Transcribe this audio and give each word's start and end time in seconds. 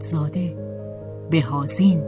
اعتمادزاده 0.00 0.54
بهازین 1.30 2.00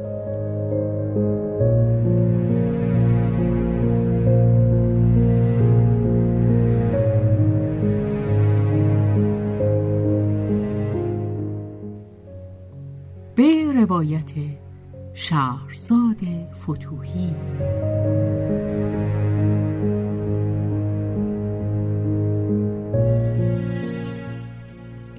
به 13.34 13.72
روایت 13.74 14.32
شهرزاد 15.14 16.16
فتوهی. 16.62 17.34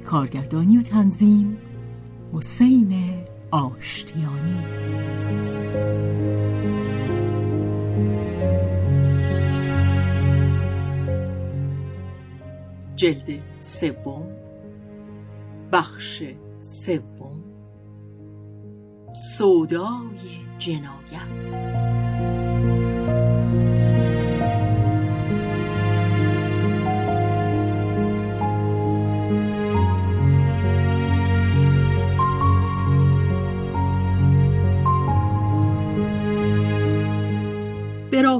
کارگردانی 0.05 0.77
و 0.77 0.81
تنظیم 0.81 1.42
حسین 2.44 3.23
آشتیانی. 3.52 4.63
جلد 12.95 13.41
سوم. 13.59 14.27
بخش 15.72 16.23
سوم. 16.59 17.44
سودای 19.38 20.39
جنایت. 20.59 22.02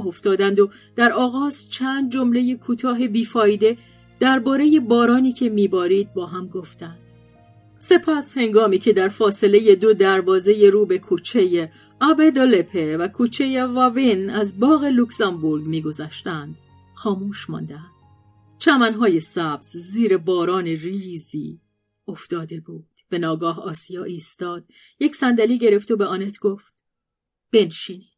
راه 0.04 0.06
افتادند 0.06 0.58
و 0.60 0.70
در 0.96 1.12
آغاز 1.12 1.70
چند 1.70 2.12
جمله 2.12 2.54
کوتاه 2.54 3.08
بیفایده 3.08 3.78
درباره 4.20 4.80
بارانی 4.80 5.32
که 5.32 5.48
میبارید 5.48 6.14
با 6.14 6.26
هم 6.26 6.48
گفتند. 6.48 6.98
سپس 7.78 8.38
هنگامی 8.38 8.78
که 8.78 8.92
در 8.92 9.08
فاصله 9.08 9.74
دو 9.74 9.94
دروازه 9.94 10.70
رو 10.72 10.86
به 10.86 10.98
کوچه 10.98 11.70
آبدالپه 12.00 12.96
و 12.96 13.08
کوچه 13.08 13.66
واوین 13.66 14.30
از 14.30 14.60
باغ 14.60 14.84
لوکزامبورگ 14.84 15.66
میگذشتند 15.66 16.56
خاموش 16.94 17.50
ماندند. 17.50 17.94
چمنهای 18.58 19.20
سبز 19.20 19.76
زیر 19.76 20.16
باران 20.16 20.64
ریزی 20.64 21.60
افتاده 22.08 22.60
بود. 22.60 22.86
به 23.08 23.18
ناگاه 23.18 23.60
آسیا 23.60 24.04
ایستاد 24.04 24.64
یک 25.00 25.16
صندلی 25.16 25.58
گرفت 25.58 25.90
و 25.90 25.96
به 25.96 26.06
آنت 26.06 26.38
گفت 26.38 26.84
بنشینید. 27.52 28.13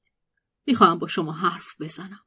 می‌خواهم 0.66 0.99
با 0.99 1.06
شما 1.06 1.32
حرف 1.32 1.81
بزنم. 1.81 2.21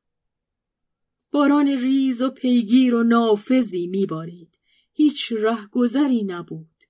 باران 1.32 1.68
ریز 1.68 2.22
و 2.22 2.30
پیگیر 2.30 2.96
و 2.96 3.04
نافذی 3.04 3.88
میبارید. 3.88 4.60
هیچ 4.94 5.32
رهگذری 5.32 6.24
نبود. 6.24 6.84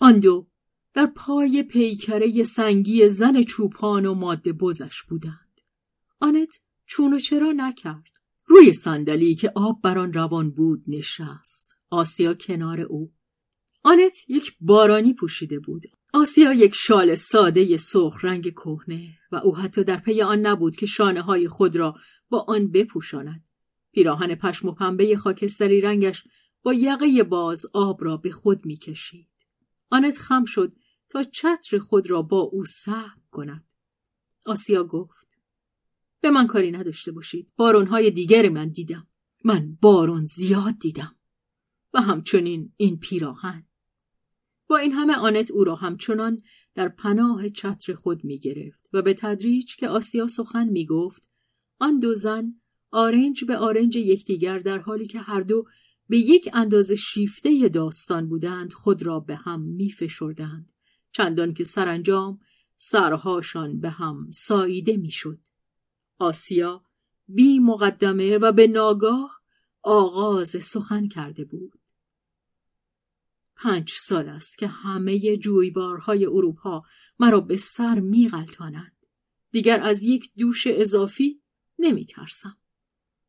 آن 0.00 0.18
دو 0.18 0.46
در 0.94 1.06
پای 1.06 1.62
پیکره 1.62 2.42
سنگی 2.42 3.08
زن 3.08 3.42
چوپان 3.42 4.06
و 4.06 4.14
ماده 4.14 4.52
بزش 4.52 5.02
بودند. 5.02 5.60
آنت 6.20 6.60
چون 6.86 7.14
و 7.14 7.18
چرا 7.18 7.52
نکرد. 7.56 8.10
روی 8.46 8.74
صندلی 8.74 9.34
که 9.34 9.52
آب 9.54 9.80
بر 9.82 9.98
آن 9.98 10.12
روان 10.12 10.50
بود 10.50 10.84
نشست. 10.88 11.74
آسیا 11.90 12.34
کنار 12.34 12.80
او. 12.80 13.12
آنت 13.82 14.16
یک 14.28 14.56
بارانی 14.60 15.14
پوشیده 15.14 15.58
بود. 15.58 15.82
آسیا 16.14 16.52
یک 16.52 16.74
شال 16.74 17.14
ساده 17.14 17.76
سرخ 17.76 18.24
رنگ 18.24 18.52
کهنه 18.52 19.18
و 19.32 19.36
او 19.36 19.56
حتی 19.56 19.84
در 19.84 19.96
پی 19.96 20.22
آن 20.22 20.38
نبود 20.38 20.76
که 20.76 20.86
شانه 20.86 21.22
های 21.22 21.48
خود 21.48 21.76
را 21.76 21.94
با 22.28 22.44
آن 22.48 22.70
بپوشاند. 22.70 23.44
پیراهن 23.92 24.34
پشم 24.34 24.68
و 24.68 24.72
پنبه 24.72 25.16
خاکستری 25.16 25.80
رنگش 25.80 26.24
با 26.62 26.74
یقه 26.74 27.22
باز 27.22 27.66
آب 27.72 28.04
را 28.04 28.16
به 28.16 28.32
خود 28.32 28.66
می‌کشید. 28.66 29.28
آنت 29.90 30.18
خم 30.18 30.44
شد 30.44 30.72
تا 31.10 31.22
چتر 31.22 31.78
خود 31.78 32.10
را 32.10 32.22
با 32.22 32.40
او 32.40 32.64
سهم 32.64 33.22
کند. 33.30 33.64
آسیا 34.44 34.84
گفت 34.84 35.28
به 36.20 36.30
من 36.30 36.46
کاری 36.46 36.70
نداشته 36.70 37.12
باشید. 37.12 37.52
بارونهای 37.56 38.10
دیگر 38.10 38.48
من 38.48 38.68
دیدم. 38.68 39.06
من 39.44 39.78
بارون 39.80 40.24
زیاد 40.24 40.78
دیدم. 40.80 41.16
و 41.94 42.00
همچنین 42.00 42.72
این 42.76 42.98
پیراهن. 42.98 43.66
با 44.68 44.76
این 44.76 44.92
همه 44.92 45.16
آنت 45.16 45.50
او 45.50 45.64
را 45.64 45.74
همچنان 45.74 46.42
در 46.74 46.88
پناه 46.88 47.48
چتر 47.48 47.94
خود 47.94 48.24
می 48.24 48.38
گرفت 48.38 48.88
و 48.92 49.02
به 49.02 49.14
تدریج 49.14 49.76
که 49.76 49.88
آسیا 49.88 50.28
سخن 50.28 50.68
می 50.68 50.86
گفت 50.86 51.30
آن 51.78 51.98
دو 51.98 52.14
زن 52.14 52.54
آرنج 52.90 53.44
به 53.44 53.56
آرنج 53.56 53.96
یکدیگر 53.96 54.58
در 54.58 54.78
حالی 54.78 55.06
که 55.06 55.18
هر 55.18 55.40
دو 55.40 55.64
به 56.08 56.18
یک 56.18 56.50
اندازه 56.52 56.96
شیفته 56.96 57.68
داستان 57.68 58.28
بودند 58.28 58.72
خود 58.72 59.02
را 59.02 59.20
به 59.20 59.36
هم 59.36 59.60
می 59.60 59.90
فشردند 59.90 60.72
چندان 61.12 61.54
که 61.54 61.64
سرانجام 61.64 62.40
سرهاشان 62.76 63.80
به 63.80 63.90
هم 63.90 64.30
ساییده 64.30 64.96
می 64.96 65.10
شد. 65.10 65.38
آسیا 66.18 66.84
بی 67.28 67.58
مقدمه 67.58 68.38
و 68.38 68.52
به 68.52 68.66
ناگاه 68.66 69.40
آغاز 69.82 70.48
سخن 70.48 71.08
کرده 71.08 71.44
بود. 71.44 71.72
پنج 73.56 73.90
سال 73.90 74.28
است 74.28 74.58
که 74.58 74.66
همه 74.66 75.36
جویبارهای 75.36 76.26
اروپا 76.26 76.82
مرا 77.18 77.40
به 77.40 77.56
سر 77.56 78.00
می 78.00 78.28
غلطانند. 78.28 78.96
دیگر 79.50 79.80
از 79.80 80.02
یک 80.02 80.30
دوش 80.38 80.66
اضافی 80.66 81.40
نمی 81.78 82.04
ترسم. 82.04 82.56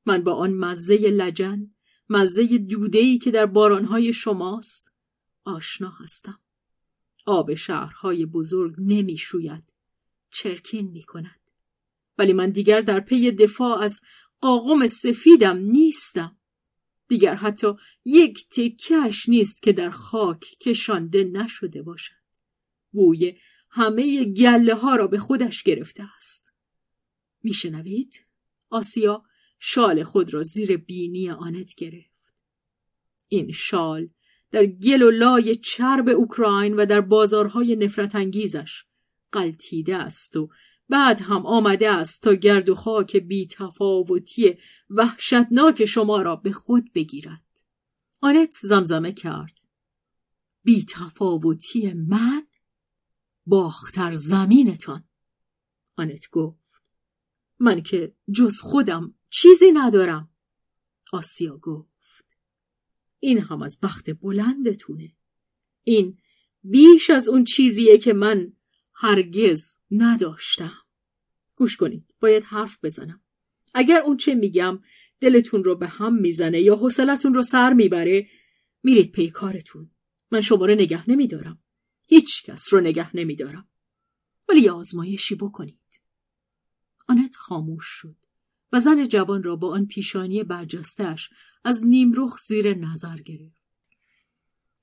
من 0.05 0.23
با 0.23 0.33
آن 0.33 0.53
مزه 0.53 0.97
لجن 0.97 1.71
مزه 2.09 2.57
دودهی 2.57 3.17
که 3.17 3.31
در 3.31 3.45
بارانهای 3.45 4.13
شماست 4.13 4.91
آشنا 5.43 5.89
هستم. 5.89 6.39
آب 7.25 7.53
شهرهای 7.53 8.25
بزرگ 8.25 8.75
نمی 8.77 9.17
شوید. 9.17 9.63
چرکین 10.31 10.91
می 10.91 11.03
کند. 11.03 11.39
ولی 12.17 12.33
من 12.33 12.49
دیگر 12.49 12.81
در 12.81 12.99
پی 12.99 13.31
دفاع 13.31 13.79
از 13.81 14.01
قاقم 14.41 14.87
سفیدم 14.87 15.57
نیستم. 15.57 16.37
دیگر 17.07 17.35
حتی 17.35 17.67
یک 18.05 18.49
تکش 18.49 19.29
نیست 19.29 19.63
که 19.63 19.73
در 19.73 19.89
خاک 19.89 20.39
کشانده 20.39 21.23
نشده 21.23 21.81
باشد. 21.81 22.25
بوی 22.91 23.37
همه 23.69 24.23
گله 24.23 24.75
ها 24.75 24.95
را 24.95 25.07
به 25.07 25.17
خودش 25.17 25.63
گرفته 25.63 26.03
است. 26.17 26.53
میشنوید؟ 27.43 28.25
آسیا 28.69 29.23
شال 29.59 30.03
خود 30.03 30.33
را 30.33 30.43
زیر 30.43 30.77
بینی 30.77 31.29
آنت 31.29 31.75
گرفت. 31.75 32.33
این 33.27 33.51
شال 33.51 34.09
در 34.51 34.65
گل 34.65 35.01
و 35.01 35.11
لای 35.11 35.55
چرب 35.55 36.09
اوکراین 36.09 36.75
و 36.75 36.85
در 36.85 37.01
بازارهای 37.01 37.75
نفرت 37.75 38.15
انگیزش 38.15 38.83
قلتیده 39.31 39.95
است 39.95 40.35
و 40.35 40.49
بعد 40.89 41.21
هم 41.21 41.45
آمده 41.45 41.89
است 41.89 42.23
تا 42.23 42.33
گرد 42.33 42.69
و 42.69 42.75
خاک 42.75 43.17
بی 43.17 43.47
تفاوتی 43.47 44.57
وحشتناک 44.89 45.85
شما 45.85 46.21
را 46.21 46.35
به 46.35 46.51
خود 46.51 46.93
بگیرد. 46.93 47.45
آنت 48.21 48.55
زمزمه 48.61 49.11
کرد. 49.11 49.59
بی 50.63 50.85
تفاوتی 50.89 51.93
من؟ 51.93 52.47
باختر 53.45 54.15
زمینتان. 54.15 55.03
آنت 55.95 56.29
گفت. 56.31 56.83
من 57.59 57.83
که 57.83 58.15
جز 58.31 58.59
خودم 58.61 59.13
چیزی 59.29 59.71
ندارم. 59.71 60.29
آسیا 61.13 61.57
گفت. 61.57 62.37
این 63.19 63.39
هم 63.39 63.61
از 63.61 63.79
بخت 63.83 64.09
بلندتونه. 64.09 65.15
این 65.83 66.17
بیش 66.63 67.09
از 67.09 67.27
اون 67.29 67.43
چیزیه 67.43 67.97
که 67.97 68.13
من 68.13 68.53
هرگز 68.95 69.77
نداشتم. 69.91 70.77
گوش 71.55 71.75
کنید 71.77 72.13
باید 72.19 72.43
حرف 72.43 72.77
بزنم. 72.83 73.21
اگر 73.73 74.01
اون 74.01 74.17
چه 74.17 74.35
میگم 74.35 74.79
دلتون 75.19 75.63
رو 75.63 75.75
به 75.75 75.87
هم 75.87 76.15
می‌زنه 76.15 76.61
یا 76.61 76.75
حوصلتون 76.75 77.33
رو 77.33 77.43
سر 77.43 77.73
می‌بره 77.73 78.29
میرید 78.83 79.11
پی 79.11 79.29
کارتون. 79.29 79.91
من 80.31 80.41
شما 80.41 80.65
رو 80.65 80.75
نگه 80.75 81.09
نمیدارم. 81.09 81.63
هیچ 82.07 82.43
کس 82.43 82.73
رو 82.73 82.79
نگه 82.79 83.15
نمیدارم. 83.15 83.67
ولی 84.49 84.61
یه 84.61 84.71
آزمایشی 84.71 85.35
بکنید. 85.35 85.79
آنت 87.07 87.35
خاموش 87.35 87.85
شد 87.87 88.15
و 88.71 88.79
زن 88.79 89.07
جوان 89.07 89.43
را 89.43 89.55
با 89.55 89.73
آن 89.73 89.85
پیشانی 89.85 90.43
برجستش 90.43 91.29
از 91.63 91.83
نیمرخ 91.83 92.37
زیر 92.47 92.73
نظر 92.73 93.17
گرفت. 93.17 93.65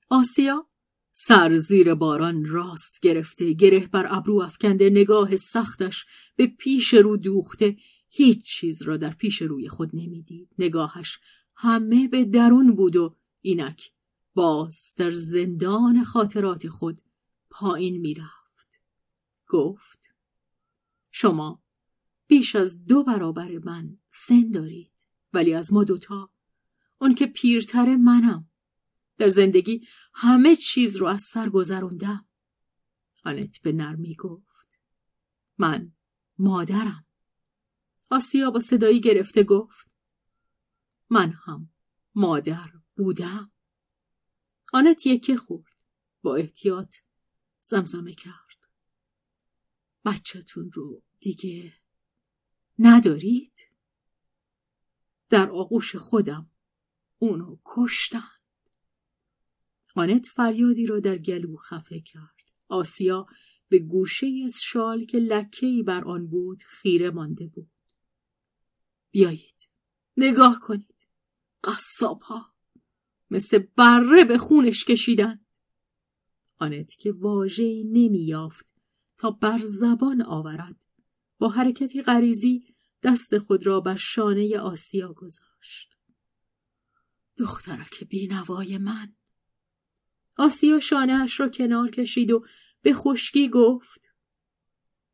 آسیا؟ 0.09 0.67
سر 1.13 1.57
زیر 1.57 1.95
باران 1.95 2.45
راست 2.45 2.99
گرفته 2.99 3.53
گره 3.53 3.87
بر 3.87 4.07
ابرو 4.09 4.41
افکنده 4.41 4.89
نگاه 4.89 5.35
سختش 5.35 6.05
به 6.35 6.47
پیش 6.47 6.93
رو 6.93 7.17
دوخته. 7.17 7.77
هیچ 8.09 8.45
چیز 8.45 8.81
را 8.81 8.97
در 8.97 9.13
پیش 9.13 9.41
روی 9.41 9.69
خود 9.69 9.89
نمی‌دید. 9.93 10.49
نگاهش 10.59 11.19
همه 11.55 12.07
به 12.07 12.25
درون 12.25 12.75
بود 12.75 12.95
و 12.95 13.15
اینک 13.41 13.91
باز 14.33 14.93
در 14.97 15.11
زندان 15.11 16.03
خاطرات 16.03 16.67
خود 16.67 17.01
پایین 17.49 18.01
می‌رفت. 18.01 18.81
گفت 19.49 20.09
شما 21.11 21.63
بیش 22.27 22.55
از 22.55 22.85
دو 22.85 23.03
برابر 23.03 23.57
من 23.57 23.97
سن 24.09 24.51
دارید 24.51 24.91
ولی 25.33 25.53
از 25.53 25.73
ما 25.73 25.83
دوتا 25.83 26.29
اون 26.97 27.15
که 27.15 27.25
پیرتر 27.25 27.95
منم. 27.95 28.47
در 29.17 29.27
زندگی 29.27 29.87
همه 30.13 30.55
چیز 30.55 30.95
رو 30.95 31.07
از 31.07 31.23
سر 31.23 31.49
گذروندم. 31.49 32.27
آنت 33.25 33.61
به 33.61 33.71
نرمی 33.71 34.15
گفت 34.15 34.67
من 35.57 35.91
مادرم. 36.37 37.05
آسیا 38.09 38.51
با 38.51 38.59
صدایی 38.59 39.01
گرفته 39.01 39.43
گفت 39.43 39.87
من 41.09 41.33
هم 41.45 41.69
مادر 42.15 42.71
بودم. 42.95 43.51
آنت 44.73 45.05
یکی 45.05 45.37
خورد 45.37 45.73
با 46.21 46.35
احتیاط 46.35 46.95
زمزمه 47.61 48.13
کرد. 48.13 48.43
بچهتون 50.05 50.71
رو 50.71 51.03
دیگه 51.19 51.73
ندارید؟ 52.79 53.59
در 55.29 55.49
آغوش 55.49 55.95
خودم 55.95 56.49
اونو 57.19 57.57
کشتن. 57.65 58.42
آنت 59.95 60.27
فریادی 60.27 60.85
را 60.85 60.99
در 60.99 61.17
گلو 61.17 61.57
خفه 61.57 61.99
کرد. 61.99 62.33
آسیا 62.67 63.27
به 63.69 63.79
گوشه 63.79 64.27
از 64.45 64.61
شال 64.61 65.05
که 65.05 65.19
لکهی 65.19 65.83
بر 65.83 66.03
آن 66.03 66.27
بود 66.27 66.63
خیره 66.63 67.09
مانده 67.09 67.47
بود. 67.47 67.71
بیایید 69.11 69.69
نگاه 70.17 70.59
کنید. 70.59 71.07
قصاب 71.63 72.21
ها 72.21 72.53
مثل 73.31 73.57
بره 73.57 74.25
به 74.25 74.37
خونش 74.37 74.85
کشیدن. 74.85 75.39
آنت 76.57 76.95
که 76.95 77.11
واژه‌ای 77.11 77.83
نمییافت 77.83 78.65
تا 79.17 79.31
بر 79.31 79.61
زبان 79.65 80.21
آورد 80.21 80.75
با 81.37 81.49
حرکتی 81.49 82.01
غریزی 82.01 82.75
دست 83.03 83.37
خود 83.37 83.67
را 83.67 83.79
بر 83.79 83.95
شانه 83.95 84.59
آسیا 84.59 85.13
گذاشت. 85.13 85.95
دخترک 87.37 88.03
بینوای 88.03 88.77
من 88.77 89.13
آسیا 90.37 90.79
شانهاش 90.79 91.39
را 91.39 91.49
کنار 91.49 91.89
کشید 91.89 92.31
و 92.31 92.45
به 92.81 92.93
خشکی 92.93 93.49
گفت 93.49 94.01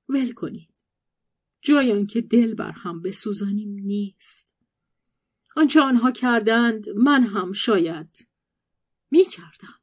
ول 0.09 0.31
کنید. 0.31 0.69
جای 1.61 2.05
که 2.05 2.21
دل 2.21 2.53
بر 2.53 2.71
هم 2.71 3.01
بسوزانیم 3.01 3.69
نیست. 3.69 4.49
آنچه 5.55 5.81
آنها 5.81 6.11
کردند 6.11 6.89
من 6.89 7.23
هم 7.23 7.51
شاید 7.51 8.27
می 9.11 9.25
کردم 9.25 9.79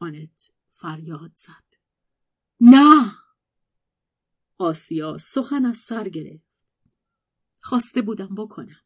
آنت 0.00 0.52
فریاد 0.72 1.32
زد. 1.34 1.80
نه! 2.60 3.12
آسیا 4.58 5.18
سخن 5.18 5.66
از 5.66 5.78
سر 5.78 6.08
گرفت. 6.08 6.50
خواسته 7.60 8.02
بودم 8.02 8.34
بکنم. 8.34 8.79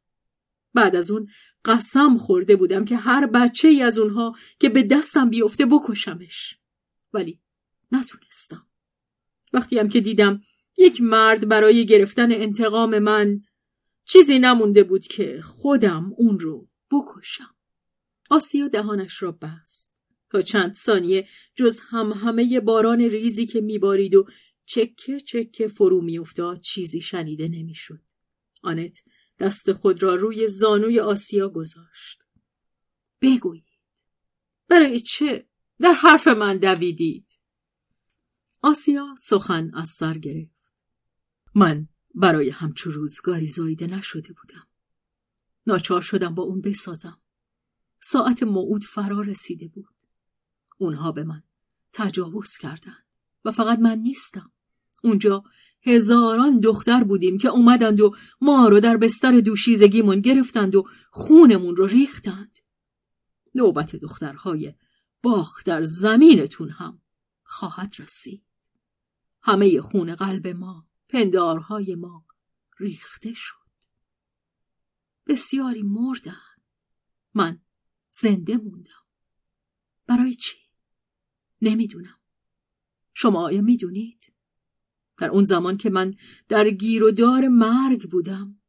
بعد 0.74 0.96
از 0.96 1.10
اون 1.10 1.28
قسم 1.64 2.16
خورده 2.16 2.56
بودم 2.56 2.84
که 2.84 2.96
هر 2.96 3.26
بچه 3.26 3.68
ای 3.68 3.82
از 3.82 3.98
اونها 3.98 4.34
که 4.58 4.68
به 4.68 4.82
دستم 4.82 5.30
بیفته 5.30 5.66
بکشمش. 5.66 6.58
ولی 7.12 7.40
نتونستم. 7.92 8.66
وقتی 9.52 9.78
هم 9.78 9.88
که 9.88 10.00
دیدم 10.00 10.40
یک 10.76 11.00
مرد 11.00 11.48
برای 11.48 11.86
گرفتن 11.86 12.32
انتقام 12.32 12.98
من 12.98 13.40
چیزی 14.04 14.38
نمونده 14.38 14.82
بود 14.82 15.06
که 15.06 15.40
خودم 15.42 16.12
اون 16.16 16.38
رو 16.38 16.68
بکشم. 16.90 17.54
آسیا 18.30 18.68
دهانش 18.68 19.22
را 19.22 19.32
بست. 19.32 19.94
تا 20.30 20.42
چند 20.42 20.74
ثانیه 20.74 21.28
جز 21.54 21.80
هم 21.88 22.12
همه 22.12 22.60
باران 22.60 23.00
ریزی 23.00 23.46
که 23.46 23.60
میبارید 23.60 24.14
و 24.14 24.26
چکه 24.66 25.20
چکه 25.20 25.68
فرو 25.68 26.00
میافتاد 26.00 26.60
چیزی 26.60 27.00
شنیده 27.00 27.48
نمی‌شد. 27.48 28.00
آنت 28.62 29.02
دست 29.38 29.72
خود 29.72 30.02
را 30.02 30.14
روی 30.14 30.48
زانوی 30.48 31.00
آسیا 31.00 31.48
گذاشت. 31.48 32.22
بگویید. 33.20 33.64
برای 34.68 35.00
چه 35.00 35.48
در 35.80 35.92
حرف 35.92 36.28
من 36.28 36.58
دویدید؟ 36.58 37.26
آسیا 38.62 39.14
سخن 39.18 39.70
از 39.74 39.88
سر 39.88 40.18
گرفت. 40.18 40.72
من 41.54 41.88
برای 42.14 42.50
همچو 42.50 42.90
روزگاری 42.90 43.46
زایده 43.46 43.86
نشده 43.86 44.32
بودم. 44.32 44.66
ناچار 45.66 46.00
شدم 46.00 46.34
با 46.34 46.42
اون 46.42 46.60
بسازم. 46.60 47.20
ساعت 48.02 48.42
موعود 48.42 48.84
فرا 48.84 49.20
رسیده 49.20 49.68
بود. 49.68 49.94
اونها 50.78 51.12
به 51.12 51.24
من 51.24 51.42
تجاوز 51.92 52.56
کردند 52.56 53.04
و 53.44 53.52
فقط 53.52 53.78
من 53.78 53.98
نیستم. 53.98 54.52
اونجا 55.02 55.44
هزاران 55.86 56.60
دختر 56.60 57.04
بودیم 57.04 57.38
که 57.38 57.48
اومدند 57.48 58.00
و 58.00 58.14
ما 58.40 58.68
رو 58.68 58.80
در 58.80 58.96
بستر 58.96 59.40
دوشیزگیمون 59.40 60.20
گرفتند 60.20 60.74
و 60.74 60.84
خونمون 61.10 61.76
رو 61.76 61.86
ریختند. 61.86 62.58
نوبت 63.54 63.96
دخترهای 63.96 64.74
باخ 65.22 65.64
در 65.64 65.84
زمینتون 65.84 66.70
هم 66.70 67.00
خواهد 67.42 67.94
رسید. 67.98 68.42
همه 69.42 69.80
خون 69.80 70.14
قلب 70.14 70.46
ما، 70.48 70.86
پندارهای 71.08 71.94
ما 71.94 72.24
ریخته 72.78 73.32
شد. 73.34 73.54
بسیاری 75.26 75.82
مردن. 75.82 76.36
من 77.34 77.60
زنده 78.12 78.56
موندم. 78.56 79.04
برای 80.06 80.34
چی؟ 80.34 80.56
نمی‌دونم. 81.62 82.18
شما 83.14 83.44
آیا 83.44 83.62
می‌دونید؟ 83.62 84.33
در 85.18 85.28
اون 85.28 85.44
زمان 85.44 85.76
که 85.76 85.90
من 85.90 86.14
در 86.48 86.70
گیر 86.70 87.04
و 87.04 87.10
دار 87.10 87.48
مرگ 87.48 88.10
بودم. 88.10 88.60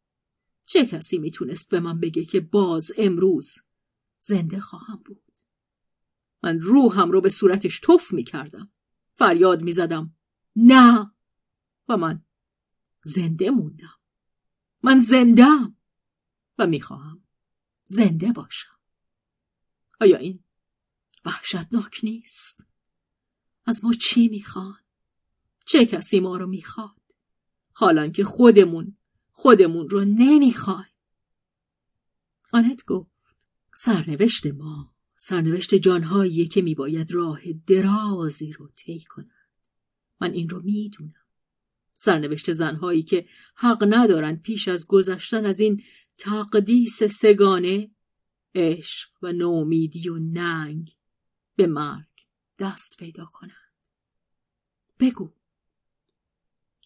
چه 0.65 0.85
کسی 0.85 1.17
می‌تونست 1.17 1.69
به 1.69 1.79
من 1.79 1.99
بگه 1.99 2.25
که 2.25 2.39
باز 2.39 2.91
امروز 2.97 3.55
زنده 4.19 4.59
خواهم 4.59 5.01
بود؟ 5.05 5.31
من 6.43 6.59
روحم 6.59 7.11
رو 7.11 7.21
به 7.21 7.29
صورتش 7.29 7.79
تف 7.79 8.13
می‌کردم. 8.13 8.71
فریاد 9.13 9.61
می‌زدم. 9.61 10.15
نه! 10.55 11.11
و 11.89 11.97
من 11.97 12.25
زنده 13.03 13.49
موندم. 13.49 13.99
من 14.83 14.99
زندم 14.99 15.75
و 16.57 16.67
می‌خواهم 16.67 17.23
زنده 17.85 18.31
باشم. 18.31 18.79
آیا 20.01 20.17
این 20.17 20.43
وحشتناک 21.25 21.99
نیست؟ 22.03 22.65
از 23.65 23.83
ما 23.83 23.93
چی 23.93 24.27
می‌خوان؟ 24.27 24.84
چه 25.65 25.85
کسی 25.85 26.19
ما 26.19 26.37
رو 26.37 26.47
می‌خواد؟ 26.47 26.89
حالا 27.71 28.07
که 28.07 28.23
خودمون 28.23 28.97
خودمون 29.31 29.89
رو 29.89 30.05
نمی‌خوایم. 30.05 30.95
آنت 32.51 32.85
گفت 32.85 33.35
سرنوشت 33.75 34.45
ما 34.45 34.95
سرنوشت 35.15 35.75
جانهایی 35.75 36.47
که 36.47 36.61
میباید 36.61 37.11
راه 37.11 37.41
درازی 37.67 38.51
رو 38.51 38.67
طی 38.67 39.01
کنند. 39.01 39.29
من 40.21 40.31
این 40.31 40.49
رو 40.49 40.61
می‌دونم. 40.61 41.25
سرنوشت 41.95 42.53
زنهایی 42.53 43.03
که 43.03 43.27
حق 43.55 43.87
ندارند 43.89 44.41
پیش 44.41 44.67
از 44.67 44.87
گذشتن 44.87 45.45
از 45.45 45.59
این 45.59 45.83
تقدیس 46.17 47.03
سگانه 47.03 47.91
عشق 48.55 49.09
و 49.21 49.31
نومیدی 49.31 50.09
و 50.09 50.19
ننگ 50.19 50.95
به 51.55 51.67
مرگ 51.67 52.07
دست 52.59 52.97
پیدا 52.97 53.25
کنند. 53.25 53.71
بگو 54.99 55.33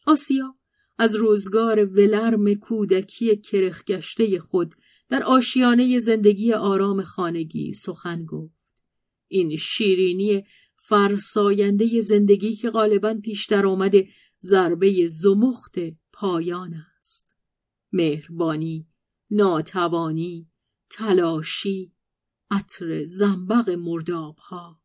آسیا 0.06 0.56
از 0.98 1.15
روزگار 1.15 1.86
ولرم 1.86 2.53
کودکی 2.53 3.38
کرخگشته 3.38 4.39
خود 4.39 4.74
در 5.10 5.24
آشیانه 5.24 6.00
زندگی 6.00 6.53
آرام 6.53 7.03
خانگی 7.03 7.74
سخن 7.74 8.25
گفت. 8.25 8.84
این 9.27 9.58
شیرینی 9.58 10.44
فرساینده 10.89 12.01
زندگی 12.01 12.56
که 12.56 12.70
غالبا 12.70 13.13
پیشتر 13.24 13.65
آمده 13.65 14.08
ضربه 14.41 15.08
زمخت 15.08 15.75
پایان 16.13 16.74
است. 17.00 17.36
مهربانی 17.91 18.88
ناتوانی 19.32 20.48
تلاشی 20.89 21.91
عطر 22.51 23.06
زنبق 23.06 23.70
مردابها. 23.70 24.82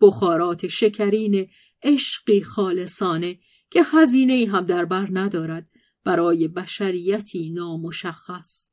بخارات 0.00 0.68
شکرین 0.68 1.48
عشقی 1.82 2.42
خالصانه 2.42 3.38
که 3.74 3.82
هزینه 3.84 4.52
هم 4.52 4.64
در 4.64 4.84
بر 4.84 5.08
ندارد 5.12 5.70
برای 6.04 6.48
بشریتی 6.48 7.50
نامشخص. 7.50 8.72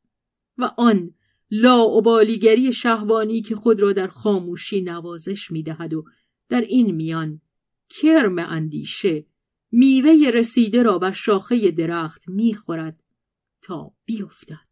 و 0.57 0.71
آن 0.77 1.13
لاعبالیگری 1.51 2.73
شهوانی 2.73 3.41
که 3.41 3.55
خود 3.55 3.79
را 3.79 3.93
در 3.93 4.07
خاموشی 4.07 4.81
نوازش 4.81 5.51
می‌دهد 5.51 5.93
و 5.93 6.05
در 6.49 6.61
این 6.61 6.95
میان 6.95 7.41
کرم 7.89 8.39
اندیشه 8.39 9.25
میوه 9.71 10.29
رسیده 10.33 10.83
را 10.83 10.99
بر 10.99 11.11
شاخه 11.11 11.71
درخت 11.71 12.27
می‌خورد 12.27 13.03
تا 13.61 13.93
بیفتد. 14.05 14.67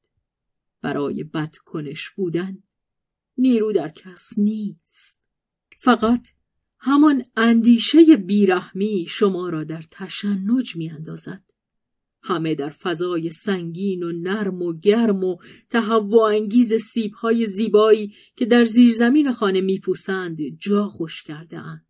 برای 0.81 1.23
بدکنش 1.23 2.09
بودن 2.09 2.63
نیرو 3.37 3.71
در 3.71 3.89
کس 3.89 4.29
نیست. 4.37 5.27
فقط 5.77 6.27
همان 6.79 7.23
اندیشه 7.35 8.17
بیرحمی 8.17 9.05
شما 9.09 9.49
را 9.49 9.63
در 9.63 9.83
تشنج 9.91 10.75
میاندازد 10.75 11.43
همه 12.23 12.55
در 12.55 12.69
فضای 12.69 13.29
سنگین 13.29 14.03
و 14.03 14.11
نرم 14.11 14.61
و 14.61 14.79
گرم 14.79 15.23
و 15.23 15.37
تهوع 15.69 16.23
انگیز 16.23 16.73
سیبهای 16.73 17.45
زیبایی 17.45 18.13
که 18.35 18.45
در 18.45 18.63
زیرزمین 18.63 19.31
خانه 19.31 19.61
میپوسند 19.61 20.37
جا 20.59 20.85
خوش 20.85 21.23
کرده 21.23 21.57
اند. 21.57 21.85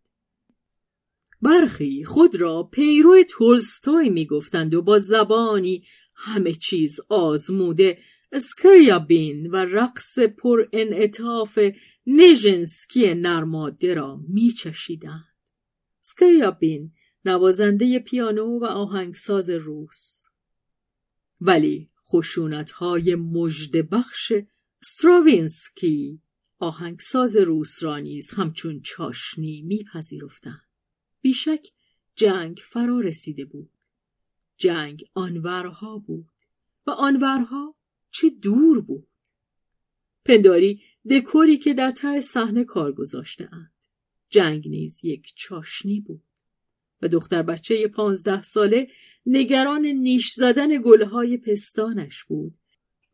برخی 1.42 2.04
خود 2.04 2.34
را 2.34 2.62
پیرو 2.62 3.22
تولستوی 3.30 4.08
می‌گفتند 4.08 4.74
و 4.74 4.82
با 4.82 4.98
زبانی 4.98 5.84
همه 6.14 6.52
چیز 6.52 7.00
آزموده 7.08 7.98
اسکریابین 8.32 9.50
و 9.50 9.56
رقص 9.56 10.18
پر 10.18 10.68
انعطاف 10.72 11.58
نژنسکی 12.06 13.14
نرماده 13.14 13.94
را 13.94 14.20
میچشیدند. 14.28 15.34
اسکریابین 16.04 16.92
نوازنده 17.24 17.98
پیانو 17.98 18.58
و 18.58 18.64
آهنگساز 18.64 19.50
روس. 19.50 20.24
ولی 21.40 21.90
خشونت 22.08 22.70
های 22.70 23.14
مجد 23.14 23.76
بخش 23.76 24.32
استراوینسکی 24.82 26.22
آهنگساز 26.58 27.36
روس 27.36 27.82
را 27.82 27.98
نیز 27.98 28.30
همچون 28.30 28.80
چاشنی 28.80 29.62
میپذیرفتند. 29.62 30.66
بیشک 31.20 31.66
جنگ 32.14 32.60
فرا 32.72 33.00
رسیده 33.00 33.44
بود. 33.44 33.70
جنگ 34.56 35.04
آنورها 35.14 35.98
بود 35.98 36.32
و 36.86 36.90
آنورها 36.90 37.74
چه 38.10 38.30
دور 38.30 38.80
بود 38.80 39.06
پنداری 40.24 40.82
دکوری 41.10 41.58
که 41.58 41.74
در 41.74 41.90
ته 41.90 42.20
صحنه 42.20 42.64
کار 42.64 42.92
گذاشته 42.92 43.48
اند. 43.52 43.72
جنگ 44.28 44.68
نیز 44.68 45.04
یک 45.04 45.32
چاشنی 45.36 46.00
بود 46.00 46.22
و 47.02 47.08
دختر 47.08 47.42
بچه 47.42 47.88
پانزده 47.88 48.42
ساله 48.42 48.88
نگران 49.26 49.86
نیش 49.86 50.32
زدن 50.32 50.82
گلهای 50.82 51.36
پستانش 51.36 52.24
بود 52.24 52.54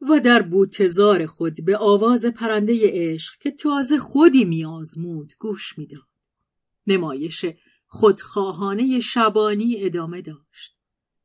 و 0.00 0.20
در 0.20 0.42
بوتزار 0.42 1.26
خود 1.26 1.64
به 1.64 1.76
آواز 1.76 2.26
پرنده 2.26 2.80
عشق 2.84 3.38
که 3.40 3.50
تازه 3.50 3.98
خودی 3.98 4.44
میآزمود 4.44 5.32
گوش 5.38 5.78
می‌داد. 5.78 6.06
نمایش 6.86 7.44
خودخواهانه 7.86 9.00
شبانی 9.00 9.84
ادامه 9.84 10.22
داشت. 10.22 10.76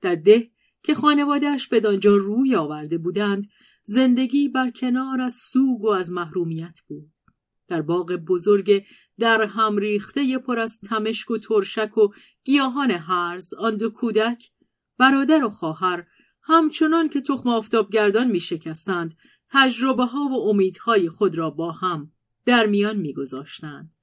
در 0.01 0.15
ده 0.15 0.49
که 0.83 0.93
خانوادهش 0.93 1.67
به 1.67 1.79
دانجا 1.79 2.15
روی 2.15 2.55
آورده 2.55 2.97
بودند 2.97 3.47
زندگی 3.93 4.49
بر 4.49 4.69
کنار 4.69 5.21
از 5.21 5.35
سوگ 5.35 5.83
و 5.83 5.89
از 5.89 6.11
محرومیت 6.11 6.79
بود. 6.87 7.11
در 7.67 7.81
باغ 7.81 8.11
بزرگ 8.11 8.83
در 9.19 9.41
هم 9.41 9.77
ریخته 9.77 10.37
پر 10.37 10.59
از 10.59 10.79
تمشک 10.79 11.31
و 11.31 11.37
ترشک 11.37 11.97
و 11.97 12.07
گیاهان 12.43 12.91
هرز 12.91 13.53
آن 13.53 13.77
دو 13.77 13.89
کودک 13.89 14.51
برادر 14.97 15.43
و 15.43 15.49
خواهر 15.49 16.05
همچنان 16.43 17.09
که 17.09 17.21
تخم 17.21 17.49
آفتابگردان 17.49 18.27
می 18.27 18.39
شکستند 18.39 19.17
تجربه 19.49 20.05
ها 20.05 20.27
و 20.27 20.49
امیدهای 20.49 21.09
خود 21.09 21.37
را 21.37 21.49
با 21.49 21.71
هم 21.71 22.11
در 22.45 22.65
میان 22.65 22.97
می 22.97 23.13
گذاشتند. 23.13 23.93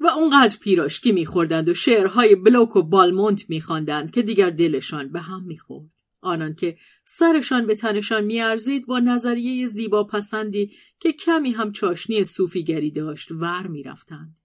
و 0.00 0.06
اونقدر 0.06 0.56
پیراشکی 0.60 1.12
میخوردند 1.12 1.68
و 1.68 1.74
شعرهای 1.74 2.34
بلوک 2.34 2.76
و 2.76 2.82
بالمونت 2.82 3.50
میخواندند 3.50 4.10
که 4.10 4.22
دیگر 4.22 4.50
دلشان 4.50 5.12
به 5.12 5.20
هم 5.20 5.42
می‌خورد 5.42 5.90
آنان 6.20 6.54
که 6.54 6.76
سرشان 7.12 7.66
به 7.66 7.74
تنشان 7.74 8.24
میارزید 8.24 8.86
با 8.86 8.98
نظریه 8.98 9.68
زیبا 9.68 10.04
پسندی 10.04 10.72
که 11.00 11.12
کمی 11.12 11.50
هم 11.50 11.72
چاشنی 11.72 12.24
صوفیگری 12.24 12.90
داشت 12.90 13.32
ور 13.32 13.66
می‌رفتند. 13.66 14.36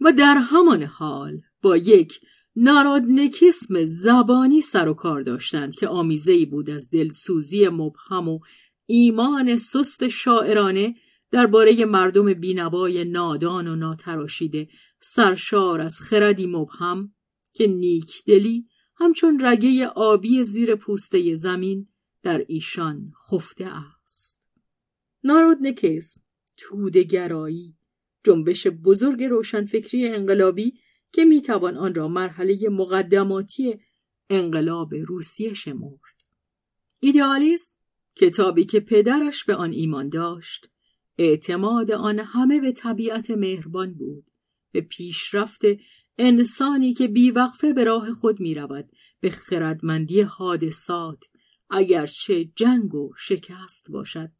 و 0.00 0.12
در 0.12 0.34
همان 0.34 0.82
حال 0.82 1.40
با 1.62 1.76
یک 1.76 2.20
نارادنکیسم 2.56 3.84
زبانی 3.84 4.60
سر 4.60 4.88
و 4.88 4.94
کار 4.94 5.22
داشتند 5.22 5.74
که 5.74 5.88
آمیزه 5.88 6.46
بود 6.46 6.70
از 6.70 6.90
دلسوزی 6.90 7.68
مبهم 7.68 8.28
و 8.28 8.40
ایمان 8.86 9.56
سست 9.56 10.08
شاعرانه 10.08 10.94
درباره 11.30 11.84
مردم 11.84 12.34
بینوای 12.34 13.04
نادان 13.04 13.68
و 13.68 13.76
ناتراشیده 13.76 14.68
سرشار 15.00 15.80
از 15.80 16.00
خردی 16.00 16.46
مبهم 16.46 17.12
که 17.52 17.66
نیکدلی 17.66 18.66
همچون 18.96 19.40
رگه 19.40 19.86
آبی 19.86 20.44
زیر 20.44 20.74
پوسته 20.74 21.34
زمین 21.34 21.86
در 22.22 22.44
ایشان 22.48 23.12
خفته 23.30 23.66
است. 23.66 24.48
نارودنکیسم 25.24 26.20
تودگرایی 26.56 27.76
جنبش 28.24 28.66
بزرگ 28.66 29.24
روشنفکری 29.24 30.08
انقلابی 30.08 30.74
که 31.12 31.24
می‌توان 31.24 31.76
آن 31.76 31.94
را 31.94 32.08
مرحله 32.08 32.68
مقدماتی 32.68 33.80
انقلاب 34.30 34.94
روسیه 34.94 35.54
شمرد. 35.54 36.00
ایدئالیسم 37.00 37.76
کتابی 38.16 38.64
که 38.64 38.80
پدرش 38.80 39.44
به 39.44 39.54
آن 39.54 39.70
ایمان 39.70 40.08
داشت 40.08 40.70
اعتماد 41.18 41.90
آن 41.90 42.18
همه 42.18 42.60
به 42.60 42.72
طبیعت 42.72 43.30
مهربان 43.30 43.94
بود 43.94 44.24
به 44.72 44.80
پیشرفت 44.80 45.60
انسانی 46.18 46.94
که 46.94 47.08
بیوقفه 47.08 47.72
به 47.72 47.84
راه 47.84 48.12
خود 48.12 48.40
می 48.40 48.54
رود 48.54 48.90
به 49.20 49.30
خردمندی 49.30 50.20
حادثات 50.20 51.24
اگرچه 51.70 52.44
جنگ 52.44 52.94
و 52.94 53.12
شکست 53.18 53.90
باشد. 53.90 54.30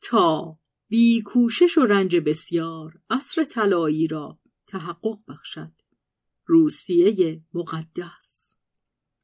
تا 0.00 0.58
بی 0.88 1.22
کوشش 1.22 1.78
و 1.78 1.80
رنج 1.80 2.16
بسیار 2.16 3.00
عصر 3.10 3.44
طلایی 3.44 4.06
را 4.06 4.38
تحقق 4.66 5.18
بخشد. 5.28 5.72
روسیه 6.46 7.40
مقدس. 7.54 8.46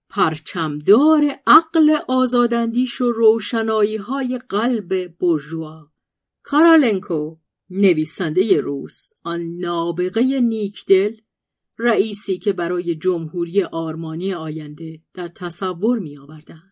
پرچمدار 0.09 1.41
عقل 1.47 1.97
آزادندیش 2.09 3.01
و 3.01 3.13
روشنایی 3.13 3.97
های 3.97 4.39
قلب 4.39 5.19
برجوا 5.19 5.91
کارالنکو 6.43 7.37
نویسنده 7.71 8.61
روس 8.61 9.09
آن 9.25 9.41
نابغه 9.41 10.41
نیکدل 10.41 11.17
رئیسی 11.79 12.39
که 12.39 12.53
برای 12.53 12.95
جمهوری 12.95 13.63
آرمانی 13.63 14.35
آینده 14.35 15.01
در 15.15 15.29
تصور 15.29 15.99
می 15.99 16.19
آوردند. 16.19 16.72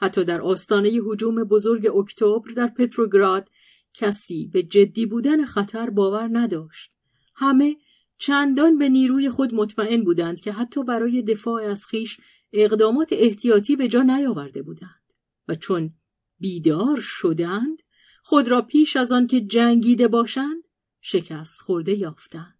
حتی 0.00 0.24
در 0.24 0.40
آستانه 0.40 0.88
هجوم 0.88 1.44
بزرگ 1.44 1.96
اکتبر 1.96 2.52
در 2.56 2.66
پتروگراد 2.66 3.50
کسی 3.94 4.46
به 4.52 4.62
جدی 4.62 5.06
بودن 5.06 5.44
خطر 5.44 5.90
باور 5.90 6.28
نداشت. 6.32 6.92
همه 7.34 7.76
چندان 8.18 8.78
به 8.78 8.88
نیروی 8.88 9.30
خود 9.30 9.54
مطمئن 9.54 10.04
بودند 10.04 10.40
که 10.40 10.52
حتی 10.52 10.84
برای 10.84 11.22
دفاع 11.22 11.62
از 11.62 11.86
خیش 11.86 12.20
اقدامات 12.52 13.08
احتیاطی 13.12 13.76
به 13.76 13.88
جا 13.88 14.02
نیاورده 14.02 14.62
بودند 14.62 15.12
و 15.48 15.54
چون 15.54 15.94
بیدار 16.38 17.00
شدند 17.00 17.82
خود 18.22 18.48
را 18.48 18.62
پیش 18.62 18.96
از 18.96 19.12
آن 19.12 19.26
که 19.26 19.40
جنگیده 19.40 20.08
باشند 20.08 20.62
شکست 21.00 21.60
خورده 21.60 21.94
یافتند 21.94 22.58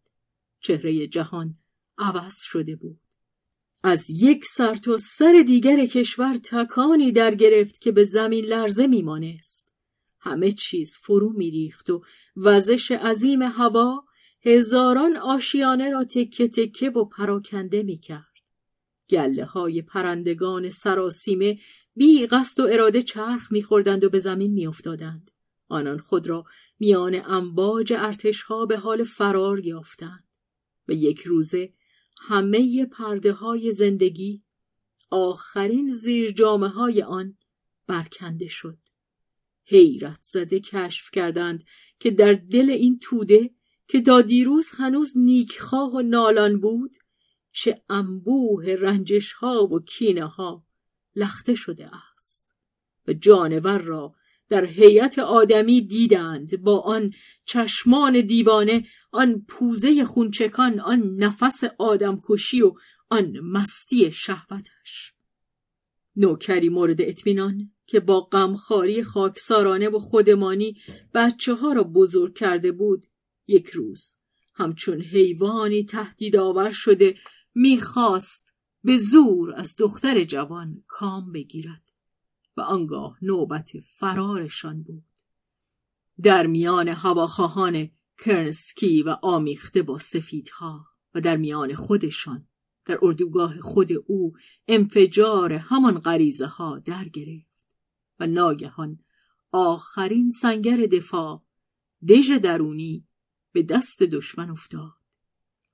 چهره 0.60 1.06
جهان 1.06 1.58
عوض 1.98 2.40
شده 2.40 2.76
بود 2.76 3.09
از 3.82 4.10
یک 4.10 4.44
سر 4.44 4.74
تا 4.74 4.98
سر 4.98 5.44
دیگر 5.46 5.86
کشور 5.86 6.36
تکانی 6.36 7.12
در 7.12 7.34
گرفت 7.34 7.80
که 7.80 7.92
به 7.92 8.04
زمین 8.04 8.44
لرزه 8.44 8.86
میمانست. 8.86 9.72
همه 10.20 10.52
چیز 10.52 10.96
فرو 11.02 11.32
میریخت 11.32 11.90
و 11.90 12.02
وزش 12.36 12.90
عظیم 12.90 13.42
هوا 13.42 14.04
هزاران 14.44 15.16
آشیانه 15.16 15.90
را 15.90 16.04
تکه 16.04 16.48
تکه 16.48 16.90
و 16.90 17.04
پراکنده 17.04 17.82
می‌کرد. 17.82 18.24
گله 19.10 19.44
های 19.44 19.82
پرندگان 19.82 20.70
سراسیمه 20.70 21.58
بی 21.96 22.26
قصد 22.26 22.60
و 22.60 22.66
اراده 22.70 23.02
چرخ 23.02 23.52
میخوردند 23.52 24.04
و 24.04 24.10
به 24.10 24.18
زمین 24.18 24.52
میافتادند. 24.52 25.30
آنان 25.68 25.98
خود 25.98 26.26
را 26.26 26.44
میان 26.78 27.22
امواج 27.26 27.92
ارتشها 27.96 28.66
به 28.66 28.76
حال 28.76 29.04
فرار 29.04 29.66
یافتند. 29.66 30.24
و 30.88 30.92
یک 30.92 31.20
روزه 31.20 31.72
همه 32.28 32.86
پرده 32.86 33.32
های 33.32 33.72
زندگی 33.72 34.42
آخرین 35.10 35.92
زیر 35.92 36.30
جامعه 36.30 36.68
های 36.68 37.02
آن 37.02 37.38
برکنده 37.86 38.46
شد. 38.46 38.78
حیرت 39.64 40.20
زده 40.22 40.60
کشف 40.60 41.10
کردند 41.10 41.64
که 42.00 42.10
در 42.10 42.32
دل 42.32 42.70
این 42.70 42.98
توده 42.98 43.50
که 43.88 44.00
تا 44.00 44.20
دیروز 44.20 44.70
هنوز 44.74 45.12
نیکخواه 45.16 45.94
و 45.94 46.02
نالان 46.02 46.60
بود 46.60 46.90
چه 47.52 47.82
انبوه 47.88 48.64
رنجش 48.64 49.32
ها 49.32 49.66
و 49.66 49.80
کینه 49.80 50.26
ها 50.26 50.64
لخته 51.16 51.54
شده 51.54 51.90
است 52.14 52.48
و 53.08 53.12
جانور 53.12 53.78
را 53.78 54.14
در 54.48 54.64
هیئت 54.64 55.18
آدمی 55.18 55.80
دیدند 55.80 56.62
با 56.62 56.80
آن 56.80 57.12
چشمان 57.50 58.20
دیوانه 58.20 58.86
آن 59.12 59.44
پوزه 59.48 60.04
خونچکان 60.04 60.80
آن 60.80 61.16
نفس 61.16 61.64
آدمکشی 61.78 62.62
و 62.62 62.74
آن 63.08 63.40
مستی 63.40 64.12
شهوتش. 64.12 65.12
نوکری 66.16 66.68
مورد 66.68 67.00
اطمینان 67.00 67.70
که 67.86 68.00
با 68.00 68.20
غمخواری 68.20 69.02
خاکسارانه 69.02 69.88
و 69.88 69.98
خودمانی 69.98 70.76
بچه 71.14 71.54
ها 71.54 71.72
را 71.72 71.82
بزرگ 71.82 72.34
کرده 72.38 72.72
بود. 72.72 73.04
یک 73.46 73.66
روز 73.66 74.14
همچون 74.54 75.00
حیوانی 75.00 75.84
تهدید 75.84 76.36
آور 76.36 76.70
شده 76.70 77.14
می‌خواست 77.54 78.54
به 78.84 78.98
زور 78.98 79.54
از 79.54 79.76
دختر 79.78 80.24
جوان 80.24 80.84
کام 80.86 81.32
بگیرد 81.32 81.82
و 82.56 82.60
آنگاه 82.60 83.18
نوبت 83.22 83.70
فرارشان 83.80 84.82
بود. 84.82 85.09
در 86.22 86.46
میان 86.46 86.88
هواخواهان 86.88 87.90
کرنسکی 88.18 89.02
و 89.02 89.16
آمیخته 89.22 89.82
با 89.82 89.98
سفیدها 89.98 90.86
و 91.14 91.20
در 91.20 91.36
میان 91.36 91.74
خودشان 91.74 92.46
در 92.86 92.98
اردوگاه 93.02 93.60
خود 93.60 93.88
او 94.06 94.32
انفجار 94.68 95.52
همان 95.52 95.98
غریزه 95.98 96.46
ها 96.46 96.78
در 96.78 97.04
گرفت 97.04 97.74
و 98.20 98.26
ناگهان 98.26 98.98
آخرین 99.52 100.30
سنگر 100.30 100.76
دفاع 100.76 101.42
دژ 102.08 102.30
درونی 102.30 103.06
به 103.52 103.62
دست 103.62 104.02
دشمن 104.02 104.50
افتاد. 104.50 104.92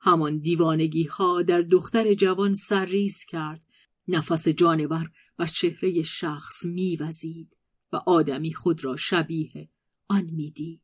همان 0.00 0.38
دیوانگی 0.38 1.04
ها 1.04 1.42
در 1.42 1.62
دختر 1.62 2.14
جوان 2.14 2.54
سرریز 2.54 3.24
کرد. 3.28 3.62
نفس 4.08 4.48
جانور 4.48 5.10
و 5.38 5.46
چهره 5.46 6.02
شخص 6.02 6.64
میوزید 6.64 7.56
و 7.92 7.96
آدمی 7.96 8.54
خود 8.54 8.84
را 8.84 8.96
شبیه 8.96 9.68
آن 10.08 10.24
می‌دید. 10.24 10.82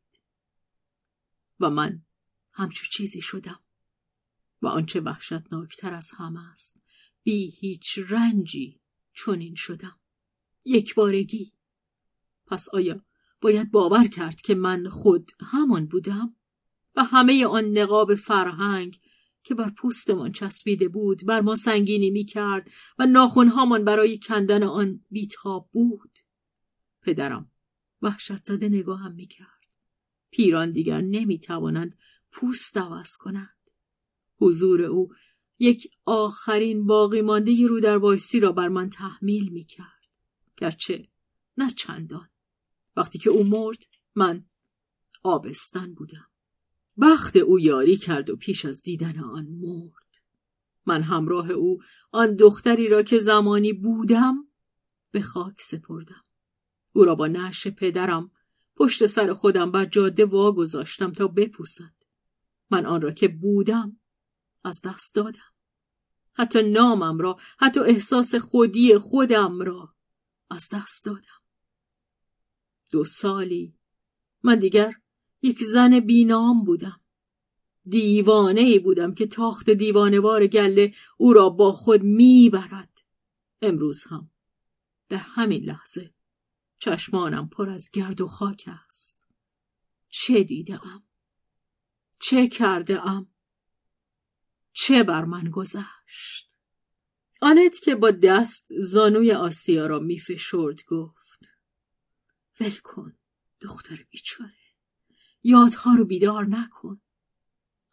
و 1.59 1.69
من 1.69 2.01
همچو 2.51 2.85
چیزی 2.91 3.21
شدم. 3.21 3.59
و 4.61 4.67
آنچه 4.67 4.99
وحشتناکتر 5.01 5.93
از 5.93 6.09
همه 6.17 6.51
است 6.51 6.83
بی 7.23 7.49
هیچ 7.49 7.99
رنجی 8.09 8.79
چنین 9.13 9.55
شدم. 9.55 9.99
یک 10.65 10.95
بارگی. 10.95 11.53
پس 12.47 12.69
آیا 12.69 13.05
باید 13.41 13.71
باور 13.71 14.07
کرد 14.07 14.41
که 14.41 14.55
من 14.55 14.89
خود 14.89 15.31
همان 15.41 15.85
بودم؟ 15.85 16.35
و 16.95 17.03
همه 17.03 17.45
آن 17.45 17.77
نقاب 17.77 18.15
فرهنگ 18.15 18.99
که 19.43 19.55
بر 19.55 19.69
پوستمان 19.69 20.31
چسبیده 20.31 20.87
بود 20.87 21.25
بر 21.25 21.41
ما 21.41 21.55
سنگینی 21.55 22.09
می 22.09 22.25
کرد 22.25 22.69
و 22.99 23.05
ناخونهامان 23.05 23.85
برای 23.85 24.19
کندن 24.19 24.63
آن 24.63 25.05
بیتاب 25.09 25.69
بود. 25.71 26.19
پدرم 27.01 27.51
وحشت 28.03 28.43
زده 28.43 28.69
نگاهم 28.69 29.11
می 29.11 29.25
کرد 29.25 29.67
پیران 30.31 30.71
دیگر 30.71 31.01
نمی 31.01 31.39
توانند 31.39 31.97
پوست 32.31 32.77
عوض 32.77 33.17
کنند. 33.17 33.69
حضور 34.37 34.81
او 34.81 35.13
یک 35.59 35.91
آخرین 36.05 36.85
باقی 36.85 37.21
مانده 37.21 37.67
رو 37.67 37.79
در 37.79 37.97
وایسی 37.97 38.39
را 38.39 38.51
بر 38.51 38.67
من 38.67 38.89
تحمیل 38.89 39.49
می 39.49 39.63
کرد 39.63 40.03
گرچه 40.57 41.07
نه 41.57 41.69
چندان. 41.69 42.29
وقتی 42.95 43.19
که 43.19 43.29
او 43.29 43.43
مرد 43.43 43.77
من 44.15 44.45
آبستن 45.23 45.93
بودم. 45.93 46.27
بخت 47.01 47.35
او 47.35 47.59
یاری 47.59 47.97
کرد 47.97 48.29
و 48.29 48.35
پیش 48.35 48.65
از 48.65 48.81
دیدن 48.81 49.19
آن 49.19 49.45
مرد. 49.45 50.21
من 50.85 51.01
همراه 51.01 51.51
او 51.51 51.81
آن 52.11 52.35
دختری 52.35 52.87
را 52.87 53.03
که 53.03 53.17
زمانی 53.17 53.73
بودم 53.73 54.47
به 55.11 55.21
خاک 55.21 55.61
سپردم. 55.61 56.23
او 56.93 57.05
را 57.05 57.15
با 57.15 57.27
نعش 57.27 57.67
پدرم 57.67 58.31
پشت 58.75 59.05
سر 59.05 59.33
خودم 59.33 59.71
بر 59.71 59.85
جاده 59.85 60.25
واگذاشتم 60.25 61.11
تا 61.11 61.27
بپوسد. 61.27 61.93
من 62.69 62.85
آن 62.85 63.01
را 63.01 63.11
که 63.11 63.27
بودم 63.27 63.99
از 64.63 64.81
دست 64.83 65.15
دادم. 65.15 65.53
حتی 66.33 66.71
نامم 66.71 67.19
را 67.19 67.37
حتی 67.59 67.79
احساس 67.79 68.35
خودی 68.35 68.97
خودم 68.97 69.61
را 69.61 69.93
از 70.49 70.69
دست 70.71 71.05
دادم. 71.05 71.41
دو 72.91 73.03
سالی 73.03 73.75
من 74.43 74.59
دیگر 74.59 74.93
یک 75.41 75.63
زن 75.63 75.99
بینام 75.99 76.63
بودم. 76.63 76.99
دیوانه 77.85 78.61
ای 78.61 78.79
بودم 78.79 79.13
که 79.13 79.27
تاخت 79.27 79.69
دیوانوار 79.69 80.47
گله 80.47 80.93
او 81.17 81.33
را 81.33 81.49
با 81.49 81.71
خود 81.71 82.03
می‌برد. 82.03 83.03
امروز 83.61 84.03
هم 84.03 84.29
در 85.09 85.17
همین 85.17 85.63
لحظه 85.63 86.13
چشمانم 86.83 87.49
پر 87.49 87.69
از 87.69 87.91
گرد 87.91 88.21
و 88.21 88.27
خاک 88.27 88.69
است. 88.85 89.19
چه 90.09 90.43
دیدم 90.43 91.03
چه 92.19 92.47
کرده 92.47 93.07
ام؟ 93.07 93.33
چه 94.73 95.03
بر 95.03 95.25
من 95.25 95.49
گذشت؟ 95.49 96.55
آنت 97.41 97.79
که 97.83 97.95
با 97.95 98.11
دست 98.11 98.67
زانوی 98.79 99.31
آسیا 99.31 99.87
را 99.87 99.99
میفشرد 99.99 100.85
گفت 100.87 101.39
ول 102.59 102.77
کن 102.83 103.17
دختر 103.61 104.05
بیچاره 104.09 104.53
یادها 105.43 105.95
رو 105.95 106.05
بیدار 106.05 106.45
نکن. 106.45 107.01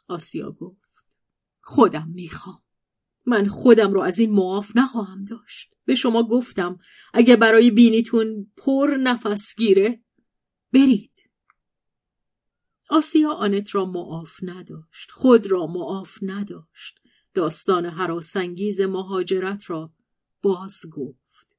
آسیا 0.09 0.53
گفت 0.53 1.19
خودم 1.61 2.09
می‌خوام 2.09 2.63
من 3.27 3.49
خودم 3.49 3.93
رو 3.93 4.01
از 4.01 4.19
این 4.19 4.31
معاف 4.31 4.71
نخواهم 4.75 5.25
داشت. 5.25 5.75
به 5.85 5.95
شما 5.95 6.23
گفتم 6.23 6.79
اگه 7.15 7.37
برای 7.37 7.71
بینیتون 7.71 8.53
پر 8.57 8.97
نفس 9.03 9.57
گیره 9.57 10.01
برید. 10.73 11.11
آسیا 12.89 13.31
آنت 13.31 13.75
را 13.75 13.85
معاف 13.85 14.33
نداشت 14.43 15.11
خود 15.11 15.47
را 15.47 15.67
معاف 15.67 16.19
نداشت. 16.23 16.99
داستان 17.35 17.87
حراسنگیز 17.87 18.81
مهاجرت 18.81 19.71
را 19.71 19.93
باز 20.43 20.81
گفت. 20.93 21.59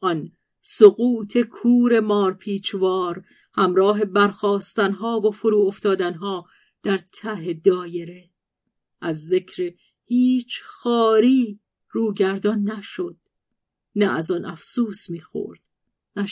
آن 0.00 0.32
سقوط 0.62 1.38
کور 1.38 2.00
مارپیچوار 2.00 3.24
همراه 3.54 4.04
برخواستنها 4.04 5.20
و 5.20 5.30
فرو 5.30 5.58
افتادنها 5.58 6.46
در 6.82 6.98
ته 6.98 7.52
دایره. 7.64 8.30
از 9.00 9.26
ذکر 9.26 9.72
هیچ 10.12 10.62
خاری 10.64 11.60
روگردان 11.90 12.70
نشد. 12.70 13.16
نه 13.96 14.06
از 14.06 14.30
آن 14.30 14.44
افسوس 14.44 15.10
می‌خورد 15.10 15.60
نه 16.16 16.26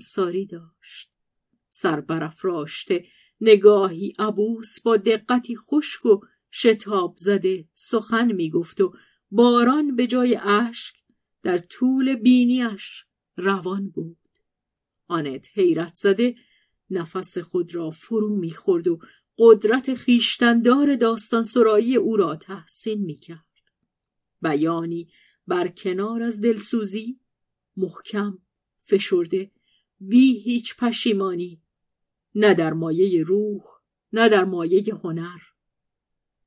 ساری 0.00 0.46
داشت. 0.46 1.10
سر 1.70 2.00
برافراشته 2.00 3.06
نگاهی 3.40 4.14
عبوس 4.18 4.80
با 4.80 4.96
دقتی 4.96 5.56
خشک 5.56 6.06
و 6.06 6.20
شتاب 6.52 7.14
زده 7.16 7.68
سخن 7.74 8.32
می‌گفت 8.32 8.80
و 8.80 8.94
باران 9.30 9.96
به 9.96 10.06
جای 10.06 10.36
اشک 10.42 10.96
در 11.42 11.58
طول 11.58 12.16
بینیش 12.16 13.04
روان 13.36 13.88
بود. 13.88 14.18
آنت 15.08 15.46
حیرت 15.54 15.94
زده 15.94 16.34
نفس 16.90 17.38
خود 17.38 17.74
را 17.74 17.90
فرو 17.90 18.36
می‌خورد 18.36 18.88
و 18.88 18.98
قدرت 19.38 19.94
خیشتندار 19.94 20.96
داستان 20.96 21.42
سرایی 21.42 21.96
او 21.96 22.16
را 22.16 22.36
تحسین 22.36 23.04
می‌کرد. 23.04 23.44
بیانی 24.42 25.08
بر 25.46 25.68
کنار 25.68 26.22
از 26.22 26.40
دلسوزی 26.40 27.20
محکم 27.76 28.38
فشرده 28.80 29.50
بی 30.00 30.40
هیچ 30.40 30.76
پشیمانی 30.76 31.60
نه 32.34 32.54
در 32.54 32.72
مایه 32.72 33.22
روح 33.22 33.62
نه 34.12 34.28
در 34.28 34.44
مایه 34.44 34.94
هنر. 34.94 35.38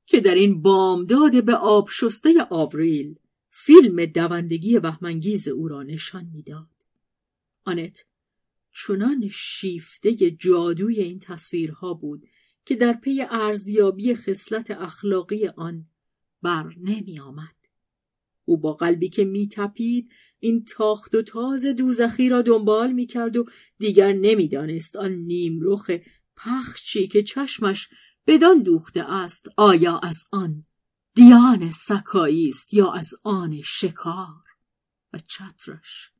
که 0.06 0.20
در 0.20 0.34
این 0.34 0.62
بامداد 0.62 1.44
به 1.44 1.54
آب 1.54 1.88
شسته 1.90 2.46
آوریل 2.50 3.18
فیلم 3.50 4.04
دوندگی 4.04 4.78
وهمانگیز 4.78 5.48
او 5.48 5.68
را 5.68 5.82
نشان 5.82 6.30
می‌داد. 6.34 6.68
آنت 7.64 8.04
چنان 8.72 9.28
شیفته 9.28 10.30
جادوی 10.30 11.00
این 11.00 11.18
تصویرها 11.18 11.94
بود 11.94 12.22
که 12.68 12.76
در 12.76 12.92
پی 12.92 13.22
ارزیابی 13.30 14.14
خصلت 14.14 14.70
اخلاقی 14.70 15.46
آن 15.46 15.86
بر 16.42 16.74
نمی 16.80 17.20
آمد. 17.20 17.56
او 18.44 18.56
با 18.56 18.72
قلبی 18.72 19.08
که 19.08 19.24
می 19.24 19.48
تپید 19.48 20.10
این 20.38 20.64
تاخت 20.64 21.14
و 21.14 21.22
تاز 21.22 21.66
دوزخی 21.66 22.28
را 22.28 22.42
دنبال 22.42 22.92
می 22.92 23.06
کرد 23.06 23.36
و 23.36 23.44
دیگر 23.78 24.12
نمی‌دانست 24.12 24.96
آن 24.96 25.12
نیم 25.12 25.60
رخ 25.62 25.90
پخچی 26.36 27.08
که 27.08 27.22
چشمش 27.22 27.88
بدان 28.26 28.62
دوخته 28.62 29.12
است 29.12 29.48
آیا 29.56 29.98
از 29.98 30.24
آن 30.32 30.66
دیان 31.14 31.70
سکایی 31.70 32.48
است 32.48 32.74
یا 32.74 32.92
از 32.92 33.14
آن 33.24 33.60
شکار 33.64 34.44
و 35.12 35.18
چترش 35.18 36.10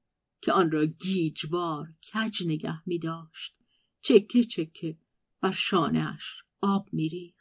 که 0.41 0.53
آن 0.53 0.71
را 0.71 0.87
گیجوار 0.87 1.89
کج 2.15 2.43
نگه 2.47 2.89
می 2.89 2.99
داشت 2.99 3.55
چکه 4.01 4.45
چکه 4.45 4.97
بر 5.41 5.53
شانهاش 5.53 6.43
آب 6.61 6.89
میریخت. 6.93 7.39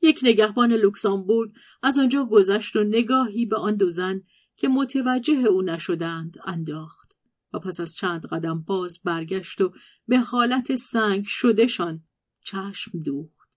یک 0.00 0.20
نگهبان 0.22 0.72
لوکزامبورگ 0.72 1.52
از 1.82 1.98
آنجا 1.98 2.24
گذشت 2.24 2.76
و 2.76 2.84
نگاهی 2.84 3.46
به 3.46 3.56
آن 3.56 3.76
دو 3.76 3.88
زن 3.88 4.22
که 4.56 4.68
متوجه 4.68 5.34
او 5.34 5.62
نشدند 5.62 6.36
انداخت 6.44 7.16
و 7.52 7.58
پس 7.58 7.80
از 7.80 7.94
چند 7.94 8.26
قدم 8.26 8.62
باز 8.62 9.00
برگشت 9.04 9.60
و 9.60 9.72
به 10.08 10.18
حالت 10.18 10.76
سنگ 10.76 11.24
شدهشان 11.26 12.04
چشم 12.40 12.98
دوخت. 12.98 13.48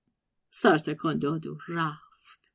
سرتکان 0.50 1.18
داد 1.18 1.48
و 1.48 1.58
رفت. 1.68 2.54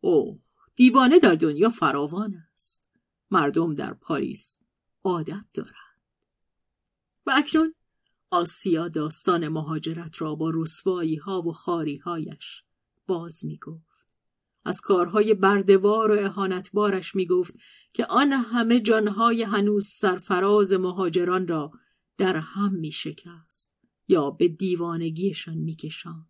اوه 0.00 0.40
دیوانه 0.76 1.18
در 1.18 1.34
دنیا 1.34 1.70
فراوان 1.70 2.34
است. 2.52 2.84
مردم 3.30 3.74
در 3.74 3.94
پاریس 3.94 4.60
عادت 5.04 5.44
دارند. 5.54 5.74
و 7.26 7.32
اکنون 7.36 7.74
آسیا 8.30 8.88
داستان 8.88 9.48
مهاجرت 9.48 10.22
را 10.22 10.34
با 10.34 10.50
رسوایی 10.54 11.16
ها 11.16 11.42
و 11.42 11.52
خاری 11.52 11.96
هایش 11.96 12.62
باز 13.06 13.44
می 13.44 13.58
گفت. 13.58 13.94
از 14.64 14.80
کارهای 14.80 15.34
بردوار 15.34 16.10
و 16.10 16.18
اهانتبارش 16.18 17.14
می 17.14 17.26
گفت 17.26 17.54
که 17.92 18.06
آن 18.06 18.32
همه 18.32 18.80
جانهای 18.80 19.42
هنوز 19.42 19.86
سرفراز 19.86 20.72
مهاجران 20.72 21.48
را 21.48 21.72
در 22.18 22.36
هم 22.36 22.74
می 22.74 22.92
شکست 22.92 23.74
یا 24.08 24.30
به 24.30 24.48
دیوانگیشان 24.48 25.56
می 25.56 25.76
کشند. 25.76 26.26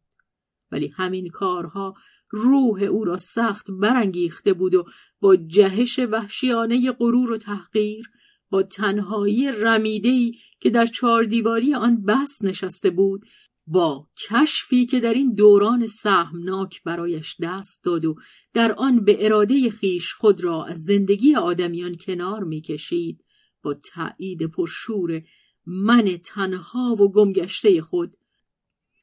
ولی 0.72 0.88
همین 0.96 1.28
کارها 1.28 1.94
روح 2.30 2.82
او 2.82 3.04
را 3.04 3.16
سخت 3.16 3.70
برانگیخته 3.70 4.52
بود 4.52 4.74
و 4.74 4.84
با 5.20 5.36
جهش 5.36 5.98
وحشیانه 5.98 6.92
غرور 6.92 7.30
و 7.30 7.38
تحقیر 7.38 8.10
با 8.50 8.62
تنهایی 8.62 9.52
رمیدهی 9.52 10.38
که 10.60 10.70
در 10.70 10.86
چهار 10.86 11.24
دیواری 11.24 11.74
آن 11.74 12.04
بس 12.04 12.42
نشسته 12.42 12.90
بود 12.90 13.26
با 13.66 14.08
کشفی 14.28 14.86
که 14.86 15.00
در 15.00 15.14
این 15.14 15.34
دوران 15.34 15.86
سهمناک 15.86 16.82
برایش 16.82 17.36
دست 17.40 17.84
داد 17.84 18.04
و 18.04 18.16
در 18.54 18.72
آن 18.72 19.04
به 19.04 19.26
اراده 19.26 19.70
خیش 19.70 20.14
خود 20.14 20.44
را 20.44 20.64
از 20.64 20.84
زندگی 20.84 21.34
آدمیان 21.34 21.96
کنار 21.96 22.44
می‌کشید 22.44 23.24
با 23.62 23.74
تایید 23.74 24.46
پرشور 24.46 25.22
من 25.66 26.18
تنها 26.24 26.96
و 27.00 27.12
گمگشته 27.12 27.82
خود 27.82 28.16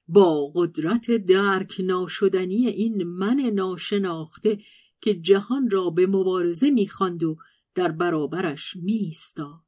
با 0.08 0.52
قدرت 0.56 1.12
درک 1.12 1.76
ناشدنی 1.80 2.68
این 2.68 3.04
من 3.04 3.40
ناشناخته 3.40 4.60
که 5.02 5.14
جهان 5.14 5.70
را 5.70 5.90
به 5.90 6.08
مبارزه 6.08 6.70
می‌خواند 6.70 7.24
و 7.24 7.38
در 7.76 7.92
برابرش 7.92 8.76
میستاد 8.76 9.62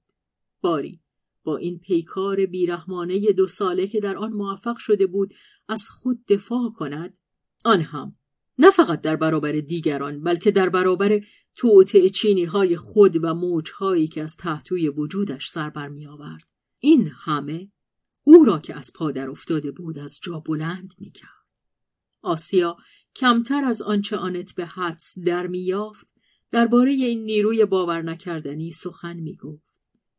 باری 0.61 0.99
با 1.43 1.57
این 1.57 1.79
پیکار 1.79 2.45
بیرحمانه 2.45 3.31
دو 3.31 3.47
ساله 3.47 3.87
که 3.87 3.99
در 3.99 4.17
آن 4.17 4.33
موفق 4.33 4.77
شده 4.77 5.07
بود 5.07 5.33
از 5.67 5.89
خود 5.89 6.25
دفاع 6.25 6.71
کند 6.75 7.17
آن 7.65 7.81
هم 7.81 8.15
نه 8.57 8.71
فقط 8.71 9.01
در 9.01 9.15
برابر 9.15 9.51
دیگران 9.51 10.23
بلکه 10.23 10.51
در 10.51 10.69
برابر 10.69 11.19
توطعه 11.55 12.09
چینی 12.09 12.43
های 12.43 12.77
خود 12.77 13.23
و 13.23 13.33
موجهایی 13.33 14.07
که 14.07 14.23
از 14.23 14.37
تحتوی 14.37 14.89
وجودش 14.89 15.49
سر 15.49 15.69
برمی 15.69 16.07
آورد 16.07 16.43
این 16.79 17.11
همه 17.13 17.71
او 18.23 18.45
را 18.45 18.59
که 18.59 18.75
از 18.75 18.93
پادر 18.95 19.29
افتاده 19.29 19.71
بود 19.71 19.99
از 19.99 20.19
جا 20.23 20.39
بلند 20.39 20.93
می 20.97 21.11
کرد. 21.11 21.29
آسیا 22.21 22.77
کمتر 23.15 23.63
از 23.63 23.81
آنچه 23.81 24.17
آنت 24.17 24.55
به 24.55 24.65
حدس 24.65 25.19
در 25.25 25.47
میافت 25.47 26.07
درباره 26.53 26.91
این 26.91 27.23
نیروی 27.23 27.65
باور 27.65 28.01
نکردنی 28.01 28.71
سخن 28.71 29.17
می 29.17 29.35
گفت. 29.35 29.63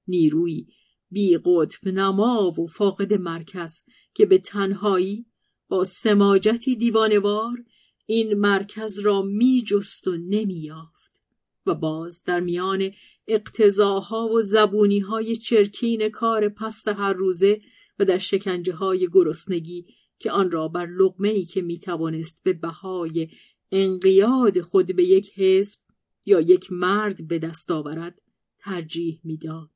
نیرویی 0.09 0.69
بی 1.11 1.39
قطب 1.45 1.89
نما 1.89 2.51
و 2.61 2.67
فاقد 2.67 3.13
مرکز 3.13 3.83
که 4.15 4.27
به 4.27 4.39
تنهایی 4.39 5.27
با 5.69 5.85
سماجتی 5.85 6.77
دیوانوار 6.77 7.65
این 8.07 8.35
مرکز 8.35 8.99
را 8.99 9.23
می 9.23 9.65
جست 9.67 10.09
و 10.09 10.17
نمی 10.17 10.61
یافت 10.61 11.23
و 11.67 11.75
باز 11.75 12.23
در 12.25 12.41
میان 12.41 12.91
اقتضاها 13.29 14.29
و 14.29 14.43
زبونی 14.43 14.99
های 14.99 15.37
چرکین 15.37 16.09
کار 16.09 16.49
پست 16.49 16.89
هر 16.89 17.13
روزه 17.13 17.61
و 17.99 18.05
در 18.05 18.19
شکنجه 18.19 18.75
های 18.75 19.09
گرسنگی 19.13 19.87
که 20.19 20.31
آن 20.31 20.51
را 20.51 20.69
بر 20.69 20.87
لغمه 20.87 21.29
ای 21.29 21.45
که 21.45 21.63
می 21.63 21.79
توانست 21.79 22.41
به 22.45 22.53
بهای 22.53 23.29
انقیاد 23.73 24.61
خود 24.61 24.97
به 24.97 25.05
یک 25.05 25.39
حزب 25.39 25.84
یا 26.27 26.41
یک 26.41 26.73
مرد 26.73 27.29
به 27.29 27.39
دست 27.39 27.71
آورد 27.71 28.21
ترجیح 28.59 29.21
می‌داد. 29.25 29.71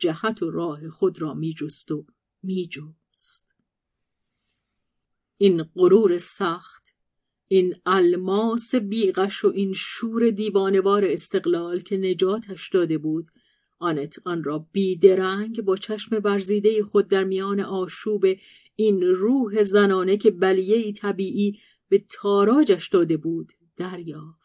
جهت 0.00 0.42
و 0.42 0.50
راه 0.50 0.88
خود 0.88 1.20
را 1.20 1.34
میجست 1.34 1.90
و 1.90 2.06
میجست 2.42 3.54
این 5.36 5.62
غرور 5.62 6.18
سخت 6.18 6.94
این 7.48 7.74
الماس 7.86 8.74
بیغش 8.74 9.44
و 9.44 9.48
این 9.48 9.72
شور 9.72 10.30
دیوانوار 10.30 11.04
استقلال 11.04 11.80
که 11.80 11.96
نجاتش 11.96 12.68
داده 12.68 12.98
بود 12.98 13.30
آنت 13.78 14.16
آن 14.24 14.44
را 14.44 14.66
بیدرنگ 14.72 15.62
با 15.62 15.76
چشم 15.76 16.18
برزیده 16.18 16.82
خود 16.82 17.08
در 17.08 17.24
میان 17.24 17.60
آشوب 17.60 18.24
این 18.76 19.02
روح 19.02 19.62
زنانه 19.62 20.16
که 20.16 20.30
بلیه 20.30 20.92
طبیعی 20.92 21.58
به 21.88 22.04
تاراجش 22.10 22.88
داده 22.88 23.16
بود 23.16 23.52
دریافت 23.76 24.39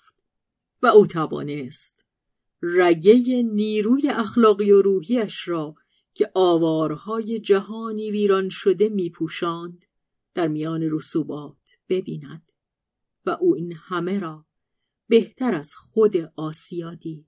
و 0.81 0.87
او 0.87 1.07
توانست 1.07 2.05
رگه 2.61 3.43
نیروی 3.43 4.09
اخلاقی 4.09 4.71
و 4.71 4.81
روحیش 4.81 5.47
را 5.47 5.75
که 6.13 6.31
آوارهای 6.33 7.39
جهانی 7.39 8.11
ویران 8.11 8.49
شده 8.49 8.89
میپوشاند 8.89 9.85
در 10.33 10.47
میان 10.47 10.81
رسوبات 10.91 11.77
ببیند 11.89 12.51
و 13.25 13.29
او 13.29 13.55
این 13.55 13.73
همه 13.73 14.19
را 14.19 14.45
بهتر 15.07 15.53
از 15.53 15.75
خود 15.75 16.17
آسیا 16.35 16.93
دید 16.93 17.27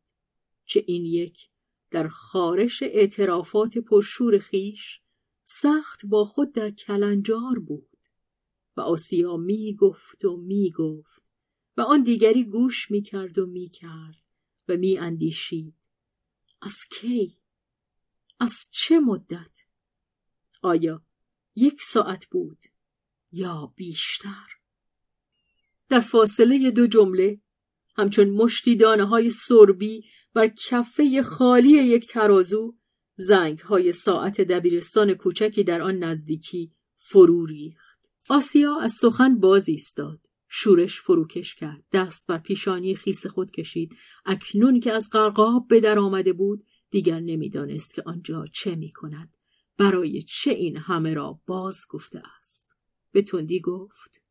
چه 0.66 0.84
این 0.88 1.06
یک 1.06 1.50
در 1.92 2.08
خارش 2.08 2.84
اعترافات 2.84 3.78
پرشور 3.78 4.40
خیش 4.40 5.02
سخت 5.46 6.06
با 6.06 6.26
خود 6.26 6.52
در 6.52 6.72
کلنجار 6.72 7.60
بود 7.60 7.98
و 8.78 8.82
آسیا 8.82 9.38
می 9.38 9.76
گفت 9.76 10.26
و 10.26 10.38
می 10.38 10.72
گفت 10.72 11.16
و 11.78 11.82
آن 11.82 12.04
دیگری 12.04 12.44
گوش 12.44 12.92
می 12.92 13.02
کرد 13.02 13.40
و 13.40 13.46
می 13.46 13.70
کرد 13.70 14.26
و 14.68 14.78
می 14.78 14.98
اندیشید 14.98 15.76
از 16.62 16.76
کی؟ 16.92 17.38
از 18.40 18.54
چه 18.72 19.00
مدت؟ 19.00 19.60
آیا 20.62 21.02
یک 21.56 21.82
ساعت 21.82 22.26
بود 22.26 22.58
یا 23.32 23.74
بیشتر؟ 23.76 24.48
در 25.90 26.00
فاصله 26.00 26.72
دو 26.72 26.88
جمله 26.88 27.42
همچون 27.96 28.30
مشتی 28.30 28.76
دانه 28.76 29.04
های 29.04 29.32
سربی 29.32 30.06
بر 30.34 30.48
کفه 30.48 31.24
خالی 31.24 31.70
یک 31.70 32.08
ترازو 32.08 32.76
زنگ 33.16 33.60
های 33.60 33.94
ساعت 33.94 34.42
دبیرستان 34.42 35.13
کوچکی 35.13 35.63
در 35.63 35.82
آن 35.82 35.98
نزدیکی 35.98 36.72
فرو 36.98 37.46
ریخت. 37.46 38.10
آسیا 38.30 38.80
از 38.80 38.94
سخن 39.02 39.40
باز 39.40 39.70
ایستاد. 39.70 40.27
شورش 40.50 41.02
فروکش 41.02 41.56
کرد. 41.56 41.84
دست 41.94 42.28
بر 42.28 42.38
پیشانی 42.38 42.96
خیس 42.96 43.28
خود 43.28 43.52
کشید. 43.52 43.96
اکنون 44.26 44.80
که 44.80 44.92
از 44.92 45.10
قرقاب 45.12 45.68
به 45.70 45.80
در 45.80 46.00
آمده 46.00 46.34
بود 46.34 46.64
دیگر 46.90 47.20
نمی‌دانست 47.20 47.94
که 47.94 48.04
آنجا 48.06 48.46
چه 48.54 48.76
می 48.76 48.92
کند 48.92 49.36
برای 49.78 50.22
چه 50.22 50.52
این 50.52 50.78
همه 50.78 51.14
را 51.14 51.40
باز 51.48 51.78
گفته 51.90 52.22
است؟ 52.40 52.76
به 53.12 53.22
تندی 53.22 53.60
گفت 53.60 54.22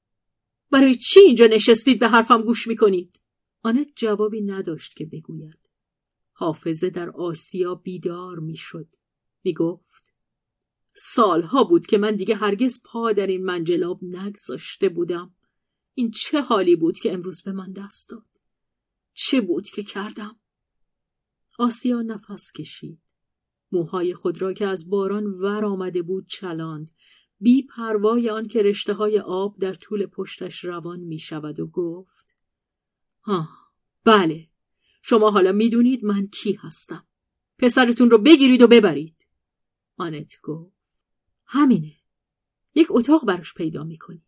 برای 0.71 0.95
چی 0.95 1.21
اینجا 1.21 1.47
نشستید 1.47 2.01
به 2.01 2.09
حرفم 2.09 2.43
گوش 2.43 2.67
می 2.67 2.77
کنید 2.77 3.21
آنت 3.63 3.89
جوابی 3.97 4.41
نداشت 4.41 4.97
که 4.97 5.07
بگوید. 5.07 5.71
حافظه 6.33 6.91
در 6.91 7.11
آسیا 7.11 7.75
بیدار 7.75 8.39
می‌شد. 8.39 8.89
می‌گفت 9.45 10.15
سالها 10.97 11.65
بود 11.65 11.87
که 11.87 11.99
من 11.99 12.17
دیگه 12.17 12.35
هرگز 12.35 12.83
پا 12.85 13.13
در 13.13 13.27
این 13.27 13.45
منجلاب 13.45 13.99
نگذاشته 14.03 14.89
بودم. 14.89 15.36
این 15.99 16.11
چه 16.11 16.41
حالی 16.41 16.77
بود 16.77 16.99
که 16.99 17.13
امروز 17.13 17.43
به 17.43 17.53
من 17.53 17.73
دست 17.73 18.11
داد؟ 18.11 18.27
چه 19.15 19.41
بود 19.41 19.69
که 19.69 19.83
کردم؟ 19.83 20.37
آسیا 21.59 22.03
نفس 22.03 22.53
کشید. 22.53 23.03
موهای 23.73 24.15
خود 24.15 24.43
را 24.43 24.53
که 24.53 24.67
از 24.67 24.89
باران 24.89 25.27
ور 25.27 25.65
آمده 25.65 26.03
بود 26.03 26.27
چلاند. 26.27 26.91
بی 27.41 27.63
پروای 27.63 28.31
آن 28.31 28.49
که 28.49 28.63
رشته 28.63 28.93
های 28.93 29.19
آب 29.19 29.59
در 29.59 29.75
طول 29.75 30.07
پشتش 30.07 30.65
روان 30.65 31.01
می 31.01 31.19
شود 31.19 31.61
و 31.61 31.67
گفت 31.67 32.37
ها 33.23 33.49
بله. 34.05 34.49
شما 35.03 35.31
حالا 35.31 35.53
می‌دونید 35.53 36.05
من 36.05 36.27
کی 36.27 36.53
هستم. 36.53 37.07
پسرتون 37.59 38.11
رو 38.11 38.19
بگیرید 38.19 38.63
و 38.63 38.67
ببرید. 38.67 39.27
آنت 39.97 40.33
گفت 40.43 41.07
همینه. 41.47 41.93
یک 42.75 42.87
اتاق 42.91 43.27
براش 43.27 43.55
پیدا 43.55 43.85
می‌کنی. 43.85 44.26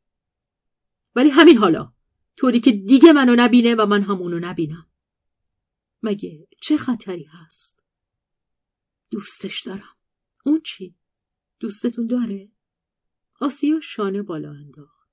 ولی 1.18 1.30
همین 1.30 1.58
حالا 1.58 1.92
طوری 2.36 2.60
که 2.60 2.72
دیگه 2.72 3.12
منو 3.12 3.34
نبینه 3.36 3.74
و 3.74 3.86
من 3.86 4.02
هم 4.02 4.16
اونو 4.16 4.38
نبینم. 4.38 4.86
مگه 6.02 6.48
چه 6.62 6.76
خطری 6.76 7.24
هست؟ 7.24 7.82
دوستش 9.10 9.62
دارم. 9.62 9.96
اون 10.44 10.60
چی؟ 10.64 10.94
دوستتون 11.60 12.06
داره؟ 12.06 12.48
آسیا 13.40 13.80
شانه 13.80 14.22
بالا 14.22 14.50
انداخت. 14.50 15.08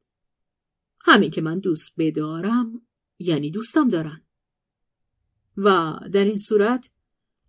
همین 0.99 1.31
که 1.31 1.41
من 1.41 1.59
دوست 1.59 1.93
بدارم 1.97 2.81
یعنی 3.19 3.51
دوستم 3.51 3.89
دارن. 3.89 4.25
و 5.57 5.99
در 6.13 6.25
این 6.25 6.37
صورت 6.37 6.89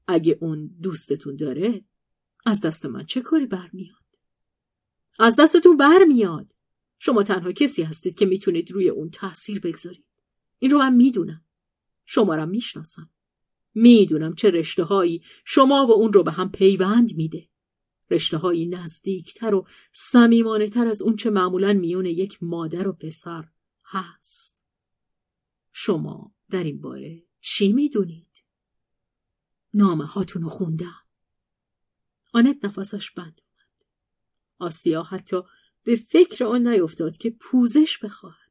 اگه 0.06 0.38
اون 0.40 0.66
دوستتون 0.80 1.36
داره 1.36 1.84
از 2.46 2.60
دست 2.60 2.86
من 2.86 3.04
چه 3.04 3.20
کاری 3.20 3.46
برمیاد؟ 3.46 4.18
از 5.18 5.36
دستتون 5.38 5.76
برمیاد. 5.76 6.55
شما 6.98 7.22
تنها 7.22 7.52
کسی 7.52 7.82
هستید 7.82 8.14
که 8.14 8.26
می‌تونید 8.26 8.70
روی 8.70 8.88
اون 8.88 9.10
تاثیر 9.10 9.60
بگذارید. 9.60 10.04
این 10.58 10.70
رو 10.70 10.78
من 10.78 10.94
می‌دونم. 10.94 11.44
شما 12.04 12.34
را 12.34 12.46
می‌شناسم. 12.46 13.10
می‌دونم 13.74 14.34
چه 14.34 14.50
رشته 14.50 14.84
هایی 14.84 15.22
شما 15.44 15.86
و 15.86 15.90
اون 15.90 16.12
رو 16.12 16.22
به 16.22 16.32
هم 16.32 16.50
پیوند 16.52 17.16
میده. 17.16 17.48
رشته 18.10 18.36
هایی 18.36 18.66
نزدیکتر 18.66 19.54
و 19.54 19.66
صمیمانه 19.92 20.68
تر 20.68 20.86
از 20.86 21.02
اون 21.02 21.16
چه 21.16 21.30
معمولا 21.30 21.72
میون 21.72 22.06
یک 22.06 22.42
مادر 22.42 22.88
و 22.88 22.92
پسر 22.92 23.48
هست. 23.84 24.56
شما 25.72 26.34
در 26.50 26.64
این 26.64 26.80
باره 26.80 27.22
چی 27.40 27.72
می‌دونید؟ 27.72 28.26
نامه 29.74 30.06
هاتون 30.06 30.42
رو 30.42 30.48
خوندم. 30.48 31.02
آنت 32.32 32.64
نفسش 32.64 33.10
بند 33.10 33.40
اومد. 33.40 33.86
آسیا 34.58 35.02
حتی 35.02 35.42
به 35.86 35.96
فکر 35.96 36.44
آن 36.44 36.66
نیفتاد 36.66 37.16
که 37.16 37.30
پوزش 37.30 37.98
بخواهد. 37.98 38.50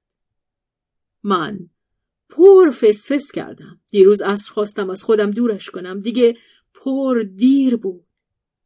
من 1.23 1.69
پر 2.29 2.69
فسفس 2.69 3.31
کردم. 3.31 3.81
دیروز 3.89 4.21
اصر 4.21 4.51
خواستم 4.51 4.89
از 4.89 5.03
خودم 5.03 5.31
دورش 5.31 5.69
کنم. 5.69 5.99
دیگه 5.99 6.37
پر 6.73 7.25
دیر 7.35 7.75
بود. 7.75 8.05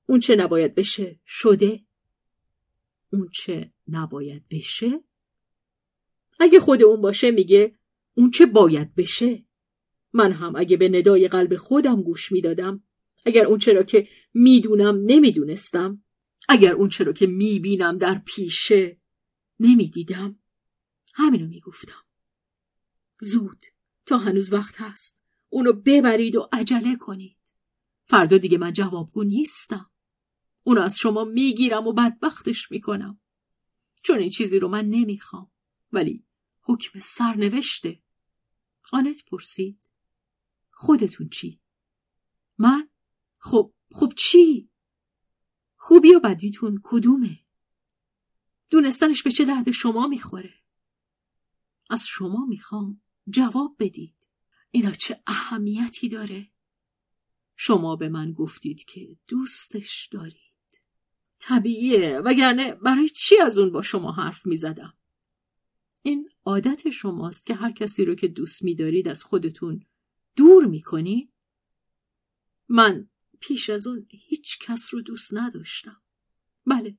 اون 0.06 0.20
چه 0.20 0.36
نباید 0.36 0.76
بشه 0.76 1.20
شده. 1.26 1.82
اون 3.14 3.30
چه 3.34 3.72
نباید 3.88 4.44
بشه؟ 4.52 5.04
اگه 6.40 6.60
خود 6.60 6.84
اون 6.84 7.02
باشه 7.02 7.32
میگه 7.32 7.76
اون 8.14 8.32
چه 8.32 8.46
باید 8.46 8.96
بشه؟ 8.96 9.46
من 10.14 10.32
هم 10.32 10.56
اگه 10.56 10.78
به 10.78 10.90
ندای 10.90 11.28
قلب 11.28 11.56
خودم 11.56 12.02
گوش 12.02 12.32
می‌دادم 12.32 12.84
اگر 13.26 13.46
اون 13.46 13.60
چرا 13.60 13.84
که 13.84 14.08
می‌دونم 14.34 15.02
نمی‌دونستم 15.06 16.04
اگر 16.52 16.74
اون 16.74 16.90
چرا 16.90 17.14
که 17.14 17.28
می‌بینم 17.28 17.98
در 17.98 18.22
پیشه 18.26 18.98
نمی‌دیدم 19.60 20.40
همینو 21.14 21.48
می‌گفتم. 21.48 22.04
زود 23.22 23.62
تا 24.06 24.18
هنوز 24.18 24.54
وقت 24.54 24.76
هست. 24.78 25.20
اونو 25.50 25.74
ببرید 25.74 26.36
و 26.36 26.50
عجله 26.52 26.96
کنید. 26.96 27.38
فردا 28.06 28.38
دیگه 28.38 28.58
من 28.58 28.74
جوابگو 28.74 29.24
نیستم. 29.24 29.92
اونو 30.64 30.82
از 30.82 30.98
شما 30.98 31.24
می‌گیرم 31.24 31.88
و 31.88 31.94
بدبختش 31.94 32.72
می‌کنم. 32.72 33.20
چون 34.02 34.20
این 34.20 34.30
چیزی 34.30 34.60
رو 34.60 34.68
من 34.68 34.86
نمی‌خوام. 34.86 35.52
ولی 35.92 36.24
حکم 36.62 37.00
سرنوشته. 37.00 38.02
آنت 38.92 39.26
پرسید 39.26 39.90
خودتون 40.72 41.30
چی؟ 41.30 41.60
من؟ 42.58 42.90
خب 43.38 43.74
خب 43.92 44.14
چی؟ 44.16 44.69
خوبی 45.82 46.14
و 46.14 46.20
بدیتون 46.20 46.80
کدومه؟ 46.84 47.40
دونستنش 48.70 49.24
به 49.24 49.32
چه 49.32 49.46
درد 49.46 49.72
شما 49.72 50.08
می‌خوره؟ 50.08 50.54
از 51.90 52.06
شما 52.08 52.46
می‌خوام 52.46 53.02
جواب 53.30 53.76
بدید 53.80 54.16
اینا 54.72 54.92
چه 54.92 55.22
اهمیتی 55.28 56.10
داره؟ 56.10 56.52
شما 57.56 57.96
به 57.96 58.10
من 58.10 58.34
گفتید 58.34 58.84
که 58.84 59.18
دوستش 59.28 60.10
دارید 60.12 60.82
طبیعیه 61.40 62.20
وگرنه 62.26 62.76
برای 62.76 63.10
چی 63.10 63.38
از 63.38 63.58
اون 63.58 63.72
با 63.72 63.82
شما 63.82 64.12
حرف 64.12 64.46
می‌زدم؟ 64.46 64.94
این 66.02 66.30
عادت 66.46 66.90
شماست 66.90 67.46
که 67.46 67.54
هر 67.54 67.72
کسی 67.72 68.06
رو 68.06 68.16
که 68.16 68.28
دوست 68.28 68.64
میدارید 68.64 69.08
از 69.08 69.24
خودتون 69.24 69.86
دور 70.36 70.66
می‌کنی؟ 70.66 71.32
من 72.70 73.10
پیش 73.40 73.70
از 73.70 73.88
اون 73.88 74.08
هیچ 74.10 74.60
کس 74.60 74.94
رو 74.94 75.02
دوست 75.02 75.34
نداشتم. 75.34 76.02
بله. 76.66 76.98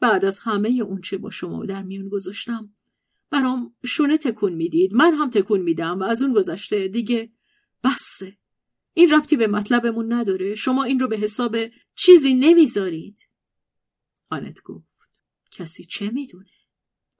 بعد 0.00 0.24
از 0.24 0.38
همه 0.38 0.68
اون 0.68 1.00
چه 1.00 1.18
با 1.18 1.30
شما 1.30 1.66
در 1.66 1.82
میون 1.82 2.08
گذاشتم 2.08 2.74
برام 3.30 3.74
شونه 3.84 4.18
تکون 4.18 4.52
می‌دید 4.52 4.94
من 4.94 5.14
هم 5.14 5.30
تکون 5.30 5.60
میدم 5.60 5.98
و 5.98 6.02
از 6.02 6.22
اون 6.22 6.32
گذشته 6.32 6.88
دیگه 6.88 7.32
بسه 7.84 8.38
این 8.94 9.12
ربطی 9.12 9.36
به 9.36 9.46
مطلبمون 9.46 10.12
نداره 10.12 10.54
شما 10.54 10.84
این 10.84 11.00
رو 11.00 11.08
به 11.08 11.16
حساب 11.16 11.56
چیزی 11.94 12.34
نمی‌ذارید 12.34 13.18
آنت 14.30 14.62
گفت 14.62 15.08
کسی 15.50 15.84
چه 15.84 16.10
می‌دونه 16.10 16.53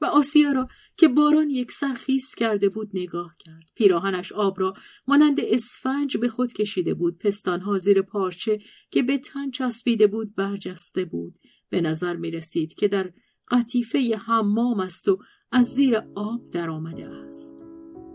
و 0.00 0.04
آسیا 0.04 0.52
را 0.52 0.68
که 0.96 1.08
باران 1.08 1.50
یک 1.50 1.70
خیس 1.96 2.34
کرده 2.36 2.68
بود 2.68 2.90
نگاه 2.94 3.36
کرد. 3.38 3.64
پیراهنش 3.74 4.32
آب 4.32 4.60
را 4.60 4.74
مانند 5.06 5.40
اسفنج 5.40 6.16
به 6.16 6.28
خود 6.28 6.52
کشیده 6.52 6.94
بود. 6.94 7.18
پستانها 7.18 7.78
زیر 7.78 8.02
پارچه 8.02 8.58
که 8.90 9.02
به 9.02 9.18
تن 9.18 9.50
چسبیده 9.50 10.06
بود 10.06 10.34
برجسته 10.34 11.04
بود. 11.04 11.38
به 11.70 11.80
نظر 11.80 12.16
می 12.16 12.30
رسید 12.30 12.74
که 12.74 12.88
در 12.88 13.12
قطیفه 13.50 14.20
حمام 14.26 14.80
است 14.80 15.08
و 15.08 15.18
از 15.52 15.66
زیر 15.66 15.96
آب 16.14 16.50
در 16.52 16.70
آمده 16.70 17.06
است. 17.06 17.64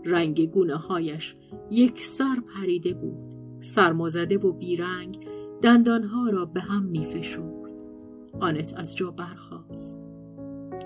رنگ 0.04 0.50
گونه 0.50 0.76
هایش 0.76 1.34
یک 1.70 2.06
سر 2.06 2.36
پریده 2.54 2.94
بود. 2.94 3.34
سرمازده 3.62 4.38
و 4.38 4.52
بیرنگ 4.52 5.26
دندانها 5.62 6.30
را 6.30 6.44
به 6.44 6.60
هم 6.60 6.82
می 6.82 7.06
فشورد. 7.06 7.82
آنت 8.40 8.74
از 8.76 8.96
جا 8.96 9.10
برخاست. 9.10 10.00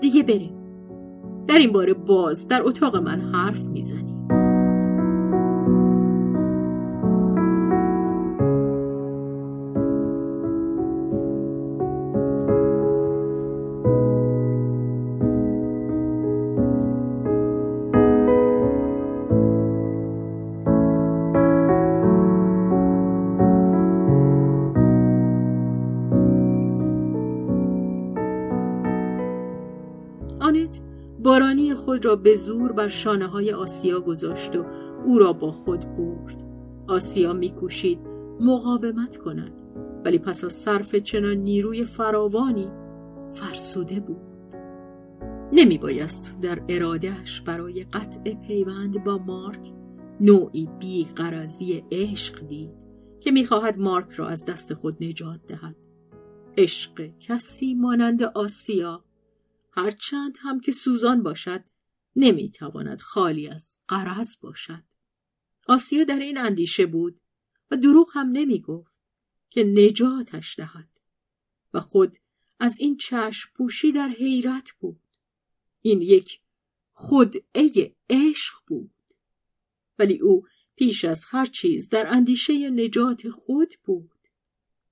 دیگه 0.01 0.23
بریم. 0.23 0.64
در 1.47 1.57
این 1.57 1.71
باره 1.71 1.93
باز 1.93 2.47
در 2.47 2.61
اتاق 2.63 2.95
من 2.95 3.21
حرف 3.21 3.59
می‌زنی. 3.59 4.14
به 32.15 32.35
زور 32.35 32.71
بر 32.71 32.87
شانه 32.87 33.27
های 33.27 33.51
آسیا 33.51 33.99
گذاشت 33.99 34.55
و 34.55 34.65
او 35.05 35.19
را 35.19 35.33
با 35.33 35.51
خود 35.51 35.79
برد. 35.79 36.43
آسیا 36.87 37.33
میکوشید 37.33 37.99
مقاومت 38.39 39.17
کند 39.17 39.61
ولی 40.05 40.19
پس 40.19 40.43
از 40.43 40.53
صرف 40.53 40.95
چنان 40.95 41.37
نیروی 41.37 41.85
فراوانی 41.85 42.67
فرسوده 43.33 43.99
بود. 43.99 44.21
نمی 45.53 45.77
بایست 45.77 46.35
در 46.41 46.61
ارادهش 46.69 47.41
برای 47.41 47.83
قطع 47.83 48.33
پیوند 48.33 49.03
با 49.03 49.17
مارک 49.17 49.73
نوعی 50.19 50.69
بیقرازی 50.79 51.83
عشق 51.91 52.47
دید 52.47 52.71
که 53.19 53.31
می‌خواهد 53.31 53.79
مارک 53.79 54.11
را 54.11 54.27
از 54.27 54.45
دست 54.45 54.73
خود 54.73 55.03
نجات 55.03 55.39
دهد. 55.47 55.75
عشق 56.57 57.09
کسی 57.19 57.73
مانند 57.73 58.23
آسیا 58.23 59.03
هرچند 59.71 60.37
هم 60.41 60.59
که 60.59 60.71
سوزان 60.71 61.23
باشد 61.23 61.61
نمی‌تواند 62.15 63.01
خالی 63.01 63.47
از 63.47 63.77
قرض 63.87 64.37
باشد. 64.41 64.83
آسیا 65.67 66.03
در 66.03 66.19
این 66.19 66.37
اندیشه 66.37 66.85
بود 66.85 67.19
و 67.71 67.77
دروغ 67.77 68.09
هم 68.13 68.27
نمی 68.31 68.61
گفت 68.61 69.01
که 69.49 69.63
نجاتش 69.63 70.59
دهد 70.59 70.99
و 71.73 71.79
خود 71.79 72.17
از 72.59 72.79
این 72.79 72.97
چشم 72.97 73.49
پوشی 73.55 73.91
در 73.91 74.07
حیرت 74.07 74.71
بود. 74.79 75.01
این 75.81 76.01
یک 76.01 76.39
خودعه 76.93 77.95
عشق 78.09 78.53
بود. 78.67 78.91
ولی 79.99 80.19
او 80.19 80.47
پیش 80.75 81.05
از 81.05 81.25
هر 81.27 81.45
چیز 81.45 81.89
در 81.89 82.07
اندیشه 82.07 82.69
نجات 82.69 83.29
خود 83.29 83.73
بود. 83.83 84.11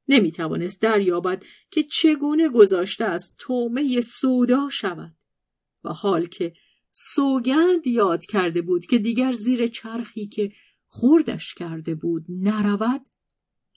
نمی 0.08 0.32
توانست 0.32 0.82
دریابد 0.82 1.44
که 1.72 1.84
چگونه 1.84 2.50
گذاشته 2.50 3.06
از 3.06 3.36
تومه 3.38 4.02
سودا 4.02 4.70
شود 4.70 5.16
و 5.84 5.90
حال 5.90 6.26
که 6.26 6.54
سوگند 6.95 7.88
یاد 7.88 8.25
کرده 8.25 8.62
بود 8.62 8.86
که 8.86 8.97
دیگر 8.97 9.32
زیر 9.32 9.67
چرخی 9.67 10.27
که 10.27 10.51
خوردش 10.88 11.53
کرده 11.53 11.95
بود 11.95 12.25
نرود 12.29 13.01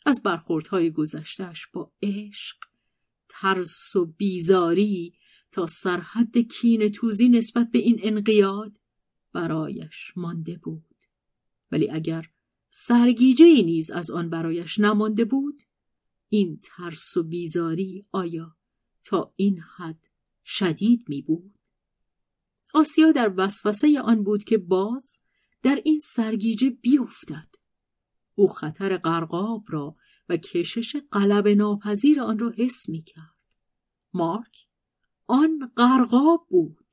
از 0.07 0.23
برخوردهای 0.23 0.91
گذشتش 0.91 1.67
با 1.73 1.93
عشق 2.03 2.57
ترس 3.29 3.97
و 3.97 4.07
بیزاری 4.07 5.15
تا 5.51 5.67
سرحد 5.67 6.39
کین 6.39 6.89
توزی 6.89 7.29
نسبت 7.29 7.71
به 7.71 7.79
این 7.79 8.01
انقیاد 8.03 8.81
برایش 9.33 10.13
مانده 10.17 10.61
بود. 10.63 10.85
ولی 11.73 11.91
اگر 11.91 12.31
سرگیجه 12.71 13.45
ای 13.45 13.63
نیز 13.63 13.91
از 13.91 14.11
آن 14.11 14.31
برایش 14.31 14.79
نمانده 14.79 15.25
بود 15.25 15.63
این 16.29 16.61
ترس 16.63 17.17
و 17.17 17.23
بیزاری 17.23 18.07
آیا 18.13 18.57
تا 19.05 19.33
این 19.37 19.61
حد 19.77 20.01
شدید 20.45 21.05
می 21.09 21.23
بود؟ 21.23 21.56
آسیا 22.77 23.13
در 23.13 23.33
وسوسه 23.37 24.01
آن 24.01 24.23
بود 24.23 24.45
که 24.45 24.59
باز 24.59 25.21
در 25.63 25.81
این 25.85 26.01
سرگیجه 26.05 26.71
بیفتد. 26.71 27.49
او 28.35 28.49
خطر 28.49 28.97
غرقاب 28.97 29.65
را 29.69 29.97
و 30.29 30.37
کشش 30.37 30.97
قلب 31.11 31.49
ناپذیر 31.49 32.21
آن 32.21 32.39
را 32.39 32.53
حس 32.57 32.89
می 32.89 33.03
کرد 33.03 33.37
مارک 34.15 34.57
آن 35.27 35.73
غرقاب 35.77 36.47
بود. 36.51 36.87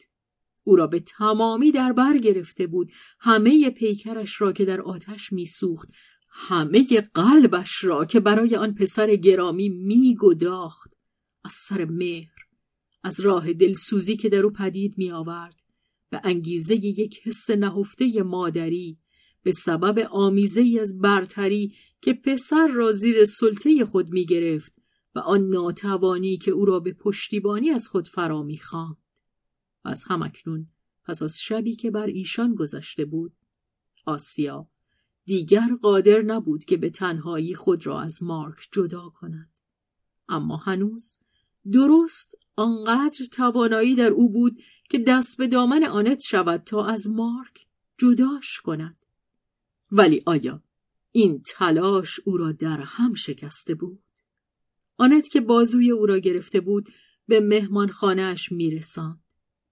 او 0.63 0.75
را 0.75 0.87
به 0.87 0.99
تمامی 0.99 1.71
در 1.71 1.93
بر 1.93 2.17
گرفته 2.17 2.67
بود. 2.67 2.91
همه 3.19 3.69
پیکرش 3.69 4.41
را 4.41 4.51
که 4.53 4.65
در 4.65 4.81
آتش 4.81 5.33
میسوخت 5.33 5.89
همه 6.29 7.01
قلبش 7.13 7.83
را 7.83 8.05
که 8.05 8.19
برای 8.19 8.55
آن 8.55 8.73
پسر 8.73 9.15
گرامی 9.15 9.69
میگداخت. 9.69 10.93
از 11.43 11.51
سر 11.51 11.85
مهر 11.85 12.47
از 13.03 13.19
راه 13.19 13.53
دلسوزی 13.53 14.17
که 14.17 14.29
در 14.29 14.39
او 14.39 14.51
پدید 14.51 14.97
می 14.97 15.11
آورد 15.11 15.62
به 16.13 16.21
انگیزه 16.23 16.75
یک 16.75 17.21
حس 17.23 17.49
نهفته 17.49 18.23
مادری 18.23 18.97
به 19.43 19.51
سبب 19.51 19.99
آمیزه 20.11 20.79
از 20.81 20.99
برتری 20.99 21.75
که 22.01 22.13
پسر 22.13 22.67
را 22.67 22.91
زیر 22.91 23.25
سلطه 23.25 23.85
خود 23.85 24.09
می 24.09 24.25
گرفت 24.25 24.73
و 25.15 25.19
آن 25.19 25.49
ناتوانی 25.49 26.37
که 26.37 26.51
او 26.51 26.65
را 26.65 26.79
به 26.79 26.93
پشتیبانی 26.93 27.69
از 27.69 27.87
خود 27.87 28.07
فرا 28.07 28.43
می 28.43 28.57
خواند. 28.57 28.97
از 29.83 30.03
همکنون 30.03 30.67
پس 31.05 31.21
از 31.21 31.37
شبی 31.39 31.75
که 31.75 31.91
بر 31.91 32.07
ایشان 32.07 32.55
گذشته 32.55 33.05
بود 33.05 33.33
آسیا 34.05 34.67
دیگر 35.25 35.69
قادر 35.81 36.21
نبود 36.21 36.65
که 36.65 36.77
به 36.77 36.89
تنهایی 36.89 37.55
خود 37.55 37.85
را 37.85 38.01
از 38.01 38.23
مارک 38.23 38.67
جدا 38.71 39.09
کند 39.09 39.49
اما 40.29 40.57
هنوز 40.57 41.17
درست 41.71 42.35
آنقدر 42.55 43.25
توانایی 43.31 43.95
در 43.95 44.09
او 44.09 44.31
بود 44.31 44.57
که 44.93 44.99
دست 44.99 45.37
به 45.37 45.47
دامن 45.47 45.83
آنت 45.83 46.21
شود 46.21 46.63
تا 46.65 46.85
از 46.85 47.07
مارک 47.07 47.65
جداش 47.97 48.61
کند. 48.61 48.97
ولی 49.91 50.23
آیا 50.25 50.63
این 51.11 51.41
تلاش 51.45 52.19
او 52.25 52.37
را 52.37 52.51
در 52.51 52.81
هم 52.81 53.13
شکسته 53.13 53.75
بود؟ 53.75 54.03
آنت 54.97 55.27
که 55.27 55.41
بازوی 55.41 55.91
او 55.91 56.05
را 56.05 56.17
گرفته 56.17 56.59
بود 56.61 56.89
به 57.27 57.39
مهمانخانهاش 57.39 58.51
میرساند. 58.51 59.23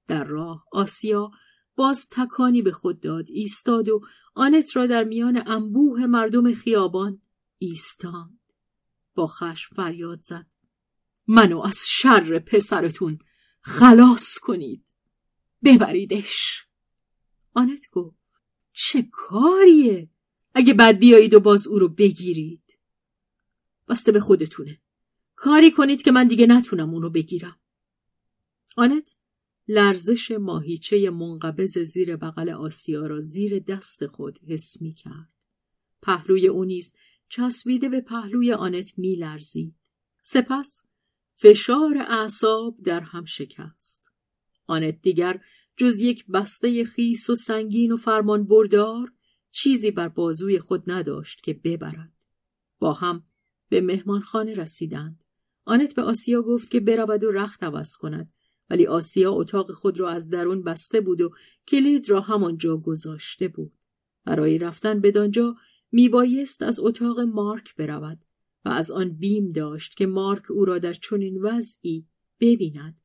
در 0.08 0.24
راه 0.24 0.66
آسیا 0.72 1.32
باز 1.76 2.08
تکانی 2.12 2.62
به 2.62 2.72
خود 2.72 3.00
داد 3.00 3.26
ایستاد 3.30 3.90
و 3.90 4.02
آنت 4.34 4.76
را 4.76 4.88
در 4.88 5.04
میان 5.04 5.44
انبوه 5.46 6.06
مردم 6.06 6.54
خیابان 6.54 7.22
ایستاند. 7.58 8.40
با 9.16 9.28
خشم 9.28 9.76
فریاد 9.76 10.22
زد. 10.22 10.48
منو 11.28 11.60
از 11.60 11.78
شر 11.88 12.40
پسرتون 12.40 13.20
خلاص 13.62 14.38
کنید. 14.42 14.86
ببریدش 15.64 16.66
آنت 17.54 17.90
گفت 17.92 18.42
چه 18.74 19.08
کاریه 19.12 20.10
اگه 20.54 20.74
بعد 20.74 21.00
بیایید 21.00 21.34
و 21.34 21.40
باز 21.40 21.68
او 21.68 21.80
رو 21.80 21.88
بگیرید 21.88 22.80
بسته 23.88 24.12
به 24.12 24.20
خودتونه 24.20 24.82
کاری 25.36 25.72
کنید 25.72 26.02
که 26.02 26.12
من 26.12 26.28
دیگه 26.28 26.46
نتونم 26.46 26.90
اون 26.90 27.02
رو 27.02 27.10
بگیرم 27.10 27.60
آنت 28.78 29.16
لرزش 29.68 30.32
ماهیچه 30.32 31.10
منقبض 31.10 31.78
زیر 31.78 32.16
بغل 32.16 32.50
آسیا 32.50 33.08
را 33.08 33.22
زیر 33.22 33.60
دست 33.60 34.08
خود 34.08 34.40
حس 34.48 34.82
می 34.82 34.94
کرد. 34.94 35.30
پهلوی 36.02 36.48
او 36.48 36.66
نیز 36.66 36.94
چسبیده 37.30 37.90
به 37.90 38.02
پهلوی 38.02 38.54
آنت 38.54 38.98
می 38.98 39.16
لرزید. 39.16 39.76
سپس 40.22 40.84
فشار 41.36 41.98
اعصاب 41.98 42.78
در 42.84 43.00
هم 43.00 43.26
شکست. 43.26 44.11
آنت 44.72 45.02
دیگر 45.02 45.42
جز 45.78 46.02
یک 46.02 46.26
بسته 46.28 46.84
خیس 46.84 47.30
و 47.30 47.36
سنگین 47.36 47.92
و 47.92 47.98
فرمان 47.98 48.48
بردار 48.48 49.12
چیزی 49.52 49.92
بر 49.92 50.08
بازوی 50.08 50.60
خود 50.60 50.84
نداشت 50.88 51.42
که 51.44 51.54
ببرد. 51.54 52.14
با 52.80 52.94
هم 52.94 53.24
به 53.70 53.82
مهمانخانه 53.82 54.54
رسیدند. 54.54 55.24
آنت 55.66 55.96
به 55.96 56.02
آسیا 56.02 56.42
گفت 56.42 56.72
که 56.72 56.80
برود 56.80 57.24
و 57.24 57.32
رخت 57.32 57.64
عوض 57.64 57.96
کند 57.96 58.34
ولی 58.70 58.88
آسیا 58.88 59.32
اتاق 59.32 59.72
خود 59.72 60.00
را 60.00 60.10
از 60.10 60.30
درون 60.30 60.64
بسته 60.64 61.02
بود 61.02 61.22
و 61.22 61.30
کلید 61.68 62.10
را 62.10 62.22
همانجا 62.22 62.78
گذاشته 62.78 63.48
بود. 63.48 63.74
برای 64.26 64.58
رفتن 64.58 65.02
بدانجا 65.02 65.56
میبایست 65.92 66.62
از 66.62 66.80
اتاق 66.80 67.20
مارک 67.20 67.76
برود 67.76 68.20
و 68.66 68.70
از 68.70 68.92
آن 68.92 69.18
بیم 69.18 69.50
داشت 69.50 69.98
که 69.98 70.06
مارک 70.06 70.52
او 70.52 70.66
را 70.66 70.80
در 70.80 70.94
چنین 70.94 71.42
وضعی 71.42 72.08
ببیند. 72.40 73.00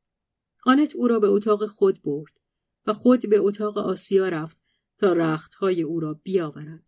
آنت 0.67 0.95
او 0.95 1.07
را 1.07 1.19
به 1.19 1.27
اتاق 1.27 1.65
خود 1.65 2.01
برد 2.01 2.39
و 2.87 2.93
خود 2.93 3.29
به 3.29 3.37
اتاق 3.37 3.77
آسیا 3.77 4.29
رفت 4.29 4.57
تا 4.97 5.13
رختهای 5.13 5.81
او 5.81 5.99
را 5.99 6.19
بیاورد. 6.23 6.83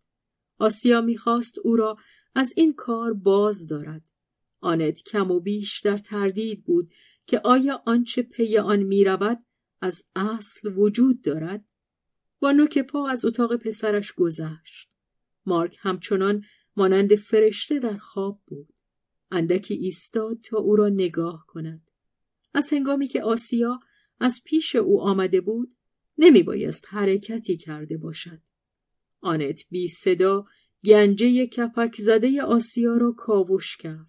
آسیا 0.58 1.00
می‌خواست 1.00 1.58
او 1.58 1.76
را 1.76 1.96
از 2.34 2.52
این 2.56 2.74
کار 2.74 3.12
باز 3.12 3.66
دارد. 3.66 4.08
آنت 4.60 5.02
کم 5.02 5.30
و 5.30 5.40
بیش 5.40 5.80
در 5.80 5.98
تردید 5.98 6.64
بود 6.64 6.92
که 7.26 7.40
آیا 7.44 7.82
آنچه 7.86 8.22
پی 8.22 8.58
آن 8.58 8.82
می 8.82 9.04
رود 9.04 9.38
از 9.80 10.04
اصل 10.16 10.72
وجود 10.76 11.22
دارد؟ 11.22 11.64
با 12.40 12.52
نوک 12.52 12.78
پا 12.78 13.08
از 13.08 13.24
اتاق 13.24 13.56
پسرش 13.56 14.12
گذشت. 14.12 14.90
مارک 15.46 15.76
همچنان 15.80 16.44
مانند 16.76 17.14
فرشته 17.14 17.78
در 17.78 17.96
خواب 17.96 18.40
بود. 18.46 18.72
اندکی 19.30 19.74
ایستاد 19.74 20.40
تا 20.40 20.58
او 20.58 20.76
را 20.76 20.88
نگاه 20.88 21.44
کند. 21.48 21.89
از 22.54 22.72
هنگامی 22.72 23.08
که 23.08 23.22
آسیا 23.22 23.80
از 24.20 24.40
پیش 24.44 24.76
او 24.76 25.02
آمده 25.02 25.40
بود 25.40 25.74
نمی 26.18 26.42
بایست 26.42 26.84
حرکتی 26.88 27.56
کرده 27.56 27.96
باشد. 27.96 28.40
آنت 29.20 29.60
بی 29.70 29.88
صدا 29.88 30.44
گنجه 30.84 31.46
کپک 31.46 31.96
زده 32.00 32.42
آسیا 32.42 32.96
را 32.96 33.12
کاوش 33.12 33.76
کرد. 33.76 34.06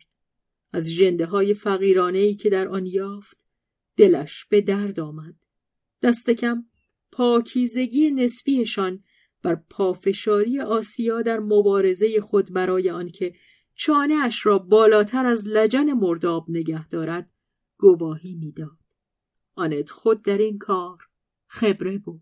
از 0.74 0.92
جنده 0.92 1.26
های 1.26 1.54
فقیرانه 1.54 2.34
که 2.34 2.50
در 2.50 2.68
آن 2.68 2.86
یافت 2.86 3.38
دلش 3.98 4.46
به 4.46 4.62
درد 4.62 5.00
آمد 5.00 5.36
دست 6.04 6.30
کم 6.30 6.66
پاکیزگی 7.12 8.12
نسبیشان 8.12 9.04
بر 9.44 9.56
پافشاری 9.70 10.60
آسیا 10.60 11.22
در 11.22 11.40
مبارزه 11.40 12.22
خود 12.22 12.54
برای 12.54 12.90
آنکه 12.90 13.34
چانه 13.76 14.16
اش 14.24 14.46
را 14.46 14.60
بالاتر 14.60 15.26
از 15.26 15.48
لجن 15.48 15.94
مرداب 15.94 16.46
نگه 16.50 16.88
دارد 16.88 17.32
گواهی 17.82 18.36
می‌داد. 18.36 18.78
آنت 19.56 19.90
خود 19.90 20.22
در 20.22 20.38
این 20.38 20.58
کار 20.58 20.98
خبره 21.48 21.98
بود. 21.98 22.22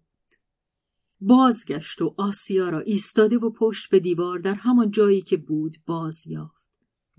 بازگشت 1.21 2.01
و 2.01 2.15
آسیا 2.17 2.69
را 2.69 2.79
ایستاده 2.79 3.37
و 3.37 3.49
پشت 3.49 3.89
به 3.89 3.99
دیوار 3.99 4.39
در 4.39 4.53
همان 4.53 4.91
جایی 4.91 5.21
که 5.21 5.37
بود 5.37 5.77
باز 5.85 6.27
یافت. 6.27 6.69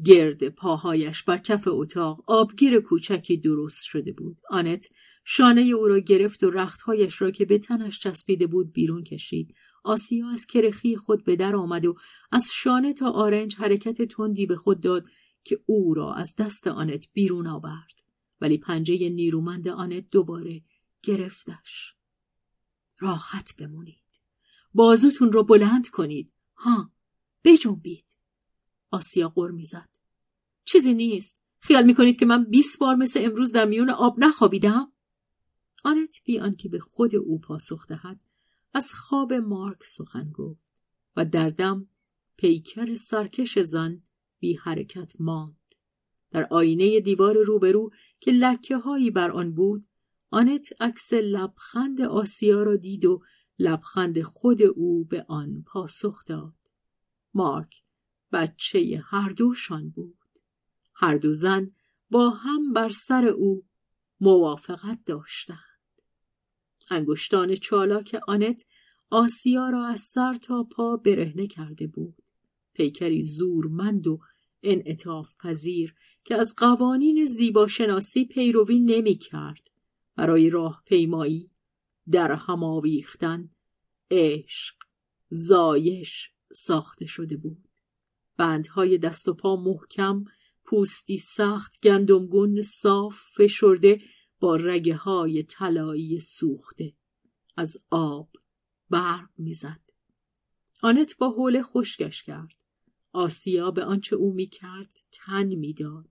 گرد 0.04 0.48
پاهایش 0.48 1.22
بر 1.22 1.38
کف 1.38 1.64
اتاق 1.66 2.24
آبگیر 2.26 2.80
کوچکی 2.80 3.36
درست 3.36 3.82
شده 3.82 4.12
بود. 4.12 4.36
آنت 4.50 4.86
شانه 5.24 5.60
او 5.60 5.88
را 5.88 5.98
گرفت 5.98 6.44
و 6.44 6.50
رختهایش 6.50 7.22
را 7.22 7.30
که 7.30 7.44
به 7.44 7.58
تنش 7.58 7.98
چسبیده 7.98 8.46
بود 8.46 8.72
بیرون 8.72 9.04
کشید. 9.04 9.54
آسیا 9.84 10.28
از 10.28 10.46
کرخی 10.46 10.96
خود 10.96 11.24
به 11.24 11.36
در 11.36 11.56
آمد 11.56 11.86
و 11.86 11.94
از 12.32 12.46
شانه 12.54 12.92
تا 12.92 13.10
آرنج 13.10 13.56
حرکت 13.56 14.02
تندی 14.02 14.46
به 14.46 14.56
خود 14.56 14.80
داد 14.80 15.06
که 15.44 15.60
او 15.66 15.94
را 15.94 16.14
از 16.14 16.34
دست 16.38 16.66
آنت 16.66 17.08
بیرون 17.12 17.46
آورد. 17.46 17.99
ولی 18.40 18.58
پنجه 18.58 19.08
نیرومند 19.08 19.68
آنت 19.68 20.10
دوباره 20.10 20.62
گرفتش. 21.02 21.94
راحت 22.98 23.56
بمونید. 23.56 24.20
بازوتون 24.74 25.32
را 25.32 25.42
بلند 25.42 25.88
کنید. 25.88 26.32
ها 26.56 26.92
بجنبید. 27.44 28.04
آسیا 28.90 29.28
غر 29.28 29.50
می‌زد. 29.50 29.88
چیزی 30.64 30.94
نیست. 30.94 31.40
خیال 31.60 31.84
می‌کنید 31.84 32.18
که 32.18 32.26
من 32.26 32.44
بیست 32.44 32.78
بار 32.78 32.94
مثل 32.94 33.20
امروز 33.22 33.52
در 33.52 33.64
میون 33.64 33.90
آب 33.90 34.14
نخوابیدم؟ 34.18 34.92
آنت 35.84 36.16
بی 36.24 36.38
آنکه 36.38 36.68
به 36.68 36.78
خود 36.78 37.16
او 37.16 37.40
پاسخ 37.40 37.86
دهد 37.86 38.20
از 38.74 38.92
خواب 38.92 39.32
مارک 39.32 39.84
سخن 39.84 40.30
گفت 40.30 40.60
و 41.16 41.24
در 41.24 41.50
دم 41.50 41.88
پیکر 42.36 42.94
سرکش 42.94 43.58
زن 43.58 44.02
بی 44.38 44.54
حرکت 44.54 45.12
ماند. 45.20 45.59
در 46.30 46.46
آینه 46.50 47.00
دیوار 47.00 47.38
روبرو 47.38 47.90
که 48.20 48.30
لکه 48.30 48.76
هایی 48.76 49.10
بر 49.10 49.30
آن 49.30 49.54
بود 49.54 49.84
آنت 50.30 50.68
عکس 50.80 51.12
لبخند 51.12 52.00
آسیا 52.00 52.62
را 52.62 52.76
دید 52.76 53.04
و 53.04 53.22
لبخند 53.58 54.22
خود 54.22 54.62
او 54.62 55.04
به 55.04 55.24
آن 55.28 55.64
پاسخ 55.66 56.24
داد. 56.26 56.54
مارک 57.34 57.82
بچه 58.32 59.02
هر 59.04 59.28
دوشان 59.28 59.90
بود. 59.90 60.18
هر 60.94 61.16
دو 61.16 61.32
زن 61.32 61.70
با 62.10 62.30
هم 62.30 62.72
بر 62.72 62.88
سر 62.88 63.24
او 63.24 63.64
موافقت 64.20 64.98
داشتند. 65.06 65.58
انگشتان 66.90 67.54
چالاک 67.54 68.20
آنت 68.28 68.64
آسیا 69.10 69.68
را 69.68 69.86
از 69.86 70.00
سر 70.00 70.38
تا 70.42 70.64
پا 70.64 70.96
برهنه 70.96 71.46
کرده 71.46 71.86
بود. 71.86 72.22
پیکری 72.74 73.24
زورمند 73.24 74.06
و 74.06 74.20
انعطاف 74.62 75.36
پذیر 75.36 75.94
که 76.24 76.34
از 76.34 76.54
قوانین 76.56 77.24
زیباشناسی 77.24 78.24
پیروی 78.24 78.78
نمی 78.78 79.14
کرد 79.14 79.70
برای 80.16 80.50
راه 80.50 80.82
پیمایی 80.86 81.50
در 82.10 82.32
هم 82.32 82.64
آویختن 82.64 83.50
عشق 84.10 84.74
زایش 85.28 86.30
ساخته 86.52 87.06
شده 87.06 87.36
بود. 87.36 87.68
بندهای 88.36 88.98
دست 88.98 89.28
و 89.28 89.34
پا 89.34 89.56
محکم 89.56 90.24
پوستی 90.64 91.18
سخت 91.18 91.80
گندمگون 91.82 92.62
صاف 92.62 93.14
فشرده 93.36 94.00
با 94.40 94.56
رگه 94.56 94.96
های 94.96 95.42
طلایی 95.42 96.20
سوخته. 96.20 96.92
از 97.56 97.78
آب 97.90 98.28
برق 98.90 99.28
می‌زد. 99.38 99.80
آنت 100.82 101.16
با 101.18 101.30
حول 101.30 101.62
خشکش 101.62 102.22
کرد. 102.22 102.59
آسیا 103.12 103.70
به 103.70 103.84
آنچه 103.84 104.16
او 104.16 104.34
می‌کرد 104.34 104.98
تن 105.12 105.46
می‌داد. 105.46 106.08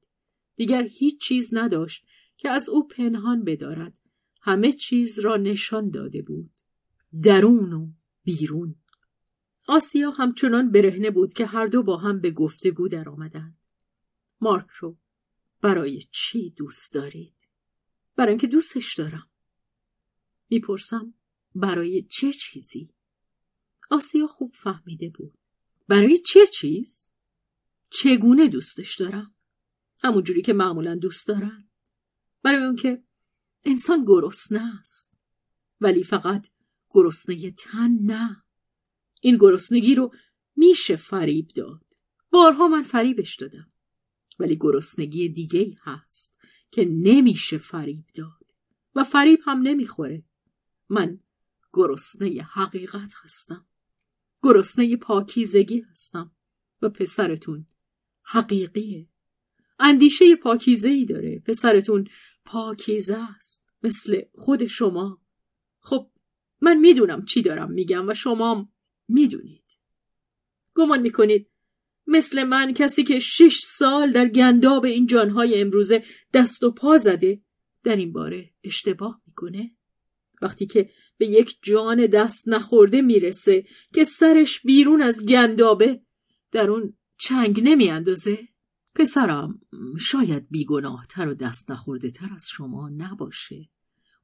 دیگر 0.55 0.83
هیچ 0.83 1.21
چیز 1.21 1.53
نداشت 1.53 2.05
که 2.37 2.49
از 2.49 2.69
او 2.69 2.87
پنهان 2.87 3.43
بدارد. 3.43 3.97
همه 4.41 4.71
چیز 4.71 5.19
را 5.19 5.37
نشان 5.37 5.89
داده 5.89 6.21
بود. 6.21 6.51
درون 7.23 7.73
و 7.73 7.87
بیرون. 8.23 8.75
آسیا 9.67 10.11
همچنان 10.11 10.71
برهنه 10.71 11.11
بود 11.11 11.33
که 11.33 11.45
هر 11.45 11.67
دو 11.67 11.83
با 11.83 11.97
هم 11.97 12.21
به 12.21 12.31
گفتگو 12.31 12.87
در 12.87 13.09
آمدند 13.09 13.57
مارک 14.41 14.69
رو 14.79 14.97
برای 15.61 16.03
چی 16.11 16.49
دوست 16.49 16.93
دارید؟ 16.93 17.35
برای 18.15 18.29
اینکه 18.29 18.47
دوستش 18.47 18.95
دارم. 18.95 19.29
می‌پرسم 20.49 21.13
برای 21.55 22.03
چه 22.03 22.33
چیزی؟ 22.33 22.89
آسیا 23.91 24.27
خوب 24.27 24.53
فهمیده 24.63 25.09
بود. 25.09 25.38
برای 25.89 26.17
چه 26.17 26.47
چیز؟ 26.47 27.11
چگونه 27.89 28.47
دوستش 28.47 28.95
دارم؟ 28.95 29.35
همونجوری 30.03 30.41
که 30.41 30.53
معمولا 30.53 30.95
دوست 30.95 31.27
دارن 31.27 31.69
برای 32.43 32.63
اون 32.63 33.03
انسان 33.63 34.05
گرسنه 34.05 34.79
است. 34.79 35.17
ولی 35.81 36.03
فقط 36.03 36.47
گرسنه 36.89 37.51
تن 37.51 37.91
نه. 38.01 38.43
این 39.21 39.37
گرسنگی 39.37 39.95
رو 39.95 40.13
میشه 40.55 40.95
فریب 40.95 41.47
داد. 41.47 41.85
بارها 42.29 42.67
من 42.67 42.83
فریبش 42.83 43.35
دادم. 43.35 43.71
ولی 44.39 44.55
گرسنگی 44.55 45.29
دیگه 45.29 45.77
هست 45.81 46.35
که 46.71 46.85
نمیشه 46.85 47.57
فریب 47.57 48.05
داد. 48.15 48.45
و 48.95 49.03
فریب 49.03 49.39
هم 49.45 49.61
نمی‌خوره. 49.61 50.23
من 50.89 51.19
گرسنه 51.73 52.41
حقیقت 52.53 53.13
هستم. 53.23 53.65
گرسنه 54.43 54.97
پاکیزگی 54.97 55.79
هستم 55.91 56.31
و 56.81 56.89
پسرتون 56.89 57.67
حقیقیه. 58.23 59.07
اندیشه 59.79 60.35
پاکیزه 60.35 60.89
ای 60.89 61.05
داره. 61.05 61.39
پسرتون 61.39 62.07
پاکیزه 62.45 63.17
است 63.37 63.73
مثل 63.83 64.21
خود 64.33 64.65
شما. 64.65 65.21
خب 65.79 66.11
من 66.61 66.77
می‌دونم 66.77 67.25
چی 67.25 67.41
دارم 67.41 67.71
میگم 67.71 68.07
و 68.07 68.13
شما 68.13 68.69
می‌دونید. 69.07 69.63
گمان 70.75 71.01
می‌کنید 71.01 71.49
مثل 72.07 72.43
من 72.43 72.73
کسی 72.73 73.03
که 73.03 73.19
شش 73.19 73.59
سال 73.63 74.11
در 74.11 74.27
گنداب 74.27 74.85
این 74.85 75.07
جانهای 75.07 75.61
امروزه 75.61 76.03
دست 76.33 76.63
و 76.63 76.71
پا 76.71 76.97
زده 76.97 77.41
در 77.83 77.95
این 77.95 78.11
باره 78.11 78.53
اشتباه 78.63 79.21
می‌کنه؟ 79.27 79.71
وقتی 80.41 80.65
که 80.65 80.89
به 81.19 81.27
یک 81.27 81.57
جان 81.61 82.05
دست 82.05 82.47
نخورده 82.47 83.01
می‌رسه 83.01 83.65
که 83.93 84.03
سرش 84.03 84.61
بیرون 84.61 85.01
از 85.01 85.25
گندابه. 85.25 86.01
در 86.51 86.69
اون 86.69 86.93
چنگ 87.17 87.61
نمیاندازه. 87.63 88.47
پسرم 88.95 89.61
شاید 89.99 90.49
بیگناهتر 90.49 91.27
و 91.27 91.33
دست 91.33 91.71
نخورده 91.71 92.11
تر 92.11 92.29
از 92.35 92.45
شما 92.49 92.89
نباشه. 92.89 93.69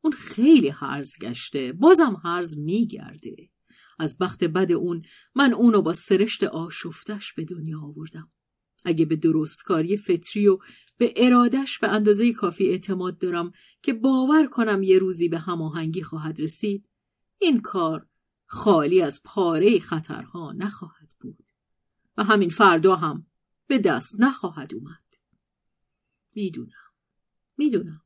اون 0.02 0.14
خیلی 0.14 0.70
هرز 0.70 1.10
گشته 1.22 1.74
بازم 1.74 2.22
هرز 2.24 2.58
میگرده. 2.58 3.36
از 4.00 4.18
بخت 4.18 4.44
بد 4.44 4.72
اون 4.72 5.02
من 5.36 5.54
اونو 5.54 5.82
با 5.82 5.94
سرشت 5.94 6.44
آشفتش 6.44 7.34
به 7.34 7.46
دنیا 7.46 7.82
آوردم. 7.82 8.32
اگه 8.86 9.06
به 9.06 9.16
درستکاری 9.16 9.98
فطری 9.98 10.48
و 10.48 10.60
به 10.98 11.14
ارادش 11.16 11.80
به 11.80 11.88
اندازه 11.88 12.34
کافی 12.34 12.68
اعتماد 12.68 13.18
دارم 13.18 13.52
که 13.82 13.94
باور 13.94 14.48
کنم 14.48 14.84
یه 14.84 15.00
روزی 15.00 15.30
به 15.30 15.40
هماهنگی 15.40 16.02
خواهد 16.02 16.42
رسید 16.42 16.90
این 17.40 17.62
کار 17.62 18.08
خالی 18.46 19.02
از 19.02 19.22
پاره 19.26 19.80
خطرها 19.80 20.54
نخواهد 20.58 21.10
بود 21.20 21.38
و 22.18 22.24
همین 22.24 22.50
فردا 22.50 22.96
هم 22.96 23.26
به 23.68 23.80
دست 23.80 24.16
نخواهد 24.20 24.74
اومد. 24.74 25.04
می‌دونم 26.36 26.92
می‌دونم 27.58 28.02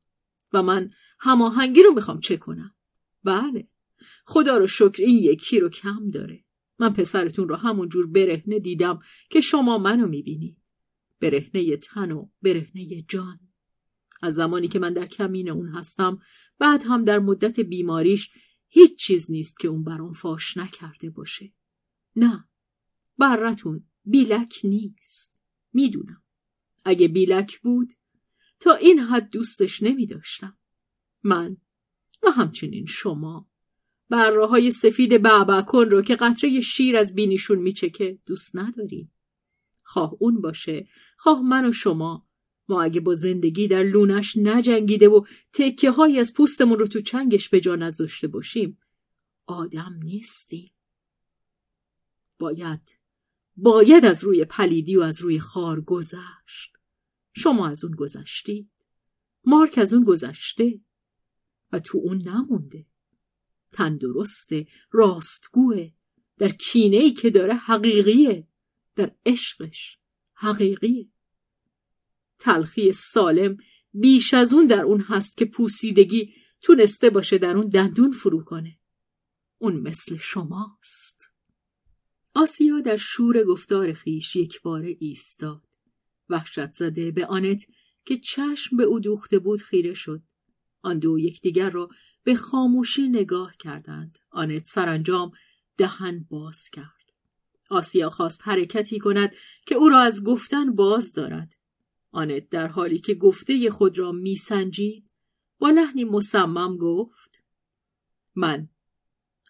و 0.52 0.62
من 0.62 0.90
هماهنگی 1.20 1.82
رو 1.82 1.94
می‌خوام 1.94 2.20
چه 2.20 2.36
کنم؟ 2.36 2.74
بله 3.24 3.68
خدا 4.24 4.56
رو 4.56 4.66
شکر 4.66 5.02
این 5.02 5.18
یکی 5.18 5.60
رو 5.60 5.68
کم 5.68 6.10
داره. 6.10 6.44
من 6.78 6.92
پسرتون 6.92 7.48
رو 7.48 7.56
همونجور 7.56 8.06
برهنه 8.06 8.58
دیدم 8.58 9.00
که 9.30 9.40
شما 9.40 9.78
منو 9.78 10.06
می‌بینید. 10.06 10.59
برهنه 11.20 11.76
تن 11.76 12.12
و 12.12 12.28
برهنه 12.42 13.02
جان. 13.08 13.40
از 14.22 14.34
زمانی 14.34 14.68
که 14.68 14.78
من 14.78 14.92
در 14.92 15.06
کمین 15.06 15.50
اون 15.50 15.68
هستم 15.68 16.18
بعد 16.58 16.82
هم 16.82 17.04
در 17.04 17.18
مدت 17.18 17.60
بیماریش 17.60 18.30
هیچ 18.68 18.98
چیز 18.98 19.30
نیست 19.30 19.58
که 19.60 19.68
اون 19.68 19.84
برام 19.84 20.12
فاش 20.12 20.56
نکرده 20.56 21.10
باشه. 21.10 21.52
نه 22.16 22.48
برتون 23.18 23.84
بیلک 24.04 24.60
نیست. 24.64 25.34
می‌دونم. 25.72 26.22
اگه 26.84 27.08
بیلک 27.08 27.60
بود 27.60 27.92
تا 28.60 28.74
این 28.74 28.98
حد 28.98 29.30
دوستش 29.30 29.82
نمی 29.82 30.06
داشتم 30.06 30.58
من 31.22 31.56
و 32.22 32.30
همچنین 32.30 32.86
شما 32.86 33.50
بره 34.08 34.46
های 34.46 34.72
سفید 34.72 35.26
کن 35.66 35.84
رو 35.84 36.02
که 36.02 36.16
قطره 36.16 36.60
شیر 36.60 36.96
از 36.96 37.14
بینیشون 37.14 37.58
میچکه 37.58 38.18
دوست 38.26 38.56
نداریم. 38.56 39.12
خواه 39.90 40.16
اون 40.18 40.40
باشه. 40.40 40.88
خواه 41.16 41.42
من 41.42 41.68
و 41.68 41.72
شما. 41.72 42.26
ما 42.68 42.82
اگه 42.82 43.00
با 43.00 43.14
زندگی 43.14 43.68
در 43.68 43.82
لونش 43.82 44.36
نجنگیده 44.36 45.08
و 45.08 45.24
تکه 45.52 45.90
های 45.90 46.18
از 46.18 46.34
پوستمون 46.34 46.78
رو 46.78 46.86
تو 46.86 47.00
چنگش 47.00 47.48
به 47.48 47.60
جا 47.60 47.76
نذاشته 47.76 48.28
باشیم 48.28 48.78
آدم 49.46 50.00
نیستیم. 50.02 50.72
باید 52.38 52.98
باید 53.56 54.04
از 54.04 54.24
روی 54.24 54.44
پلیدی 54.44 54.96
و 54.96 55.00
از 55.00 55.20
روی 55.20 55.40
خار 55.40 55.80
گذشت. 55.80 56.72
شما 57.32 57.68
از 57.68 57.84
اون 57.84 57.94
گذشتی 57.94 58.70
مارک 59.44 59.78
از 59.78 59.92
اون 59.92 60.04
گذشته. 60.04 60.80
و 61.72 61.78
تو 61.78 61.98
اون 61.98 62.28
نمونده. 62.28 62.86
تندرسته 63.72 64.66
راستگوه. 64.90 65.90
در 66.38 66.48
کینه 66.48 66.96
ای 66.96 67.12
که 67.12 67.30
داره 67.30 67.54
حقیقیه. 67.54 68.49
در 68.96 69.14
عشقش. 69.26 69.98
حقیقیه. 70.34 71.08
تلخی 72.38 72.92
سالم 72.92 73.56
بیش 73.92 74.34
از 74.34 74.52
اون 74.52 74.66
در 74.66 74.82
اون 74.82 75.00
هست 75.00 75.36
که 75.36 75.44
پوسیدگی 75.44 76.34
تونسته 76.62 77.10
باشه 77.10 77.38
در 77.38 77.56
اون 77.56 77.68
دندون 77.68 78.12
فرو 78.12 78.44
کنه. 78.44 78.78
اون 79.58 79.76
مثل 79.80 80.16
شماست. 80.16 81.28
آسیا 82.34 82.80
در 82.80 82.96
شور 82.96 83.44
گفتار 83.44 83.92
خیش 83.92 84.36
یک 84.36 84.62
بار 84.62 84.82
ایستاد. 84.82 85.62
وحشت 86.28 86.72
زده 86.72 87.10
به 87.10 87.26
آنت 87.26 87.66
که 88.04 88.18
چشم 88.18 88.76
به 88.76 88.82
او 88.82 89.00
دوخته 89.00 89.38
بود 89.38 89.60
خیره 89.60 89.94
شد. 89.94 90.22
آن 90.82 90.98
دو 90.98 91.18
یکدیگر 91.18 91.70
را 91.70 91.88
به 92.24 92.34
خاموشی 92.34 93.08
نگاه 93.08 93.56
کردند. 93.58 94.18
آنت 94.30 94.64
سرانجام 94.64 95.32
دهن 95.76 96.26
باز 96.30 96.68
کرد. 96.72 96.99
آسیا 97.70 98.10
خواست 98.10 98.40
حرکتی 98.44 98.98
کند 98.98 99.34
که 99.66 99.74
او 99.74 99.88
را 99.88 100.00
از 100.00 100.24
گفتن 100.24 100.74
باز 100.74 101.12
دارد. 101.12 101.56
آنت 102.12 102.48
در 102.48 102.68
حالی 102.68 102.98
که 102.98 103.14
گفته 103.14 103.70
خود 103.70 103.98
را 103.98 104.12
میسنجید 104.12 105.10
با 105.58 105.70
لحنی 105.70 106.04
مصمم 106.04 106.76
گفت 106.76 107.42
من 108.34 108.68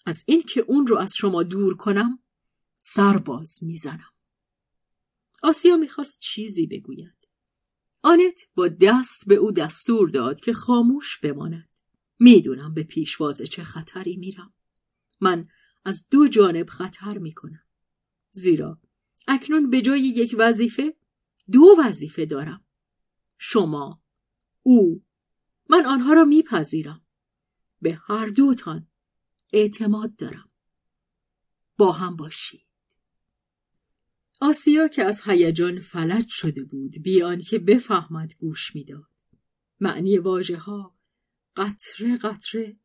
از 0.07 0.25
اینکه 0.27 0.61
اون 0.61 0.87
رو 0.87 0.97
از 0.99 1.15
شما 1.17 1.43
دور 1.43 1.77
کنم 1.77 2.19
سرباز 2.79 3.59
می‌زنم. 3.63 4.11
آسیا 5.43 5.77
می‌خواست 5.77 6.21
چیزی 6.21 6.67
بگوید. 6.67 7.29
آنت 8.03 8.41
با 8.55 8.69
دست 8.69 9.27
به 9.27 9.35
او 9.35 9.53
دستور 9.53 10.09
داد 10.11 10.41
که 10.41 10.53
خاموش 10.53 11.19
بماند. 11.19 11.69
می‌دونم 12.19 12.75
به 12.75 12.83
پیشواز 12.83 13.43
چه 13.43 13.65
خطری 13.65 14.17
میرم. 14.17 14.55
من 15.21 15.49
از 15.85 16.07
دو 16.11 16.29
جانب 16.29 16.69
خطر 16.69 17.19
می‌کنم. 17.19 17.65
زیرا 18.31 18.79
اکنون 19.29 19.71
به 19.71 19.81
جای 19.81 20.01
یک 20.01 20.37
وظیفه 20.39 20.95
دو 21.53 21.77
وظیفه 21.79 22.27
دارم. 22.27 22.65
شما 23.39 24.03
او 24.63 25.05
من 25.71 25.87
آنها 25.87 26.13
را 26.13 26.25
میپذیرم. 26.25 27.03
به 27.83 27.99
هر 28.07 28.27
دوتان 28.27 28.87
اعتماد 29.53 30.17
دارم. 30.17 30.51
با 31.79 31.93
هم 31.93 32.17
باشید. 32.17 32.67
آسیا 34.41 34.89
که 34.89 35.05
از 35.05 35.23
هیجان 35.25 35.81
فلج 35.81 36.29
شده 36.29 36.65
بود 36.65 37.03
بیان 37.03 37.41
که 37.41 37.59
بفهمد 37.59 38.35
گوش 38.39 38.75
می‌داد. 38.75 39.11
معنی 39.81 40.19
واژه 40.19 40.57
ها 40.57 40.97
قطره 41.57 42.17
قطره 42.17 42.77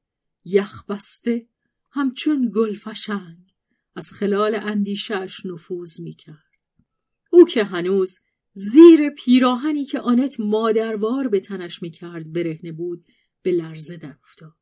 یخ 0.43 0.85
بسته 0.85 1.47
همچون 1.91 2.51
گلفشنگ 2.55 3.54
از 3.95 4.13
خلال 4.13 4.55
اندیشش 4.55 5.45
نفوذ 5.45 5.99
می‌کرد. 5.99 6.37
او 7.29 7.45
که 7.45 7.63
هنوز 7.63 8.19
زیر 8.53 9.09
پیراهنی 9.09 9.85
که 9.85 9.99
آنت 9.99 10.39
مادروار 10.39 11.27
به 11.27 11.39
تنش 11.39 11.81
می‌کرد 11.81 12.33
برهنه 12.33 12.71
بود 12.71 13.05
به 13.41 13.51
لرزه 13.51 13.97
در 13.97 14.15
افتاد. 14.23 14.53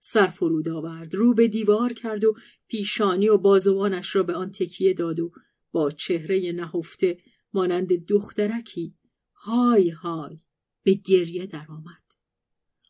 سر 0.00 0.26
فرود 0.26 0.68
آورد 0.68 1.14
رو 1.14 1.34
به 1.34 1.48
دیوار 1.48 1.92
کرد 1.92 2.24
و 2.24 2.34
پیشانی 2.68 3.28
و 3.28 3.38
بازوانش 3.38 4.16
را 4.16 4.22
به 4.22 4.34
آن 4.34 4.50
تکیه 4.50 4.94
داد 4.94 5.20
و 5.20 5.32
با 5.72 5.90
چهره 5.90 6.52
نهفته 6.52 7.18
مانند 7.54 8.06
دخترکی 8.06 8.94
های 9.34 9.90
های 9.90 10.40
به 10.82 10.94
گریه 10.94 11.46
درآمد. 11.46 12.02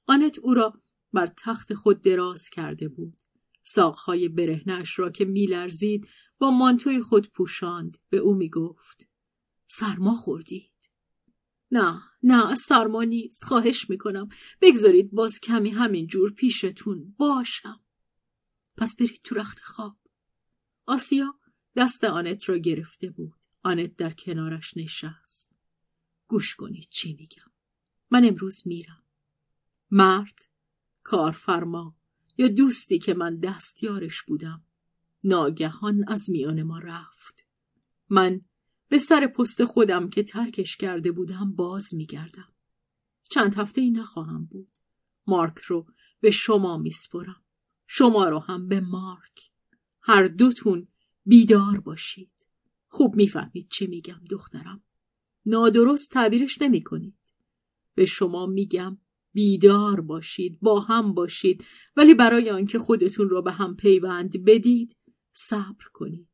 آنت 0.07 0.39
او 0.39 0.55
را 0.55 0.73
بر 1.13 1.33
تخت 1.45 1.75
خود 1.75 2.03
دراز 2.03 2.49
کرده 2.49 2.89
بود. 2.89 3.15
ساقهای 3.65 4.29
برهنش 4.29 4.99
را 4.99 5.11
که 5.11 5.25
میلرزید 5.25 6.09
با 6.39 6.51
مانتوی 6.51 7.03
خود 7.03 7.31
پوشاند. 7.31 7.99
به 8.11 8.17
او 8.17 8.35
می‌گفت 8.35 9.09
سرما 9.67 10.15
خوردید. 10.15 10.73
نه 11.71 12.03
نه 12.23 12.55
سرما 12.55 13.03
نیست. 13.03 13.45
خواهش 13.45 13.91
می‌کنم. 13.91 14.29
بگذارید 14.61 15.11
باز 15.11 15.41
کمی 15.41 15.71
همین 15.71 16.07
جور 16.07 16.33
پیشتون 16.33 17.15
باشم. 17.19 17.81
پس 18.77 18.97
برید 18.97 19.21
تو 19.25 19.35
رخت 19.35 19.61
خواب. 19.61 19.97
آسیا 20.87 21.35
دست 21.77 22.05
آنت 22.05 22.49
را 22.49 22.59
گرفته 22.59 23.11
بود. 23.11 23.35
آنت 23.63 23.97
در 23.97 24.11
کنارش 24.11 24.77
نشست. 24.77 25.57
گوش 26.27 26.55
کنید 26.55 26.89
چی 26.91 27.15
میگم. 27.15 27.53
من 28.11 28.25
امروز 28.25 28.63
میرم. 28.67 29.03
مرد 29.91 30.39
کارفرما 31.03 31.97
یا 32.39 32.49
دوستی 32.49 32.99
که 32.99 33.15
من 33.15 33.37
دستیارش 33.37 34.23
بودم. 34.23 34.65
ناگهان 35.25 36.05
از 36.09 36.31
میان 36.31 36.63
ما 36.63 36.79
رفت. 36.79 37.47
من 38.09 38.41
به 38.89 38.99
سر 38.99 39.27
پست 39.27 39.65
خودم 39.65 40.11
که 40.11 40.23
ترکش 40.23 40.77
کرده 40.77 41.13
بودم 41.13 41.53
باز 41.57 41.95
میگردم. 41.95 42.53
چند 43.31 43.55
هفته 43.55 43.81
ای 43.81 43.91
نخواهم 43.91 44.45
بود. 44.45 44.69
مارک 45.27 45.59
رو 45.59 45.87
به 46.21 46.31
شما 46.31 46.79
میسپرم. 46.79 47.43
شما 47.87 48.29
رو 48.29 48.39
هم 48.39 48.69
به 48.69 48.81
مارک. 48.81 49.51
هر 50.03 50.29
دوتون 50.29 50.89
بیدار 51.27 51.81
باشید. 51.81 52.31
خوب 52.89 53.17
می‌فهمید 53.17 53.69
چه 53.71 53.87
میگم 53.87 54.21
دخترم. 54.31 54.83
نادرست 55.47 56.11
تعبیرش 56.11 56.63
نمی 56.63 56.83
کنید 56.83 57.19
به 57.95 58.05
شما 58.05 58.47
میگم 58.47 58.99
بیدار 59.33 60.01
باشید 60.01 60.59
با 60.61 60.81
هم 60.81 61.15
باشید. 61.15 61.65
ولی 61.97 62.15
برای 62.15 62.51
آنکه 62.51 62.79
خودتون 62.79 63.29
را 63.29 63.41
به 63.41 63.53
هم 63.53 63.77
پیوند 63.77 64.45
بدید 64.45 64.97
صبر 65.33 65.85
کنید. 65.93 66.29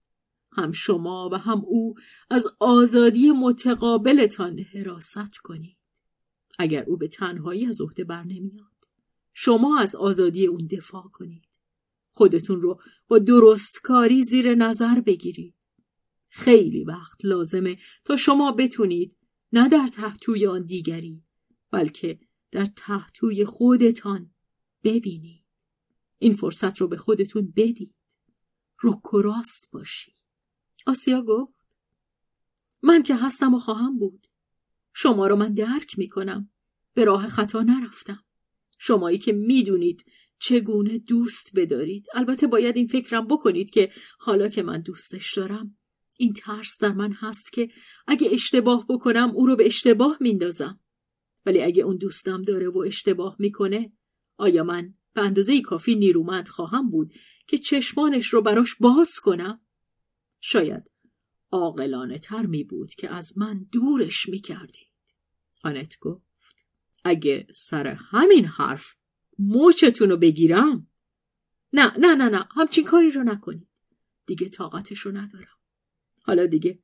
هم 0.52 0.72
شما 0.72 1.28
و 1.32 1.38
هم 1.38 1.62
او 1.66 1.94
از 2.30 2.46
آزادی 2.60 3.30
متقابلتان 3.30 4.58
حراست 4.58 5.38
کنید. 5.42 5.78
اگر 6.58 6.84
او 6.84 6.96
به 6.96 7.08
تنهایی 7.08 7.66
از 7.66 7.80
عهده 7.80 8.04
بر 8.04 8.22
نمیاد 8.24 8.68
شما 9.34 9.78
از 9.78 9.96
آزادی 9.96 10.46
اون 10.46 10.66
دفاع 10.66 11.04
کنید. 11.12 11.48
خودتون 12.10 12.60
رو 12.60 12.80
با 13.08 13.18
درستکاری 13.18 14.22
زیر 14.22 14.54
نظر 14.54 15.00
بگیرید. 15.00 15.54
خیلی 16.28 16.84
وقت 16.84 17.24
لازمه 17.24 17.78
تا 18.04 18.16
شما 18.16 18.52
بتونید 18.52 19.16
نه 19.52 19.68
در 19.68 19.86
تحتوی 19.86 20.46
آن 20.46 20.64
دیگری 20.64 21.22
بلکه 21.70 22.18
در 22.50 22.66
تحتوی 22.66 23.44
خودتان 23.44 24.30
ببینید. 24.84 25.44
این 26.18 26.36
فرصت 26.36 26.78
رو 26.78 26.88
به 26.88 26.96
خودتون 26.96 27.52
بدید. 27.56 27.94
رک 28.82 29.14
و 29.14 29.22
راست 29.22 29.70
باشید. 29.70 30.14
آسیا 30.86 31.22
گفت 31.22 31.52
من 32.82 33.02
که 33.02 33.14
هستم 33.14 33.54
و 33.54 33.58
خواهم 33.58 33.98
بود. 33.98 34.26
شما 34.92 35.26
رو 35.26 35.36
من 35.36 35.54
درک 35.54 35.98
می‌کنم. 35.98 36.50
به 36.94 37.04
راه 37.04 37.28
خطا 37.28 37.62
نرفتم. 37.62 38.24
شمایی 38.78 39.18
که 39.18 39.32
می‌دونید 39.32 40.04
چگونه 40.38 40.98
دوست 40.98 41.50
بدارید. 41.54 42.06
البته 42.14 42.46
باید 42.46 42.76
این 42.76 42.86
فکرم 42.86 43.26
بکنید 43.26 43.70
که 43.70 43.92
حالا 44.18 44.48
که 44.48 44.62
من 44.62 44.80
دوستش 44.80 45.34
دارم 45.34 45.76
این 46.16 46.32
ترس 46.32 46.78
در 46.80 46.92
من 46.92 47.12
هست 47.12 47.52
که 47.52 47.68
اگه 48.06 48.28
اشتباه 48.32 48.86
بکنم 48.88 49.30
او 49.34 49.46
رو 49.46 49.56
به 49.56 49.66
اشتباه 49.66 50.16
میندازم. 50.20 50.80
ولی 51.48 51.62
اگه 51.62 51.82
اون 51.82 51.96
دوستم 51.96 52.42
داره 52.42 52.68
و 52.68 52.78
اشتباه 52.78 53.36
می‌کنه 53.38 53.92
آیا 54.36 54.64
من 54.64 54.94
به 55.14 55.22
اندازه 55.22 55.60
کافی 55.60 55.94
نیرومند 55.94 56.48
خواهم 56.48 56.90
بود 56.90 57.12
که 57.46 57.58
چشمانش 57.58 58.26
رو 58.26 58.42
براش 58.42 58.74
باز 58.80 59.14
کنم؟ 59.22 59.60
شاید 60.40 60.90
عاقلانه 61.50 62.18
تر 62.18 62.46
می 62.46 62.64
بود 62.64 62.94
که 62.94 63.10
از 63.10 63.38
من 63.38 63.66
دورش 63.72 64.28
می 64.28 64.40
کردید. 64.40 64.88
آنت 65.64 65.98
گفت 66.00 66.66
اگه 67.04 67.46
سر 67.54 67.86
همین 67.86 68.44
حرف 68.44 68.86
موچتون 69.38 70.10
رو 70.10 70.16
بگیرم؟ 70.16 70.86
نه 71.72 71.98
نه 71.98 72.14
نه 72.14 72.28
نه 72.28 72.48
همچین 72.50 72.84
کاری 72.84 73.10
رو 73.10 73.22
نکنید. 73.22 73.68
دیگه 74.26 74.48
طاقتش 74.48 74.98
رو 74.98 75.12
ندارم. 75.12 75.58
حالا 76.22 76.46
دیگه 76.46 76.78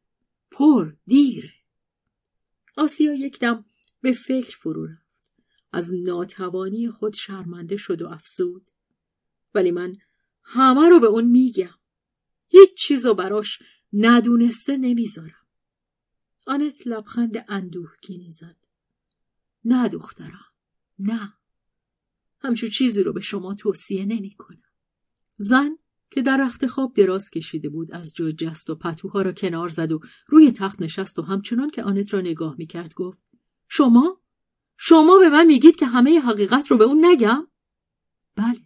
پر 0.51 0.93
دیره. 1.07 1.53
آسیا 2.77 3.15
یک 3.15 3.39
دم 3.39 3.65
به 4.05 4.13
فکر 4.13 4.57
فرو 4.57 4.87
رفت. 4.87 5.05
از 5.73 5.95
ناتوانی 5.95 6.91
خود 6.91 7.15
شرمنده 7.15 7.77
شد 7.77 8.03
و 8.03 8.09
افزود. 8.09 8.69
ولی 9.55 9.71
من 9.71 9.97
همه 10.43 10.89
رو 10.89 11.01
به 11.01 11.07
اون 11.07 11.25
میگم. 11.25 11.75
هیچ 12.49 12.75
چیزو 12.79 13.15
براش 13.15 13.63
ندونسته 13.93 14.77
نمی‌ذارم. 14.77 15.47
آنت 16.47 16.87
لبخند 16.87 17.45
اندوهگینی 17.49 18.33
زد. 18.33 18.57
نه 19.65 19.89
دخترم 19.89 20.47
نه. 20.99 21.33
همچون 22.41 22.71
چیزی 22.71 23.03
رو 23.03 23.13
به 23.13 23.21
شما 23.21 23.55
توصیه 23.55 24.05
نمی 24.05 24.35
کنم. 24.35 24.63
زن 25.37 25.77
که 26.11 26.23
در 26.23 26.37
رخت 26.37 26.67
خواب 26.67 26.95
دراز 26.95 27.31
کشیده 27.31 27.69
بود 27.69 27.93
از 27.93 28.15
جا 28.15 28.33
جست 28.33 28.71
و 28.71 28.75
پتوها 28.75 29.23
را 29.23 29.33
کنار 29.33 29.69
زد 29.69 29.93
و 29.93 30.01
روی 30.27 30.53
تخت 30.53 30.83
نشست 30.83 31.19
و 31.19 31.23
همچنان 31.23 31.71
که 31.71 31.83
آنت 31.83 32.15
را 32.15 32.21
نگاه 32.21 32.55
می‌کرد 32.59 32.95
گفت 32.95 33.34
شما؟ 33.77 34.21
شما 34.77 35.19
به 35.19 35.29
من 35.29 35.47
میگید 35.47 35.77
که 35.77 35.87
همه 35.87 36.21
حقیقت 36.21 36.71
رو 36.71 36.77
به 36.77 36.85
اون 36.85 37.05
نگم؟ 37.05 37.49
بله. 38.37 38.61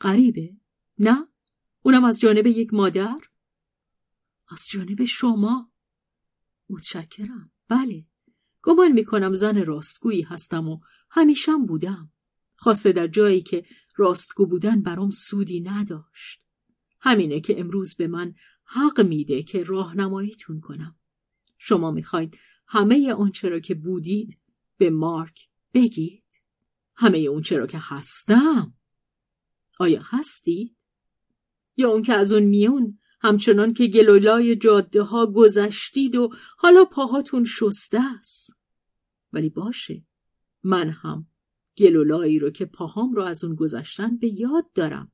غریبه. 0.00 0.56
نه؟ 0.98 1.28
اونم 1.82 2.04
از 2.04 2.20
جانب 2.20 2.46
یک 2.46 2.74
مادر؟ 2.74 3.20
از 4.48 4.66
جانب 4.68 5.04
شما. 5.04 5.70
متشکرم. 6.70 7.50
بله. 7.68 8.04
گمان 8.62 8.92
می‌کنم 8.92 9.34
زن 9.34 9.64
راستگویی 9.64 10.22
هستم 10.22 10.68
و 10.68 10.80
همیشم 11.10 11.66
بودم. 11.66 12.12
خواسته 12.56 12.92
در 12.92 13.06
جایی 13.06 13.42
که 13.42 13.64
راستگو 13.96 14.46
بودن 14.46 14.82
برام 14.82 15.10
سودی 15.10 15.60
نداشت. 15.60 16.40
همینه 17.00 17.40
که 17.40 17.60
امروز 17.60 17.94
به 17.94 18.06
من 18.06 18.34
حق 18.64 19.00
میده 19.00 19.42
که 19.42 19.64
راهنماییتون 19.64 20.60
کنم. 20.60 20.96
شما 21.58 21.90
می‌خواید 21.90 22.38
همه 22.66 23.12
آنچه 23.12 23.48
را 23.48 23.60
که 23.60 23.74
بودید 23.74 24.38
به 24.78 24.90
مارک 24.90 25.48
بگید. 25.74 26.24
همه 26.96 27.18
اون 27.18 27.42
چرا 27.42 27.66
که 27.66 27.78
هستم. 27.80 28.74
آیا 29.78 30.02
هستید؟ 30.04 30.76
یا 31.76 31.90
اون 31.90 32.02
که 32.02 32.14
از 32.14 32.32
اون 32.32 32.42
میون 32.42 32.98
همچنان 33.20 33.74
که 33.74 33.86
گلولای 33.86 34.56
جاده 34.56 35.02
ها 35.02 35.26
گذشتید 35.26 36.16
و 36.16 36.30
حالا 36.58 36.84
پاهاتون 36.84 37.44
شسته 37.44 38.00
است. 38.20 38.50
ولی 39.32 39.48
باشه 39.48 40.04
من 40.62 40.88
هم 40.88 41.26
گلولایی 41.78 42.38
رو 42.38 42.50
که 42.50 42.64
پاهام 42.64 43.12
رو 43.12 43.22
از 43.22 43.44
اون 43.44 43.54
گذشتن 43.54 44.16
به 44.16 44.28
یاد 44.28 44.72
دارم. 44.74 45.12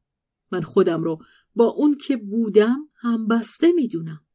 من 0.50 0.62
خودم 0.62 1.04
رو 1.04 1.24
با 1.54 1.64
اون 1.64 1.96
که 1.96 2.16
بودم 2.16 2.88
هم 2.94 3.28
بسته 3.28 3.72
می‌دونم. 3.72 4.26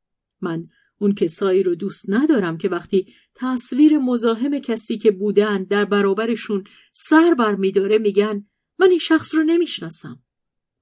من 0.41 0.68
اون 1.00 1.14
کسایی 1.14 1.64
رو 1.64 1.76
دوست 1.76 2.06
ندارم 2.08 2.58
که 2.58 2.70
وقتی 2.70 3.14
تصویر 3.36 3.98
مزاحم 3.98 4.60
کسی 4.60 4.98
که 4.98 5.12
بودن 5.12 5.64
در 5.64 5.86
برابرشون 5.86 6.64
سر 6.93 7.34
بر 7.34 7.56
میداره 7.56 7.98
میگن 7.98 8.45
من 8.80 8.89
این 8.89 9.00
شخص 9.00 9.36
رو 9.36 9.43
نمی‌شناسم. 9.43 10.24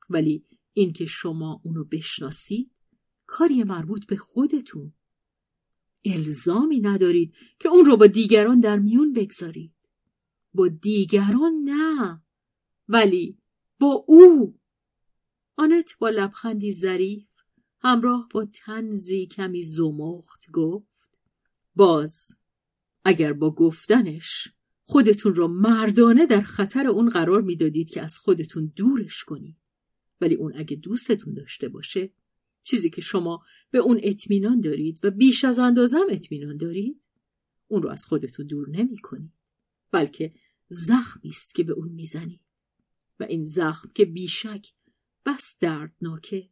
ولی 0.09 0.43
اینکه 0.74 1.05
شما 1.05 1.61
اونو 1.63 1.84
بشناسید 1.84 2.72
کاری 3.26 3.63
مربوط 3.63 4.05
به 4.05 4.18
خودتون. 4.18 4.93
الزامی 6.05 6.80
ندارید 6.80 7.34
که 7.59 7.70
اون 7.70 7.86
رو 7.86 7.97
با 7.97 8.07
دیگران 8.07 8.59
در 8.59 8.80
میون 8.80 9.13
بگذارید. 9.13 9.72
با 10.53 10.68
دیگران 10.68 11.53
نه 11.63 12.22
ولی 12.89 13.38
با 13.80 14.05
او. 14.07 14.59
آنت 15.55 15.91
با 15.99 16.09
لبخندی 16.09 16.72
ظریف 16.72 17.34
همراه 17.86 18.27
با 18.31 18.45
تنزی 18.45 19.25
کمی 19.25 19.63
زمخت 19.63 20.51
گفت 20.51 21.19
باز 21.75 22.38
اگر 23.03 23.33
با 23.33 23.51
گفتنش 23.51 24.47
خودتون 24.83 25.36
را 25.36 25.47
مردانه 25.47 26.25
در 26.25 26.41
خطر 26.41 26.88
اون 26.88 27.09
قرار 27.09 27.41
می‌دادید 27.41 27.89
که 27.89 28.01
از 28.01 28.17
خودتون 28.17 28.73
دورش 28.75 29.23
کنید 29.23 29.57
ولی 30.21 30.36
اون 30.36 30.53
اگه 30.55 30.75
دوستتون 30.75 31.33
داشته 31.33 31.69
باشه 31.69 32.13
چیزی 32.63 32.89
که 32.89 33.01
شما 33.01 33.43
به 33.71 33.77
اون 33.77 33.99
اطمینان 34.03 34.59
دارید 34.59 34.99
و 35.03 35.11
بیش 35.11 35.45
از 35.45 35.59
اندازم 35.59 36.05
اطمینان 36.09 36.57
دارید 36.57 37.01
اون 37.67 37.81
رو 37.81 37.89
از 37.89 38.05
خودتون 38.05 38.45
دور 38.47 38.69
نمی 38.69 38.97
کنید 38.97 39.33
بلکه 39.91 40.33
زخمی 40.67 41.29
است 41.29 41.55
که 41.55 41.63
به 41.63 41.73
اون 41.73 41.89
می‌زنید. 41.89 42.41
و 43.19 43.23
این 43.23 43.45
زخم 43.45 43.91
که 43.95 44.05
بیشک 44.05 44.73
بس 45.25 45.57
دردناکه. 45.59 46.49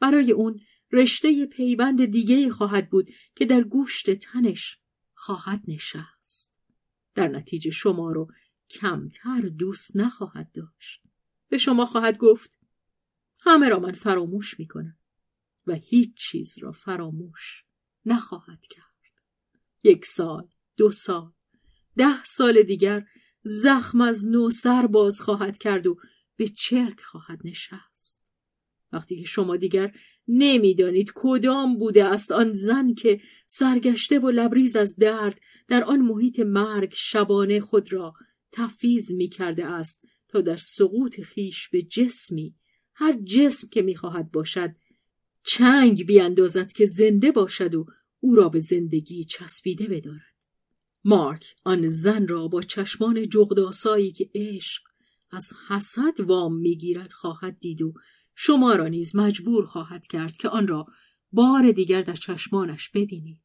برای 0.00 0.32
اون 0.32 0.60
رشته 0.92 1.46
پیوند 1.46 2.04
دیگه 2.04 2.50
خواهد 2.50 2.90
بود 2.90 3.08
که 3.34 3.46
در 3.46 3.62
گوشت 3.62 4.10
تنش 4.10 4.78
خواهد 5.14 5.62
نشست. 5.68 6.54
در 7.14 7.28
نتیجه 7.28 7.70
شما 7.70 8.12
رو 8.12 8.28
کمتر 8.70 9.40
دوست 9.40 9.96
نخواهد 9.96 10.52
داشت. 10.52 11.02
به 11.48 11.58
شما 11.58 11.86
خواهد 11.86 12.18
گفت 12.18 12.58
همه 13.40 13.68
را 13.68 13.78
من 13.78 13.92
فراموش 13.92 14.60
می‌کنم 14.60 14.98
و 15.66 15.74
هیچ 15.74 16.14
چیز 16.16 16.58
را 16.58 16.72
فراموش 16.72 17.64
نخواهد 18.04 18.66
کرد. 18.66 18.84
یک 19.82 20.06
سال 20.06 20.48
دو 20.76 20.90
سال 20.90 21.32
ده 21.96 22.24
سال 22.24 22.62
دیگر 22.62 23.06
زخم 23.42 24.00
از 24.00 24.26
نو 24.26 24.50
سر 24.50 24.86
باز 24.86 25.20
خواهد 25.20 25.58
کرد 25.58 25.86
و 25.86 25.96
به 26.36 26.48
چرک 26.48 27.00
خواهد 27.00 27.40
نشست. 27.44 28.17
وقتی 28.92 29.16
که 29.16 29.24
شما 29.24 29.56
دیگر 29.56 29.92
نمی‌دانید 30.28 31.12
کدام 31.14 31.78
بوده 31.78 32.04
است 32.04 32.32
آن 32.32 32.52
زن 32.52 32.94
که 32.94 33.20
سرگشته 33.46 34.18
و 34.18 34.30
لبریز 34.30 34.76
از 34.76 34.96
درد 34.96 35.40
در 35.68 35.84
آن 35.84 36.00
محیط 36.00 36.40
مرگ 36.40 36.92
شبانه 36.96 37.60
خود 37.60 37.92
را 37.92 38.14
تفیز 38.52 39.12
می 39.12 39.28
کرده 39.28 39.66
است 39.66 40.04
تا 40.28 40.40
در 40.40 40.56
سقوط 40.56 41.20
خیش 41.20 41.68
به 41.68 41.82
جسمی 41.82 42.54
هر 42.94 43.18
جسم 43.24 43.68
که 43.68 43.82
می‌خواهد 43.82 44.30
باشد 44.30 44.74
چنگ 45.44 46.06
بیاندازد 46.06 46.72
که 46.72 46.86
زنده 46.86 47.32
باشد 47.32 47.74
و 47.74 47.86
او 48.20 48.34
را 48.34 48.48
به 48.48 48.60
زندگی 48.60 49.24
چسبیده 49.24 49.86
بدارد. 49.86 50.34
مارک 51.04 51.54
آن 51.64 51.88
زن 51.88 52.28
را 52.28 52.48
با 52.48 52.62
چشمان 52.62 53.28
جغداسایی 53.28 54.12
که 54.12 54.30
عشق 54.34 54.82
از 55.30 55.52
حسد 55.68 56.20
وام 56.20 56.56
می‌گیرد 56.56 57.12
خواهد 57.12 57.58
دید 57.58 57.82
و 57.82 57.92
شما 58.40 58.74
را 58.74 58.88
نیز 58.88 59.16
مجبور 59.16 59.66
خواهد 59.66 60.06
کرد 60.06 60.36
که 60.36 60.48
آن 60.48 60.68
را 60.68 60.86
بار 61.32 61.72
دیگر 61.72 62.02
در 62.02 62.14
چشمانش 62.14 62.90
ببینید. 62.90 63.40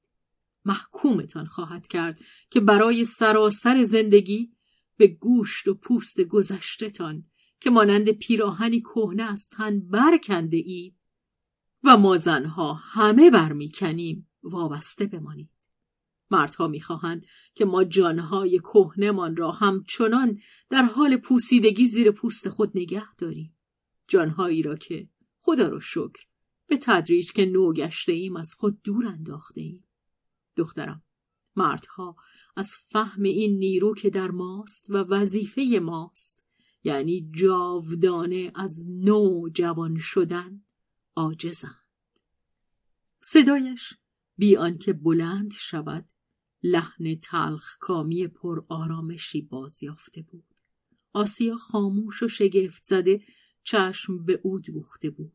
محکومتان 0.66 1.46
خواهد 1.46 1.88
کرد 1.88 2.20
که 2.50 2.60
برای 2.60 3.06
سراسر 3.06 3.84
زندگی 3.84 4.52
به 4.98 5.08
گوشت 5.08 5.68
و 5.68 5.74
پوست 5.74 6.22
گذشتهتان 6.22 7.24
که 7.60 7.70
مانند 7.70 8.10
پیراهنی 8.10 8.82
کهنه 8.82 9.24
از 9.24 9.50
تن 9.52 9.80
برکنده 9.90 10.58
اید 10.58 10.96
و 11.84 11.98
ما 11.98 12.18
زنها 12.18 12.74
همه 12.74 13.30
برمیکنیم 13.32 14.30
وابسته 14.44 15.06
بمانید. 15.06 15.50
مردها 16.32 16.68
می‌خواهند 16.68 17.26
که 17.56 17.66
ما 17.66 17.84
جانهای 17.84 18.60
کهنمان 18.60 19.36
را 19.36 19.52
همچنان 19.52 20.40
در 20.70 20.84
حال 20.84 21.18
پوسیدگی 21.18 21.88
زیر 21.88 22.12
پوست 22.12 22.50
خود 22.50 22.72
نگه 22.76 23.16
داریم. 23.16 23.53
جانهایی 24.08 24.62
را 24.62 24.76
که 24.76 25.10
خدا 25.40 25.68
رو 25.68 25.80
شکر 25.80 26.26
به 26.68 26.78
تدریج 26.78 27.32
که 27.32 27.46
نو 27.46 27.74
گشته 27.74 28.12
ایم 28.12 28.36
از 28.36 28.54
خود 28.54 28.82
دور 28.82 29.08
انداخته 29.08 29.62
ایم. 29.62 29.84
دخترم 30.56 31.04
مردها 31.56 32.16
از 32.56 32.76
فهم 32.76 33.24
این 33.24 33.60
نیرو 33.60 33.94
که 33.94 34.10
در 34.10 34.32
ماست 34.32 34.90
و 34.90 34.94
وظیفه 34.94 35.80
ماست 35.82 36.44
یعنی 36.84 37.30
جاودانه 37.36 38.52
از 38.56 38.90
نو 38.90 39.50
جوان 39.50 39.98
شدن 40.00 40.62
عاجزند. 41.16 41.84
صدایش 43.22 43.94
بی 44.38 44.58
آنکه 44.58 44.94
بلند 44.94 45.52
شود 45.52 46.06
لحن 46.64 47.16
تلخ 47.16 47.78
کامی 47.80 48.28
پر 48.28 48.64
آرامشی 48.68 49.42
بازیافته 49.42 50.22
بود. 50.22 50.46
آسیا 51.14 51.58
خاموش 51.58 52.24
و 52.24 52.28
شگفت 52.28 52.86
زده 52.86 53.22
چشم 53.64 54.26
به 54.26 54.40
او 54.44 54.60
دوخته 54.60 55.10
بود. 55.10 55.34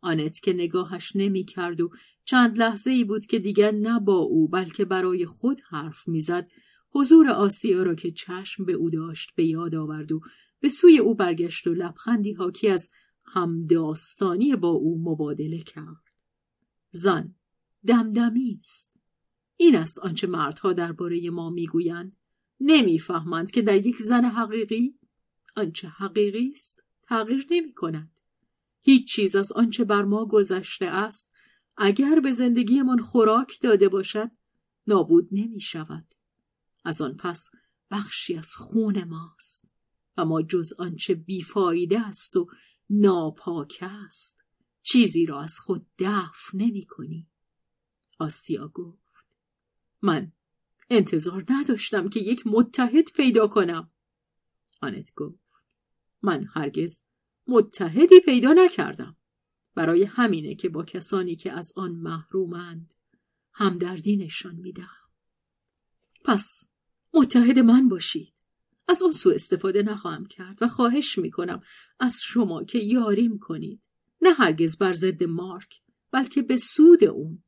آنت 0.00 0.40
که 0.40 0.52
نگاهش 0.52 1.12
نمی 1.16 1.44
کرد 1.44 1.80
و 1.80 1.90
چند 2.24 2.58
لحظه 2.58 2.90
ای 2.90 3.04
بود 3.04 3.26
که 3.26 3.38
دیگر 3.38 3.70
نه 3.70 4.00
با 4.00 4.16
او 4.16 4.48
بلکه 4.48 4.84
برای 4.84 5.26
خود 5.26 5.60
حرف 5.68 6.08
می‌زد 6.08 6.48
حضور 6.90 7.28
آسیا 7.28 7.82
را 7.82 7.94
که 7.94 8.10
چشم 8.10 8.64
به 8.64 8.72
او 8.72 8.90
داشت 8.90 9.34
به 9.34 9.46
یاد 9.46 9.74
آورد 9.74 10.12
و 10.12 10.20
به 10.60 10.68
سوی 10.68 10.98
او 10.98 11.14
برگشت 11.14 11.66
و 11.66 11.74
لبخندی 11.74 12.32
حاکی 12.32 12.68
از 12.68 12.90
همداستانی 13.24 14.56
با 14.56 14.68
او 14.68 15.02
مبادله 15.10 15.58
کرد. 15.58 16.02
زن 16.90 17.34
دمدمی 17.86 18.60
است. 18.60 18.96
این 19.56 19.76
است 19.76 19.98
آنچه 19.98 20.26
مردها 20.26 20.72
درباره 20.72 21.30
ما 21.30 21.50
می‌گویند. 21.50 22.16
نمی‌فهمند 22.60 23.50
که 23.50 23.62
در 23.62 23.86
یک 23.86 23.96
زن 23.96 24.24
حقیقی 24.24 24.94
آنچه 25.56 25.88
حقیقی 25.88 26.52
است. 26.54 26.85
تغییر 27.08 27.46
نمی 27.50 27.72
کند. 27.72 28.20
هیچ 28.80 29.08
چیز 29.08 29.36
از 29.36 29.52
آنچه 29.52 29.84
بر 29.84 30.02
ما 30.02 30.26
گذشته 30.26 30.86
است 30.86 31.32
اگر 31.76 32.20
به 32.20 32.32
زندگیمان 32.32 32.98
خوراک 32.98 33.60
داده 33.60 33.88
باشد 33.88 34.30
نابود 34.86 35.28
نمی 35.32 35.60
شود. 35.60 36.04
از 36.84 37.02
آن 37.02 37.16
پس 37.16 37.50
بخشی 37.90 38.38
از 38.38 38.50
خون 38.54 39.04
ماست 39.04 39.68
و 40.16 40.24
ما 40.24 40.42
جز 40.42 40.72
آنچه 40.78 41.14
بیفایده 41.14 42.06
است 42.06 42.36
و 42.36 42.50
ناپاک 42.90 43.78
است 43.80 44.44
چیزی 44.82 45.26
را 45.26 45.42
از 45.42 45.58
خود 45.58 45.86
دفع 45.98 46.50
نمی 46.54 46.86
کنی. 46.86 47.28
آسیا 48.18 48.68
گفت 48.68 49.36
من 50.02 50.32
انتظار 50.90 51.44
نداشتم 51.48 52.08
که 52.08 52.20
یک 52.20 52.42
متحد 52.46 53.12
پیدا 53.12 53.48
کنم. 53.48 53.90
آنت 54.80 55.14
گفت 55.14 55.45
من 56.26 56.44
هرگز 56.54 57.02
متحدی 57.46 58.20
پیدا 58.24 58.52
نکردم. 58.52 59.16
برای 59.74 60.04
همینه 60.04 60.54
که 60.54 60.68
با 60.68 60.84
کسانی 60.84 61.36
که 61.36 61.52
از 61.52 61.72
آن 61.76 61.92
محرومند 61.92 62.94
همدردی 63.52 64.16
نشان 64.16 64.56
می‌دهم. 64.56 65.10
پس 66.24 66.68
متحد 67.14 67.58
من 67.58 67.88
باشید. 67.88 68.32
از 68.88 69.02
اون 69.02 69.12
سو 69.12 69.30
استفاده 69.30 69.82
نخواهم 69.82 70.26
کرد 70.26 70.62
و 70.62 70.68
خواهش 70.68 71.18
می‌کنم 71.18 71.60
از 72.00 72.16
شما 72.22 72.64
که 72.64 72.78
یاریم 72.78 73.38
کنید. 73.38 73.82
نه 74.22 74.32
هرگز 74.32 74.78
بر 74.78 74.92
ضد 74.92 75.24
مارک 75.24 75.82
بلکه 76.10 76.42
به 76.42 76.56
سود 76.56 77.04
اون. 77.04 77.42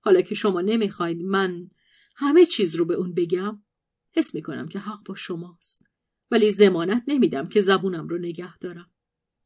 حالا 0.00 0.20
که 0.20 0.34
شما 0.34 0.60
نمی‌خواید 0.60 1.22
من 1.22 1.70
همه 2.16 2.46
چیز 2.46 2.76
رو 2.76 2.84
به 2.84 2.94
اون 2.94 3.14
بگم 3.14 3.62
حس 4.10 4.34
می‌کنم 4.34 4.68
که 4.68 4.78
حق 4.78 5.04
با 5.04 5.14
شماست. 5.14 5.89
ولی 6.30 6.52
زمانت 6.52 7.02
نمیدم 7.08 7.48
که 7.48 7.60
زبونم 7.60 8.08
رو 8.08 8.18
نگه 8.18 8.58
دارم. 8.58 8.90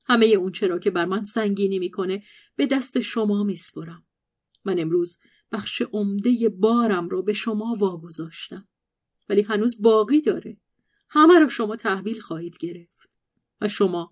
همه 0.07 0.26
اون 0.26 0.53
چرا 0.53 0.78
که 0.78 0.91
بر 0.91 1.05
من 1.05 1.22
سنگینی 1.22 1.78
می‌کنه 1.78 2.22
به 2.57 2.66
دست 2.66 3.01
شما 3.01 3.45
میسپرم. 3.45 4.05
من 4.64 4.78
امروز 4.78 5.18
بخش 5.53 5.82
عمده 5.82 6.49
بارم 6.49 7.09
رو 7.09 7.22
به 7.22 7.32
شما 7.32 7.76
واگذاشتم. 7.78 8.68
ولی 9.28 9.43
هنوز 9.43 9.82
باقی 9.82 10.20
داره. 10.20 10.57
همه 11.09 11.39
رو 11.39 11.49
شما 11.49 11.76
تحویل 11.76 12.20
خواهید 12.20 12.59
گرفت. 12.59 13.11
و 13.61 13.68
شما 13.68 14.11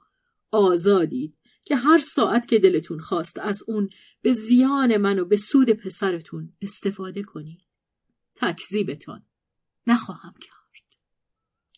آزادید 0.50 1.36
که 1.64 1.76
هر 1.76 1.98
ساعت 1.98 2.48
که 2.48 2.58
دلتون 2.58 3.00
خواست 3.00 3.38
از 3.38 3.62
اون 3.66 3.88
به 4.22 4.34
زیان 4.34 4.96
من 4.96 5.18
و 5.18 5.24
به 5.24 5.36
سود 5.36 5.70
پسرتون 5.70 6.52
استفاده 6.62 7.22
کنید. 7.22 7.60
تکذیبتان 8.34 9.24
نخواهم 9.86 10.34
کرد. 10.40 10.61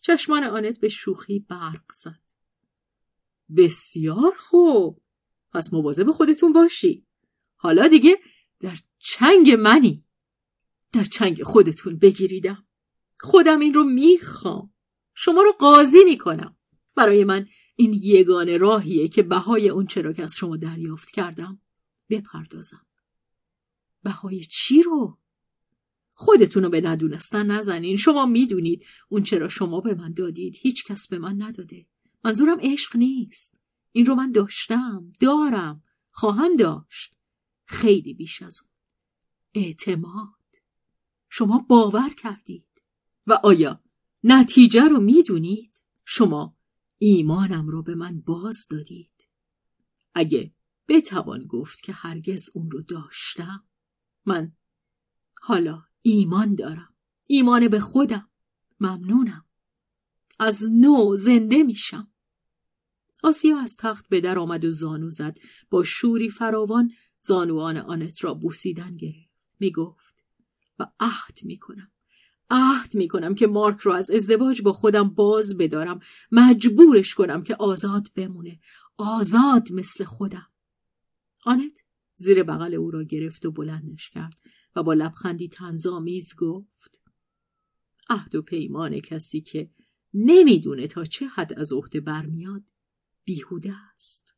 چشمان 0.06 0.44
آنت 0.44 0.80
به 0.80 0.88
شوخی 0.88 1.38
برق 1.38 1.92
زد. 1.94 2.20
بسیار 3.56 4.34
خوب. 4.38 5.00
پس 5.52 5.72
مواظب 5.72 6.10
خودتون 6.10 6.52
باشی. 6.52 7.06
حالا 7.56 7.88
دیگه 7.88 8.18
در 8.60 8.78
چنگ 8.98 9.50
منی. 9.50 10.04
در 10.92 11.04
چنگ 11.04 11.42
خودتون 11.42 11.98
بگیریدم. 11.98 12.66
خودم 13.20 13.60
این 13.60 13.74
رو 13.74 13.84
می‌خوام. 13.84 14.72
شما 15.14 15.42
رو 15.42 15.52
قاضی 15.52 16.04
می‌کنم. 16.04 16.56
برای 16.94 17.24
من 17.24 17.46
این 17.76 17.92
یگانه 18.02 18.56
راهیه 18.56 19.08
که 19.08 19.22
بهای 19.22 19.68
اون 19.68 19.86
چرا 19.86 20.12
که 20.12 20.22
از 20.22 20.34
شما 20.34 20.56
دریافت 20.56 21.10
کردم 21.10 21.60
بپردازم. 22.10 22.86
بهای 24.02 24.44
چی 24.44 24.82
رو؟ 24.82 25.18
خودتون 26.14 26.62
رو 26.62 26.68
به 26.68 26.80
ندونستن 26.80 27.46
نزنین. 27.46 27.96
شما 27.96 28.26
می‌دونید 28.26 28.84
اون 29.08 29.22
چرا 29.22 29.48
شما 29.48 29.80
به 29.80 29.94
من 29.94 30.12
دادید. 30.12 30.56
هیچ 30.56 30.84
کس 30.84 31.08
به 31.08 31.18
من 31.18 31.42
نداده. 31.42 31.86
منظورم 32.24 32.58
عشق 32.60 32.96
نیست. 32.96 33.60
این 33.92 34.06
رو 34.06 34.14
من 34.14 34.32
داشتم. 34.32 35.12
دارم. 35.20 35.82
خواهم 36.10 36.56
داشت. 36.56 37.16
خیلی 37.64 38.14
بیش 38.14 38.42
از 38.42 38.60
اون. 38.62 38.70
اعتماد. 39.54 40.34
شما 41.28 41.58
باور 41.68 42.08
کردید. 42.08 42.82
و 43.26 43.32
آیا 43.32 43.80
نتیجه 44.24 44.82
رو 44.82 45.00
می‌دونید؟ 45.00 45.82
شما 46.04 46.56
ایمانم 46.98 47.68
رو 47.68 47.82
به 47.82 47.94
من 47.94 48.20
باز 48.20 48.66
دادید. 48.70 49.28
اگه 50.14 50.52
بتوان 50.88 51.46
گفت 51.46 51.82
که 51.82 51.92
هرگز 51.92 52.50
اون 52.54 52.70
رو 52.70 52.82
داشتم 52.82 53.64
من 54.26 54.52
حالا 55.40 55.82
ایمان 56.06 56.54
دارم. 56.54 56.94
ایمان 57.26 57.68
به 57.68 57.80
خودم. 57.80 58.28
ممنونم. 58.80 59.44
از 60.38 60.62
نو 60.72 61.16
زنده 61.16 61.62
میشم. 61.62 62.08
آسیا 63.22 63.58
از 63.58 63.76
تخت 63.78 64.08
به 64.08 64.20
در 64.20 64.38
آمد 64.38 64.64
و 64.64 64.70
زانو 64.70 65.10
زد. 65.10 65.36
با 65.70 65.82
شوری 65.82 66.30
فراوان 66.30 66.90
زانوان 67.18 67.76
آنت 67.76 68.24
را 68.24 68.34
بوسیدن 68.34 68.96
گرفت. 68.96 69.30
می 69.60 69.72
گفت 69.72 70.14
و 70.78 70.86
عهد 71.00 71.38
می 71.42 71.58
کنم 71.58 71.90
عهد 72.50 72.94
می 72.94 73.08
کنم 73.08 73.34
که 73.34 73.46
مارک 73.46 73.80
را 73.80 73.96
از 73.96 74.10
ازدواج 74.10 74.62
با 74.62 74.72
خودم 74.72 75.08
باز 75.08 75.56
بدارم. 75.56 76.00
مجبورش 76.32 77.14
کنم 77.14 77.42
که 77.42 77.56
آزاد 77.56 78.08
بمونه. 78.14 78.60
آزاد 78.96 79.72
مثل 79.72 80.04
خودم. 80.04 80.46
آنت 81.44 81.82
زیر 82.16 82.42
بغل 82.42 82.74
او 82.74 82.90
را 82.90 83.02
گرفت 83.02 83.46
و 83.46 83.50
بلندش 83.50 84.10
کرد. 84.10 84.40
و 84.76 84.82
با 84.82 84.94
لبخندی 84.94 85.48
تنظامیز 85.48 86.36
گفت 86.38 87.02
عهد 88.10 88.34
و 88.34 88.42
پیمان 88.42 89.00
کسی 89.00 89.40
که 89.40 89.70
نمی‌دونه 90.14 90.86
تا 90.86 91.04
چه 91.04 91.26
حد 91.26 91.58
از 91.58 91.72
عهده 91.72 92.00
برمیاد 92.00 92.62
بیهوده 93.24 93.72
است. 93.94 94.34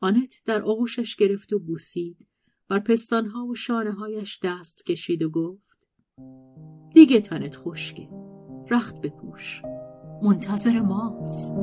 آنت 0.00 0.42
در 0.44 0.62
آغوشش 0.62 1.16
گرفت 1.16 1.52
و 1.52 1.58
بوسید 1.58 2.26
بر 2.68 2.78
پستانها 2.78 3.46
و 3.46 3.54
شانه 3.54 3.92
هایش 3.92 4.38
دست 4.42 4.86
کشید 4.86 5.22
و 5.22 5.30
گفت 5.30 5.88
دیگه 6.94 7.20
تنت 7.20 7.56
خشکه 7.56 8.08
رخت 8.70 9.00
بپوش 9.00 9.62
منتظر 10.22 10.80
ماست. 10.80 11.56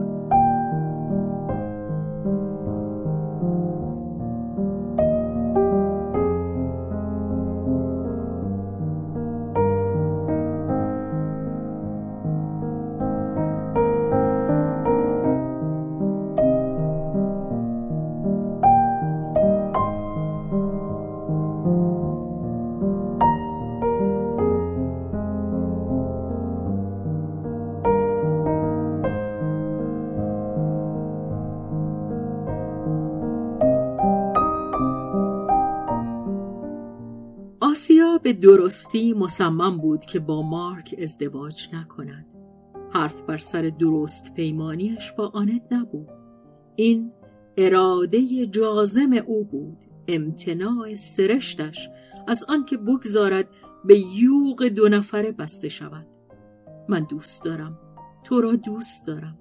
درستی 38.73 39.13
مصمم 39.13 39.77
بود 39.77 40.05
که 40.05 40.19
با 40.19 40.41
مارک 40.41 40.95
ازدواج 41.01 41.69
نکند. 41.73 42.25
حرف 42.91 43.21
بر 43.21 43.37
سر 43.37 43.61
درست 43.61 44.33
پیمانیش 44.33 45.11
با 45.11 45.31
آنت 45.33 45.61
نبود. 45.71 46.09
این 46.75 47.11
اراده 47.57 48.47
جازم 48.47 49.13
او 49.25 49.43
بود 49.43 49.77
امتناع 50.07 50.95
سرشتش 50.95 51.89
از 52.27 52.45
آنکه 52.49 52.77
بگذارد 52.77 53.47
به 53.85 53.99
یوغ 53.99 54.63
دو 54.63 54.89
نفره 54.89 55.31
بسته 55.31 55.69
شود. 55.69 56.07
من 56.89 57.07
دوست 57.09 57.45
دارم 57.45 57.79
تو 58.23 58.41
را 58.41 58.55
دوست 58.55 59.07
دارم. 59.07 59.37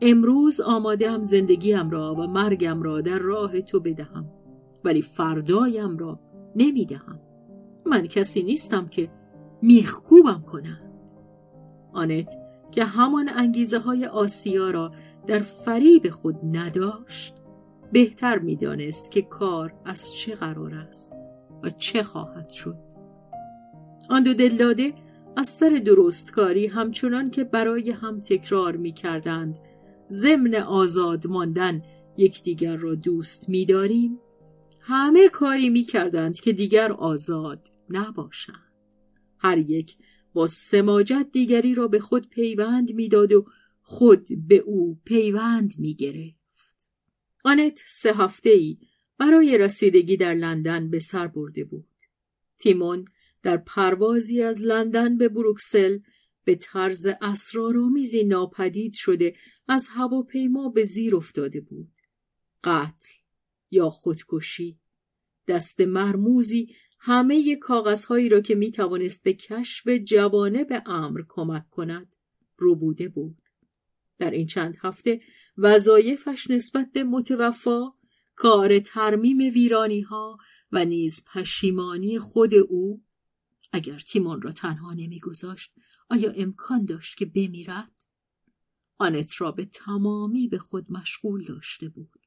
امروز 0.00 0.60
آماده 0.60 1.10
هم 1.10 1.24
زندگیم 1.24 1.90
را 1.90 2.14
و 2.14 2.26
مرگم 2.26 2.82
را 2.82 3.00
در 3.00 3.18
راه 3.18 3.60
تو 3.60 3.80
بدهم 3.80 4.26
ولی 4.84 5.02
فردایم 5.02 5.96
را 5.96 6.20
نمی‌دهم. 6.56 7.20
من 7.86 8.06
کسی 8.06 8.42
نیستم 8.42 8.88
که 8.88 9.10
میخکوبم 9.62 10.44
کنند 10.46 11.10
آنت 11.92 12.38
که 12.70 12.84
همان 12.84 13.28
انگیزه 13.28 13.78
های 13.78 14.06
آسیا 14.06 14.70
را 14.70 14.92
در 15.26 15.40
فریب 15.40 16.10
خود 16.10 16.36
نداشت 16.52 17.34
بهتر 17.92 18.38
می‌دانست 18.38 19.10
که 19.10 19.22
کار 19.22 19.74
از 19.84 20.14
چه 20.14 20.34
قرار 20.34 20.74
است 20.74 21.12
و 21.62 21.70
چه 21.70 22.02
خواهد 22.02 22.50
شد. 22.50 22.76
آن 24.10 24.22
دو 24.22 24.34
دلداده 24.34 24.92
از 25.36 25.48
سر 25.48 25.82
درستکاری 25.86 26.66
همچنان 26.66 27.30
که 27.30 27.44
برای 27.44 27.90
هم 27.90 28.20
تکرار 28.20 28.76
می 28.76 28.92
کردند 28.92 29.58
ضمن 30.08 30.54
آزاد 30.54 31.26
ماندن 31.26 31.82
یکدیگر 32.16 32.76
را 32.76 32.94
دوست 32.94 33.48
می‌داریم 33.48 34.18
همه 34.80 35.28
کاری 35.28 35.70
می 35.70 35.82
کردند 35.82 36.40
که 36.40 36.52
دیگر 36.52 36.92
آزاد 36.92 37.71
نباشند 37.90 38.72
هر 39.38 39.58
یک 39.58 39.96
با 40.34 40.46
سماجت 40.46 41.26
دیگری 41.32 41.74
را 41.74 41.88
به 41.88 42.00
خود 42.00 42.28
پیوند 42.28 42.92
می‌داد 42.94 43.32
و 43.32 43.46
خود 43.82 44.26
به 44.48 44.56
او 44.56 45.00
پیوند 45.04 45.78
می 45.78 45.94
گرفت. 45.94 46.88
آنت 47.44 47.80
سه 47.86 48.14
هفته 48.14 48.50
ای 48.50 48.78
برای 49.18 49.58
رسیدگی 49.58 50.16
در 50.16 50.34
لندن 50.34 50.90
به 50.90 50.98
سر 50.98 51.26
برده 51.26 51.64
بود. 51.64 51.88
تیمون 52.58 53.04
در 53.42 53.56
پروازی 53.56 54.42
از 54.42 54.60
لندن 54.60 55.18
به 55.18 55.28
بروکسل 55.28 55.98
به 56.44 56.54
طرز 56.54 57.06
اسرارآمیزی 57.20 58.24
ناپدید 58.24 58.92
شده 58.92 59.34
از 59.68 59.86
هواپیما 59.90 60.68
به 60.68 60.84
زیر 60.84 61.16
افتاده 61.16 61.60
بود. 61.60 61.92
قتل 62.64 63.08
یا 63.70 63.90
خودکشی 63.90 64.78
دست 65.48 65.80
مرموزی 65.80 66.74
همه 67.04 67.56
کاغذهایی 67.56 68.28
را 68.28 68.40
که 68.40 68.54
می 68.54 68.72
توانست 68.72 69.24
به 69.24 69.32
کشف 69.32 69.84
به 69.84 70.82
امر 70.86 71.22
کمک 71.28 71.70
کند 71.70 72.16
رو 72.58 72.76
بوده 72.76 73.08
بود. 73.08 73.42
در 74.18 74.30
این 74.30 74.46
چند 74.46 74.76
هفته 74.82 75.20
وظایفش 75.58 76.50
نسبت 76.50 76.92
به 76.92 77.04
متوفا 77.04 77.92
کار 78.34 78.78
ترمیم 78.78 79.38
ویرانی 79.38 80.00
ها 80.00 80.38
و 80.72 80.84
نیز 80.84 81.24
پشیمانی 81.34 82.18
خود 82.18 82.54
او 82.54 83.02
اگر 83.72 83.98
تیمون 83.98 84.42
را 84.42 84.52
تنها 84.52 84.92
نمیگذاشت 84.92 85.72
آیا 86.10 86.30
امکان 86.30 86.84
داشت 86.84 87.16
که 87.16 87.26
بمیرد 87.26 87.92
آنت 88.98 89.40
را 89.40 89.52
به 89.52 89.64
تمامی 89.64 90.48
به 90.48 90.58
خود 90.58 90.92
مشغول 90.92 91.44
داشته 91.44 91.88
بود 91.88 92.21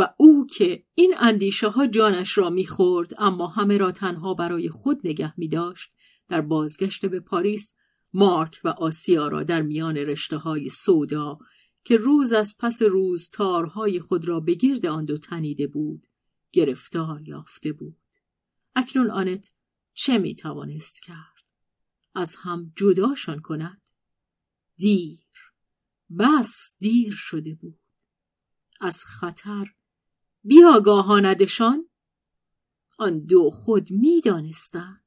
و 0.00 0.14
او 0.16 0.46
که 0.46 0.84
این 0.94 1.14
اندیشه 1.18 1.68
ها 1.68 1.86
جانش 1.86 2.38
را 2.38 2.50
می‌خورد 2.50 3.14
اما 3.18 3.46
همه 3.46 3.78
را 3.78 3.92
تنها 3.92 4.34
برای 4.34 4.68
خود 4.68 5.00
نگه 5.04 5.38
می 5.38 5.48
داشت 5.48 5.92
در 6.28 6.40
بازگشت 6.40 7.06
به 7.06 7.20
پاریس 7.20 7.74
مارک 8.12 8.60
و 8.64 8.68
آسیا 8.68 9.28
را 9.28 9.42
در 9.42 9.62
میان 9.62 9.96
رشته 9.96 10.36
های 10.36 10.68
سودا 10.70 11.38
که 11.84 11.96
روز 11.96 12.32
از 12.32 12.56
پس 12.58 12.82
روز 12.82 13.30
تارهای 13.30 14.00
خود 14.00 14.28
را 14.28 14.40
به 14.40 14.54
گرد 14.54 14.86
آن 14.86 15.04
دو 15.04 15.18
تنیده 15.18 15.66
بود 15.66 16.06
گرفتار 16.52 17.22
یافته 17.22 17.72
بود. 17.72 17.96
اکنون 18.74 19.10
آنت 19.10 19.52
چه 19.94 20.18
می 20.18 20.34
توانست 20.34 21.02
کرد؟ 21.02 21.44
از 22.14 22.36
هم 22.36 22.72
جداشان 22.76 23.40
کند. 23.40 23.82
دیر. 24.76 25.26
بس 26.18 26.76
دیر 26.78 27.12
شده 27.16 27.54
بود. 27.54 27.80
از 28.80 29.04
خطر 29.04 29.66
بیاگاهاندشان 30.44 31.88
آن 32.98 33.18
دو 33.18 33.50
خود 33.50 33.90
می‌دانستند 33.90 35.04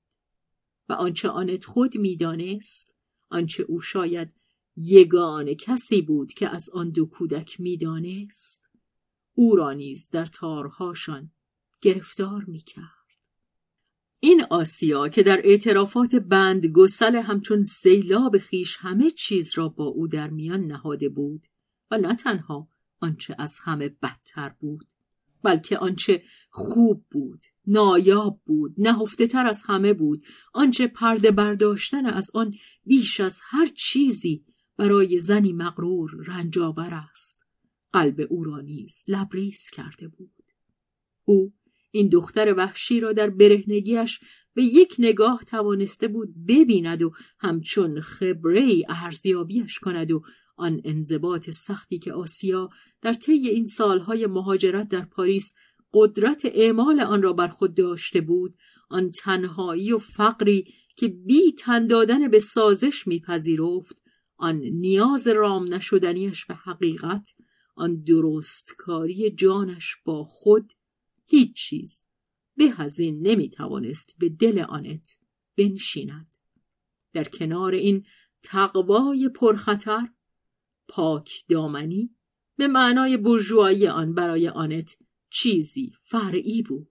و 0.90 0.94
آنچه 0.94 1.30
آنت 1.30 1.66
خود 1.66 1.98
می‌دانست 1.98 2.96
آنچه 3.30 3.64
او 3.64 3.82
شاید 3.82 4.34
یگان 4.78 5.54
کسی 5.54 6.02
بود 6.02 6.34
که 6.34 6.50
از 6.50 6.70
آن 6.70 6.90
دو 6.90 7.06
کودک 7.06 7.60
می‌دانست 7.60 8.70
او 9.36 9.56
را 9.56 9.74
نیز 9.74 10.10
در 10.10 10.26
تارهاشان 10.26 11.32
گرفتار 11.82 12.44
می‌کرد. 12.44 13.04
این 14.20 14.44
آسیا 14.50 15.10
که 15.10 15.24
در 15.24 15.42
اعترافات 15.44 16.16
بند 16.16 16.66
گسل 16.66 17.16
همچون 17.16 17.64
سیلاب 17.64 18.38
خیش 18.38 18.78
همه 18.80 19.12
چیز 19.12 19.58
را 19.58 19.70
با 19.70 19.86
او 19.86 20.08
در 20.08 20.30
میان 20.30 20.62
نهاده 20.62 21.10
بود 21.10 21.48
و 21.92 21.98
نه 21.98 22.16
تنها 22.16 22.68
آنچه 23.00 23.36
از 23.40 23.56
همه 23.60 23.90
بدتر 23.90 24.50
بود 24.60 24.88
بلکه 25.44 25.78
آنچه 25.78 26.24
خوب 26.50 27.06
بود 27.12 27.42
نایاب 27.68 28.40
بود 28.46 28.76
نهفته 28.78 29.28
تر 29.28 29.46
از 29.46 29.64
همه 29.66 29.94
بود. 29.94 30.24
آنچه 30.54 30.88
پرده 30.88 31.32
برداشتن 31.32 32.06
از 32.06 32.32
آن 32.34 32.54
بیش 32.86 33.20
از 33.20 33.40
هر 33.44 33.66
چیزی 33.76 34.46
برای 34.78 35.20
زنی 35.20 35.54
مغرور 35.54 36.12
رنجاور 36.28 36.94
است. 37.12 37.46
قلب 37.94 38.28
او 38.30 38.44
را 38.44 38.62
نیز 38.62 39.04
لبریز 39.08 39.70
کرده 39.70 40.08
بود. 40.08 40.32
او 41.26 41.54
این 41.92 42.10
دختر 42.10 42.54
وحشی 42.58 43.00
را 43.00 43.14
در 43.14 43.30
برهنگیش 43.30 44.20
به 44.54 44.64
یک 44.64 44.96
نگاه 45.00 45.44
توانسته 45.48 46.08
بود 46.08 46.46
ببیند 46.48 47.02
و 47.02 47.14
همچون 47.40 48.00
خبره 48.00 48.84
ارزیابیش 48.90 49.80
کند 49.80 50.12
و 50.12 50.24
آن 50.64 50.82
انضباط 50.84 51.50
سختی 51.50 52.00
که 52.00 52.14
آسیا 52.14 52.70
در 53.02 53.14
طی 53.14 53.32
این 53.50 53.66
سالهای 53.66 54.28
مهاجرت 54.28 54.88
در 54.88 55.06
پاریس 55.06 55.54
قدرت 55.94 56.42
اعمال 56.46 57.00
آن 57.00 57.22
را 57.22 57.34
بر 57.34 57.48
خود 57.48 57.76
داشته 57.76 58.22
بود 58.22 58.56
آن 58.90 59.12
تنهایی 59.12 59.92
و 59.92 59.98
فقری 59.98 60.74
که 60.96 61.08
بی 61.08 61.52
تن 61.52 61.88
دادن 61.88 62.28
به 62.28 62.40
سازش 62.40 63.08
میپذیرفت 63.08 64.02
آن 64.38 64.56
نیاز 64.56 65.28
رام 65.28 65.74
نشدنیش 65.74 66.46
به 66.46 66.56
حقیقت 66.56 67.30
آن 67.76 68.04
درستکاری 68.04 69.32
جانش 69.32 69.96
با 70.06 70.24
خود 70.24 70.72
هیچ 71.26 71.56
چیز. 71.56 72.08
به 72.58 72.74
از 72.82 73.00
این 73.00 73.28
نمی‌توانست 73.28 74.16
به 74.20 74.30
دل 74.30 74.60
آنت 74.60 75.18
بنشیند. 75.58 76.28
در 77.14 77.24
کنار 77.24 77.72
این 77.72 78.06
تقوای 78.44 79.30
پرخطر 79.30 80.08
پاک 80.94 81.46
دامنی 81.50 82.10
به 82.58 82.68
معنای 82.68 83.18
برجوهایی 83.18 83.88
آن 83.88 84.14
برای 84.14 84.50
آنت 84.50 84.98
چیزی 85.30 85.92
فرعی 86.04 86.62
بود. 86.62 86.88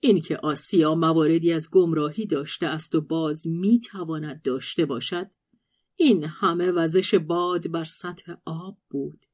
اینکه 0.00 0.36
آسیا 0.36 0.94
مواردی 0.94 1.52
از 1.52 1.70
گمراهی 1.70 2.26
داشته 2.26 2.66
است 2.66 2.94
و 2.94 3.00
باز 3.00 3.46
می‌تواند 3.46 4.42
داشته 4.42 4.86
باشد 4.86 5.30
این 5.96 6.24
همه 6.24 6.70
وزش 6.70 7.14
باد 7.14 7.70
بر 7.70 7.84
سطح 7.84 8.34
آب 8.44 8.78
بود 8.90 9.26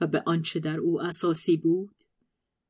و 0.00 0.06
به 0.06 0.22
آنچه 0.26 0.60
در 0.60 0.78
او 0.78 1.02
اساسی 1.02 1.56
بود 1.56 1.94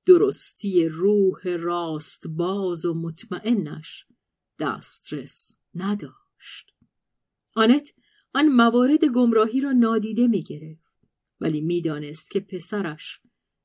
درستی 0.06 0.88
روح 0.88 1.56
راست 1.56 2.26
باز 2.26 2.84
و 2.84 2.94
مطمئنش 2.94 4.06
دسترس 4.58 5.56
نداشت. 5.74 6.74
آنت 7.54 7.92
آن 8.36 8.48
موارد 8.48 9.04
گمراهی 9.04 9.60
را 9.60 9.72
نادیده 9.72 10.26
می 10.26 10.42
گرفت 10.42 10.92
ولی 11.40 11.60
می‌دانست 11.60 12.30
که 12.30 12.40
پسرش 12.40 13.20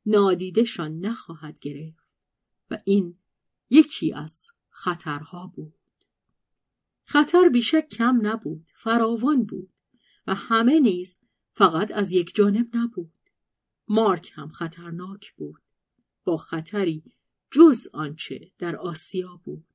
نادیدشان 0.06 1.00
نخواهد 1.00 1.60
گرفت 1.60 2.08
و 2.72 2.78
این 2.86 3.18
یکی 3.70 4.14
از 4.14 4.52
خطرها 4.70 5.52
بود. 5.56 5.74
خطر 7.04 7.50
بیشک 7.50 7.88
کم 7.90 8.20
نبود 8.28 8.70
فراوان 8.76 9.44
بود 9.44 9.74
و 10.28 10.36
همه 10.36 10.80
نیز 10.80 11.20
فقط 11.52 11.92
از 11.92 12.12
یک 12.12 12.36
جانب 12.36 12.76
نبود. 12.76 13.14
مارک 13.88 14.32
هم 14.36 14.50
خطرناک 14.50 15.34
بود. 15.34 15.62
با 16.24 16.38
خطری 16.38 17.04
جز 17.52 17.88
آنچه 17.94 18.52
در 18.58 18.76
آسیا 18.76 19.42
بود. 19.44 19.66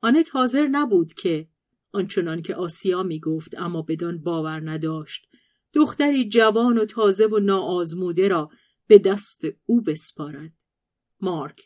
آنت 0.00 0.28
حاضر 0.32 0.68
نبود 0.68 1.12
که 1.14 1.48
آنچنان 1.92 2.42
که 2.42 2.54
آسیا 2.54 3.02
می 3.02 3.20
گفت 3.20 3.58
اما 3.58 3.82
بدان 3.82 4.18
باور 4.18 4.70
نداشت. 4.70 5.26
دختری 5.72 6.28
جوان 6.28 6.78
و 6.78 6.84
تازه 6.84 7.26
و 7.26 7.38
ناآزموده 7.38 8.28
را 8.28 8.50
به 8.86 8.98
دست 8.98 9.40
او 9.66 9.80
بسپارد. 9.80 10.52
مارک 11.20 11.62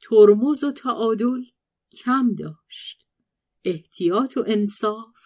ترمز 0.00 0.64
و 0.64 0.72
تعادل 0.72 1.42
کم 2.04 2.34
داشت. 2.38 3.06
احتیاط 3.64 4.36
و 4.36 4.44
انصاف 4.46 5.16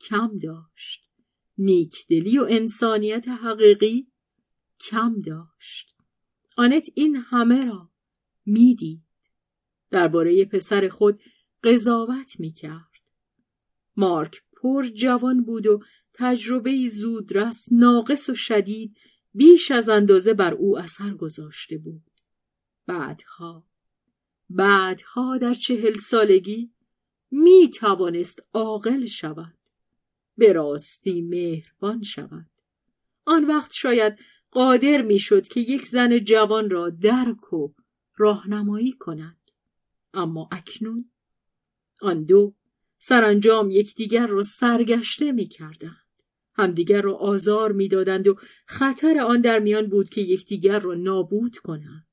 کم 0.00 0.38
داشت. 0.42 1.10
نیکدلی 1.58 2.38
و 2.38 2.46
انسانیت 2.50 3.28
حقیقی 3.28 4.06
کم 4.80 5.20
داشت. 5.26 5.96
آنت 6.56 6.86
این 6.94 7.16
همه 7.16 7.64
را 7.64 7.90
می‌دید. 8.46 9.02
درباره 9.90 10.44
پسر 10.44 10.88
خود 10.88 11.18
قضاوت 11.64 12.40
می‌کرد. 12.40 12.89
مارک 13.96 14.42
پر 14.52 14.88
جوان 14.88 15.44
بود 15.44 15.66
و 15.66 15.80
تجربه 16.14 16.88
زودرس 16.88 17.68
ناقص 17.72 18.28
و 18.28 18.34
شدید 18.34 18.96
بیش 19.34 19.70
از 19.70 19.88
اندازه 19.88 20.34
بر 20.34 20.54
او 20.54 20.78
اثر 20.78 21.14
گذاشته 21.14 21.78
بود. 21.78 22.02
بعدها 22.86 23.64
بعدها 24.50 25.38
در 25.38 25.54
چهل 25.54 25.96
سالگی 25.96 26.70
می 27.30 27.70
توانست 27.70 28.42
عاقل 28.54 29.06
شود 29.06 29.58
به 30.36 30.52
راستی 30.52 31.22
مهربان 31.22 32.02
شود. 32.02 32.50
آن 33.24 33.44
وقت 33.44 33.72
شاید 33.72 34.18
قادر 34.50 35.02
می‌شد 35.02 35.48
که 35.48 35.60
یک 35.60 35.86
زن 35.86 36.18
جوان 36.18 36.70
را 36.70 36.90
درک 36.90 37.52
و 37.52 37.72
راهنمایی 38.16 38.92
کند. 38.92 39.36
اما 40.14 40.48
اکنون 40.52 41.10
آن 42.00 42.24
دو 42.24 42.54
سرانجام 43.02 43.70
یکدیگر 43.70 44.26
را 44.26 44.42
سرگشته 44.42 45.32
می‌کردند. 45.32 45.96
همدیگر 46.54 47.02
را 47.02 47.16
آزار 47.16 47.72
می‌دادند 47.72 48.28
و 48.28 48.36
خطر 48.66 49.18
آن 49.18 49.40
در 49.40 49.58
میان 49.58 49.86
بود 49.86 50.08
که 50.08 50.20
یکدیگر 50.20 50.78
را 50.78 50.94
نابود 50.94 51.56
کنند. 51.56 52.06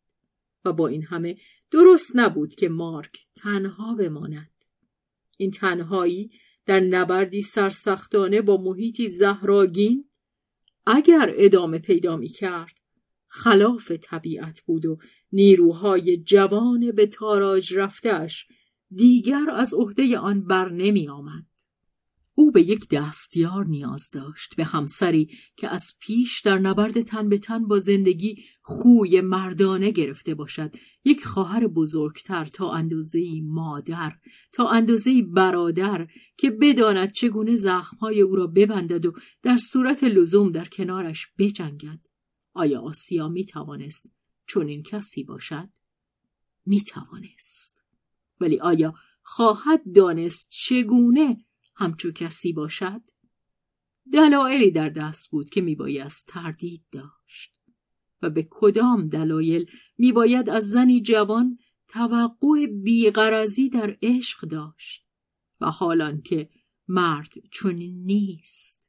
و 0.65 0.73
با 0.73 0.87
این 0.87 1.03
همه 1.03 1.37
درست 1.71 2.11
نبود 2.15 2.55
که 2.55 2.69
مارک 2.69 3.17
تنها 3.35 3.95
بماند. 3.95 4.51
این 5.37 5.51
تنهایی 5.51 6.31
در 6.65 6.79
نبردی 6.79 7.41
سرسختانه 7.41 8.41
با 8.41 8.57
محیطی 8.57 9.09
زهراگین 9.09 10.05
اگر 10.85 11.33
ادامه 11.35 11.79
پیدا 11.79 12.17
می 12.17 12.27
کرد 12.27 12.73
خلاف 13.27 13.91
طبیعت 13.91 14.61
بود 14.61 14.85
و 14.85 14.97
نیروهای 15.31 16.17
جوان 16.17 16.91
به 16.91 17.07
تاراج 17.07 17.73
رفتهش 17.73 18.47
دیگر 18.91 19.49
از 19.53 19.73
عهده 19.73 20.17
آن 20.17 20.41
بر 20.41 20.69
نمی 20.69 21.07
آمد. 21.07 21.45
او 22.39 22.51
به 22.51 22.61
یک 22.61 22.89
دستیار 22.89 23.65
نیاز 23.65 24.09
داشت 24.13 24.55
به 24.55 24.63
همسری 24.63 25.29
که 25.55 25.67
از 25.67 25.93
پیش 25.99 26.41
در 26.41 26.59
نبرد 26.59 27.01
تن 27.01 27.29
به 27.29 27.37
تن 27.37 27.67
با 27.67 27.79
زندگی 27.79 28.43
خوی 28.61 29.21
مردانه 29.21 29.91
گرفته 29.91 30.35
باشد 30.35 30.75
یک 31.05 31.25
خواهر 31.25 31.67
بزرگتر 31.67 32.45
تا 32.45 32.71
اندازه 32.71 33.41
مادر 33.43 34.15
تا 34.53 34.69
اندازه 34.69 35.21
برادر 35.21 36.07
که 36.37 36.51
بداند 36.61 37.11
چگونه 37.11 37.55
زخمهای 37.55 38.21
او 38.21 38.35
را 38.35 38.47
ببندد 38.47 39.05
و 39.05 39.13
در 39.43 39.57
صورت 39.57 40.03
لزوم 40.03 40.51
در 40.51 40.65
کنارش 40.65 41.27
بجنگد 41.37 42.05
آیا 42.53 42.81
آسیا 42.81 43.27
می 43.27 43.45
توانست 43.45 44.11
چون 44.45 44.67
این 44.67 44.83
کسی 44.83 45.23
باشد؟ 45.23 45.69
می 46.65 46.81
توانست 46.81 47.76
ولی 48.41 48.59
آیا 48.59 48.93
خواهد 49.21 49.81
دانست 49.95 50.47
چگونه 50.49 51.45
همچو 51.75 52.11
کسی 52.11 52.53
باشد؟ 52.53 53.01
دلایلی 54.13 54.71
در 54.71 54.89
دست 54.89 55.31
بود 55.31 55.49
که 55.49 55.61
میبایست 55.61 56.27
تردید 56.27 56.83
داشت 56.91 57.53
و 58.21 58.29
به 58.29 58.47
کدام 58.49 59.07
دلایل 59.07 59.65
میباید 59.97 60.49
از 60.49 60.69
زنی 60.69 61.01
جوان 61.01 61.57
توقع 61.87 62.67
بیغرزی 62.83 63.69
در 63.69 63.97
عشق 64.01 64.47
داشت 64.47 65.05
و 65.61 65.71
حالان 65.71 66.21
که 66.21 66.49
مرد 66.87 67.33
چنین 67.51 68.03
نیست 68.05 68.87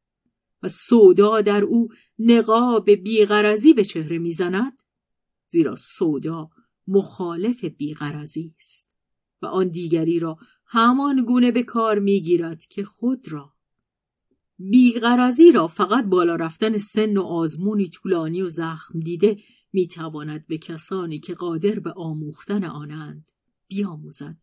و 0.63 0.69
سودا 0.69 1.41
در 1.41 1.65
او 1.65 1.89
نقاب 2.19 2.91
بیغرزی 2.91 3.73
به 3.73 3.85
چهره 3.85 4.19
می‌زند 4.19 4.79
زیرا 5.47 5.75
سودا 5.75 6.51
مخالف 6.87 7.65
بیغرزی 7.65 8.55
است 8.59 8.88
و 9.43 9.47
آن 9.47 9.69
دیگری 9.69 10.19
را 10.19 10.39
همان 10.67 11.25
گونه 11.25 11.53
به 11.53 11.63
کار 11.63 11.99
می‌گیرد 11.99 12.67
که 12.67 12.85
خود 12.85 13.33
را. 13.33 13.53
بیغرزی 14.59 15.53
را 15.53 15.67
فقط 15.67 16.05
بالا 16.05 16.37
رفتن 16.37 16.79
سن 16.79 17.17
و 17.17 17.23
آزمونی 17.23 17.89
طولانی 17.89 18.43
و 18.43 18.49
زخم 18.49 19.01
دیده 19.01 19.43
می‌تواند 19.73 20.47
به 20.47 20.59
کسانی 20.59 21.19
که 21.21 21.35
قادر 21.35 21.79
به 21.79 21.93
آموختن 21.93 22.65
آنند 22.65 23.29
بیاموزد. 23.69 24.37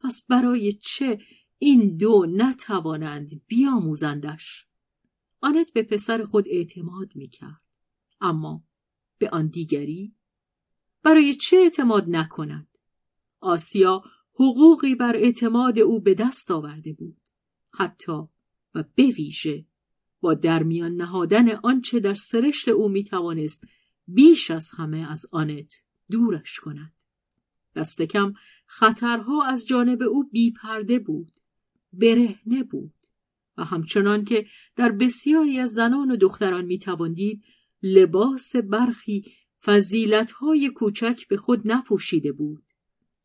پس 0.00 0.22
برای 0.28 0.72
چه 0.72 1.20
این 1.58 1.96
دو 1.96 2.26
نتوانند 2.28 3.40
بیاموزندش؟ 3.46 4.66
آنت 5.40 5.72
به 5.72 5.82
پسر 5.82 6.24
خود 6.24 6.48
اعتماد 6.48 7.16
می‌کرد. 7.16 7.60
اما 8.20 8.64
به 9.18 9.30
آن 9.30 9.46
دیگری؟ 9.46 10.14
برای 11.02 11.34
چه 11.34 11.56
اعتماد 11.56 12.04
نکند؟ 12.08 12.68
آسیا 13.40 14.02
حقوقی 14.40 14.94
بر 14.94 15.16
اعتماد 15.16 15.78
او 15.78 16.00
به 16.00 16.14
دست 16.14 16.50
آورده 16.50 16.92
بود 16.92 17.16
حتی 17.70 18.22
و 18.74 18.84
بویژه 18.96 19.64
با 20.20 20.34
درمیان 20.34 20.92
نهادن 20.92 21.50
آنچه 21.50 22.00
در 22.00 22.14
سرشت 22.14 22.68
او 22.68 22.88
می 22.88 23.04
توانست 23.04 23.64
بیش 24.08 24.50
از 24.50 24.70
همه 24.76 25.10
از 25.10 25.26
آنت 25.32 25.72
دورش 26.10 26.60
کند. 26.60 26.92
دست 27.76 28.02
کم 28.02 28.32
خطرها 28.66 29.44
از 29.44 29.66
جانب 29.66 30.02
او 30.02 30.24
بیپرده 30.24 30.98
بود 30.98 31.32
برهنه 31.92 32.62
بود 32.62 32.92
و 33.56 33.64
همچنان 33.64 34.24
که 34.24 34.46
در 34.76 34.92
بسیاری 34.92 35.58
از 35.58 35.70
زنان 35.70 36.10
و 36.10 36.16
دختران 36.16 36.64
می 36.64 36.78
تواندید 36.78 37.44
لباس 37.82 38.56
برخی 38.56 39.32
فضیلتهای 39.64 40.70
کوچک 40.70 41.28
به 41.28 41.36
خود 41.36 41.60
نپوشیده 41.64 42.32
بود 42.32 42.64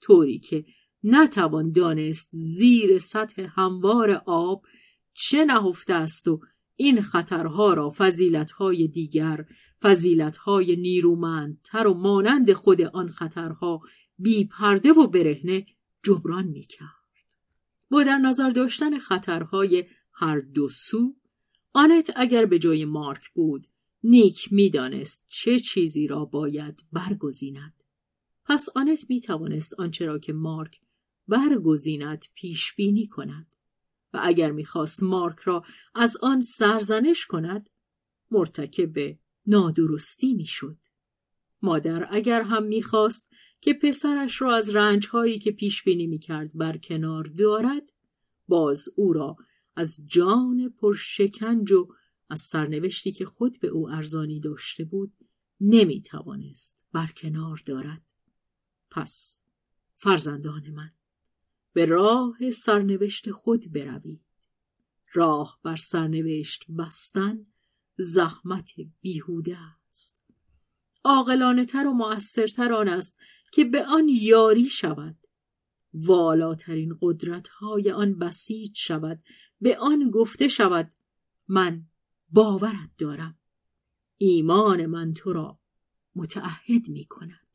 طوری 0.01 0.39
که 0.39 0.66
نتوان 1.04 1.72
دانست 1.72 2.30
زیر 2.32 2.99
سطح 2.99 3.47
هموار 3.56 4.22
آب 4.26 4.66
چه 5.14 5.45
نهفته 5.45 5.93
است 5.93 6.28
و 6.28 6.39
این 6.76 7.02
خطرها 7.02 7.74
را 7.74 7.93
فضیلتهای 7.97 8.88
دیگر 8.88 9.45
فضیلتهای 9.82 10.76
نیرومندتر 10.76 11.88
و 11.88 11.93
مانند 11.93 12.54
خود 12.54 12.82
آن 12.82 13.10
خطرها 13.10 13.82
بی 14.18 14.45
پرده 14.45 14.91
و 14.91 15.08
برهنه 15.08 15.66
جبران 16.04 16.47
می 16.47 16.62
کرد. 16.62 17.02
با 17.89 18.04
در 18.04 18.18
نظر 18.18 18.49
داشتن 18.49 18.97
خطرهای 18.97 19.86
هر 20.14 20.39
دو 20.39 20.70
سو 20.70 21.16
آنت 21.74 22.12
اگر 22.16 22.45
به 22.45 22.60
جای 22.60 22.86
مارک 22.86 23.30
بود 23.30 23.66
نیک 24.04 24.54
می‌دانست 24.54 25.26
چه 25.30 25.60
چیزی 25.60 26.08
را 26.08 26.26
باید 26.26 26.84
برگزیند 26.91 27.74
پس 28.45 28.66
آنت 28.76 29.10
می 29.10 29.22
توانست 29.22 29.80
آنچه 29.80 30.20
که 30.20 30.34
مارک 30.34 30.82
برگزیند 31.28 32.26
پیش 32.36 32.74
بینی 32.74 33.07
کند. 33.07 33.53
و 34.13 34.19
اگر 34.24 34.51
می‌خواست 34.51 35.03
مارک 35.03 35.39
را 35.39 35.63
از 35.95 36.17
آن 36.17 36.41
سرزنش 36.41 37.26
کند 37.26 37.69
مرتکب 38.32 39.17
نادرستی 39.45 40.34
می‌شد. 40.34 40.78
مادر 41.61 42.07
اگر 42.11 42.41
هم 42.41 42.63
می‌خواست 42.63 43.30
که 43.61 43.74
پسرش 43.74 44.41
را 44.41 44.55
از 44.55 44.76
رنجهایی 44.76 45.39
که 45.39 45.51
پیش 45.51 45.84
بینی 45.84 46.07
می‌کرد 46.07 46.51
کنار 46.78 47.24
دارد 47.24 47.93
باز 48.47 48.89
او 48.95 49.13
را 49.13 49.36
از 49.76 49.99
جان 50.05 50.74
پرشکنج 50.82 51.72
و 51.72 51.88
از 52.30 52.41
سرنوشتی 52.41 53.11
که 53.11 53.26
خود 53.26 53.59
به 53.59 53.67
او 53.67 53.89
ارزانی 53.89 54.39
داشته 54.39 54.84
بود 54.84 55.13
نمی‌توانست 55.61 56.86
کنار 57.22 57.61
دارد. 57.65 58.11
پس 58.91 59.43
فرزندان 59.97 60.69
من 60.69 60.91
به 61.74 61.86
راه 61.86 62.51
سرنوشت 62.51 63.32
خود 63.32 63.72
بروید 63.72 64.22
راه 65.13 65.59
بر 65.63 65.76
سرنوشت 65.76 66.65
بستن 66.80 67.45
زحمت 67.97 68.69
بیهوده 69.01 69.57
است. 69.57 70.17
عاقلانه 71.03 71.65
تر 71.65 71.88
و 71.88 71.93
مؤثرتر 71.93 72.74
آن 72.74 72.88
است 72.88 73.17
که 73.51 73.63
به 73.63 73.86
آن 73.86 74.09
یاری 74.09 74.69
شود. 74.69 75.17
والاترین 75.93 76.97
قدرت 77.01 77.47
های 77.47 77.91
آن 77.91 78.17
بسیج 78.17 78.78
شود. 78.78 79.19
به 79.61 79.78
آن 79.78 80.09
گفته 80.09 80.47
شود 80.47 80.91
من 81.47 81.86
باورت 82.30 82.89
دارم. 82.97 83.38
ایمان 84.17 84.86
من 84.86 85.13
تو 85.13 85.34
را 85.34 85.59
متعهد 86.15 86.89
می 86.89 87.05
کند 87.05 87.47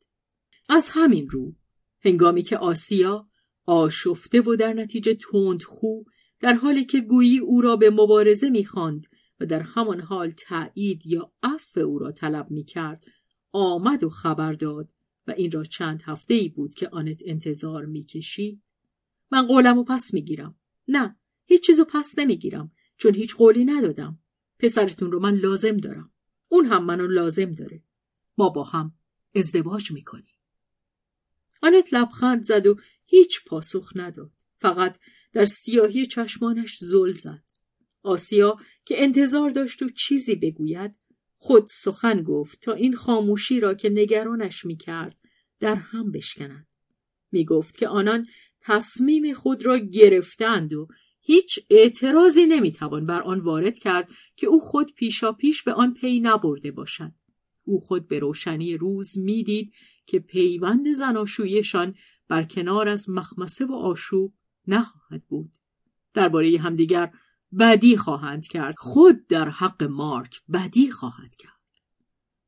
از 0.69 0.89
همین 0.89 1.29
رو 1.29 1.55
هنگامی 1.99 2.43
که 2.43 2.57
آسیا 2.57 3.26
آشفته 3.67 4.41
و 4.41 4.55
در 4.55 4.73
نتیجه 4.73 5.13
تند 5.13 5.63
خو 5.63 6.03
در 6.39 6.53
حالی 6.53 6.85
که 6.85 7.01
گویی 7.01 7.39
او 7.39 7.61
را 7.61 7.75
به 7.75 7.89
مبارزه 7.89 8.49
می‌خواند 8.49 9.07
و 9.39 9.45
در 9.45 9.59
همان 9.59 9.99
حال 9.99 10.31
تایید 10.31 11.05
یا 11.05 11.31
عفو 11.43 11.79
او 11.79 11.99
را 11.99 12.11
طلب 12.11 12.51
می‌کرد 12.51 13.03
آمد 13.51 14.03
و 14.03 14.09
خبر 14.09 14.53
داد 14.53 14.89
و 15.27 15.31
این 15.31 15.51
را 15.51 15.63
چند 15.63 16.01
هفته 16.05 16.33
ای 16.33 16.49
بود 16.49 16.73
که 16.73 16.89
آنت 16.89 17.21
انتظار 17.25 17.85
می‌کشید. 17.85 18.61
من 19.31 19.47
قولم 19.47 19.77
و 19.77 19.83
پس 19.83 20.13
می‌گیرم. 20.13 20.55
نه 20.87 21.17
هیچ 21.45 21.65
چیزو 21.65 21.85
پس 21.85 22.19
نمی‌گیرم 22.19 22.71
چون 22.97 23.15
هیچ 23.15 23.35
قولی 23.35 23.65
ندادم. 23.65 24.19
پسرتون 24.59 25.11
رو 25.11 25.19
من 25.19 25.35
لازم 25.35 25.77
دارم. 25.77 26.11
اون 26.49 26.65
هم 26.65 26.85
منو 26.85 27.07
لازم 27.07 27.51
داره. 27.51 27.83
ما 28.37 28.49
با 28.49 28.63
هم 28.63 28.93
ازدواج 29.35 29.91
می‌کنیم. 29.91 30.37
آنت 31.61 31.93
لبخند 31.93 32.43
زد 32.43 32.67
و 32.67 32.75
هیچ 33.09 33.45
پاسخ 33.45 33.91
نداد. 33.95 34.31
فقط 34.57 34.99
در 35.33 35.45
سیاهی 35.45 36.05
چشمانش 36.05 36.77
زل 36.77 37.11
زد. 37.11 37.43
آسیا 38.03 38.57
که 38.85 39.03
انتظار 39.03 39.49
داشت 39.49 39.81
و 39.81 39.89
چیزی 39.89 40.35
بگوید 40.35 40.95
خود 41.37 41.67
سخن 41.67 42.23
گفت 42.23 42.61
تا 42.61 42.73
این 42.73 42.95
خاموشی 42.95 43.59
را 43.59 43.73
که 43.73 43.89
نگرانش 43.89 44.65
می‌کرد 44.65 45.17
در 45.59 45.75
هم 45.75 46.11
بشکند. 46.11 46.67
می‌گفت 47.31 47.77
که 47.77 47.87
آنان 47.87 48.27
تصمیم 48.61 49.33
خود 49.33 49.65
را 49.65 49.77
گرفتند 49.77 50.73
و 50.73 50.87
هیچ 51.21 51.59
اعتراضی 51.69 52.45
نمی‌توان 52.45 53.05
بر 53.05 53.21
آن 53.21 53.39
وارد 53.39 53.79
کرد 53.79 54.09
که 54.35 54.47
او 54.47 54.59
خود 54.59 54.93
پیشا 54.93 55.31
پیش 55.31 55.63
به 55.63 55.73
آن 55.73 55.93
پی 55.93 56.19
نبرده 56.19 56.71
باشد. 56.71 57.11
او 57.63 57.79
خود 57.79 58.07
به 58.07 58.19
روشنی 58.19 58.77
روز 58.77 59.17
می‌دید 59.17 59.73
که 60.05 60.19
پیوند 60.19 60.93
زناشویشان 60.93 61.95
بر 62.27 62.43
کنار 62.43 62.87
از 62.87 63.09
مخمسه 63.09 63.65
و 63.65 63.73
آشوب 63.73 64.33
نخواهد 64.67 65.23
بود. 65.27 65.51
درباره 66.13 66.59
همدیگر 66.59 67.11
بدی 67.59 67.97
خواهند 67.97 68.47
کرد. 68.47 68.75
خود 68.77 69.27
در 69.27 69.49
حق 69.49 69.83
مارک 69.83 70.41
بدی 70.53 70.91
خواهد 70.91 71.35
کرد. 71.35 71.51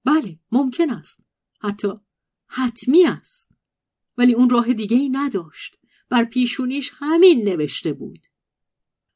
بله 0.05 0.39
ممکن 0.51 0.89
است. 0.89 1.23
حتی 1.61 1.87
حتمی 2.47 3.05
است. 3.05 3.51
ولی 4.17 4.33
اون 4.33 4.49
راه 4.49 4.73
دیگه 4.73 4.97
ای 4.97 5.09
نداشت. 5.09 5.75
بر 6.09 6.23
پیشونیش 6.23 6.91
همین 6.93 7.49
نوشته 7.49 7.93
بود. 7.93 8.19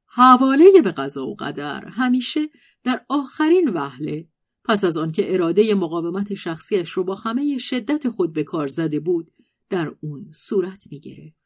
حواله 0.06 0.82
به 0.84 0.92
قضا 0.92 1.28
و 1.28 1.36
قدر 1.36 1.86
همیشه 1.86 2.50
در 2.84 3.06
آخرین 3.10 3.70
وهله 3.70 4.28
پس 4.66 4.84
از 4.84 4.98
آنکه 4.98 5.34
اراده 5.34 5.76
مقاومت 5.76 6.34
شخصیش 6.34 6.90
رو 6.90 7.04
با 7.04 7.16
همه 7.16 7.58
شدت 7.58 8.10
خود 8.10 8.34
به 8.34 8.44
کار 8.44 8.68
زده 8.68 9.00
بود 9.00 9.32
در 9.74 9.96
اون 10.02 10.32
صورت 10.36 10.84
می 10.92 11.00
گرفت. 11.00 11.38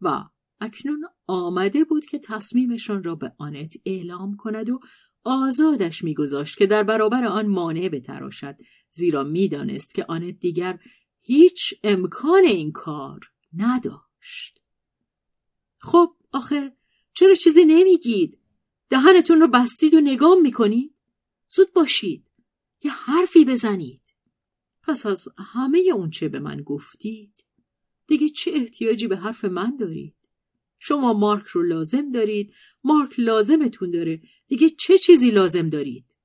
و 0.00 0.24
اکنون 0.60 1.04
آمده 1.26 1.84
بود 1.84 2.06
که 2.06 2.18
تصمیمشان 2.18 3.04
را 3.04 3.14
به 3.14 3.32
آنت 3.38 3.74
اعلام 3.84 4.36
کند 4.36 4.70
و 4.70 4.80
آزادش 5.24 6.04
میگذاشت 6.04 6.58
که 6.58 6.66
در 6.66 6.82
برابر 6.82 7.24
آن 7.24 7.46
مانع 7.46 7.88
بتراشد 7.88 8.56
زیرا 8.90 9.24
می‌دانست 9.24 9.94
که 9.94 10.04
آنت 10.08 10.38
دیگر 10.38 10.78
هیچ 11.20 11.74
امکان 11.82 12.44
این 12.44 12.72
کار 12.72 13.20
نداشت. 13.56 14.60
خب 15.78 16.16
آخه 16.32 16.76
چرا 17.12 17.34
چیزی 17.34 17.64
نمیگید؟ 17.64 18.38
دهنتون 18.88 19.40
رو 19.40 19.48
بستید 19.48 19.94
و 19.94 20.00
نگام 20.00 20.42
می‌کنید؟ 20.42 20.94
زود 21.48 21.72
باشید. 21.72 22.24
یه 22.82 22.92
حرفی 22.92 23.44
بزنید. 23.44 24.03
پس 24.86 25.06
از 25.06 25.28
همه 25.38 25.78
اون 25.94 26.10
چه 26.10 26.28
به 26.28 26.38
من 26.40 26.62
گفتید؟ 26.62 27.44
دیگه 28.06 28.28
چه 28.28 28.50
احتیاجی 28.54 29.08
به 29.08 29.16
حرف 29.16 29.44
من 29.44 29.76
دارید؟ 29.76 30.14
شما 30.78 31.12
مارک 31.12 31.46
رو 31.46 31.62
لازم 31.62 32.08
دارید؟ 32.08 32.54
مارک 32.84 33.18
لازمتون 33.18 33.90
داره. 33.90 34.22
دیگه 34.46 34.68
چه 34.68 34.98
چیزی 34.98 35.30
لازم 35.30 35.68
دارید؟ 35.68 36.16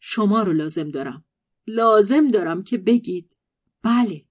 شما 0.00 0.42
رو 0.42 0.52
لازم 0.52 0.88
دارم. 0.88 1.24
لازم 1.66 2.28
دارم 2.28 2.62
که 2.62 2.78
بگید. 2.78 3.36
بله. 3.82 4.24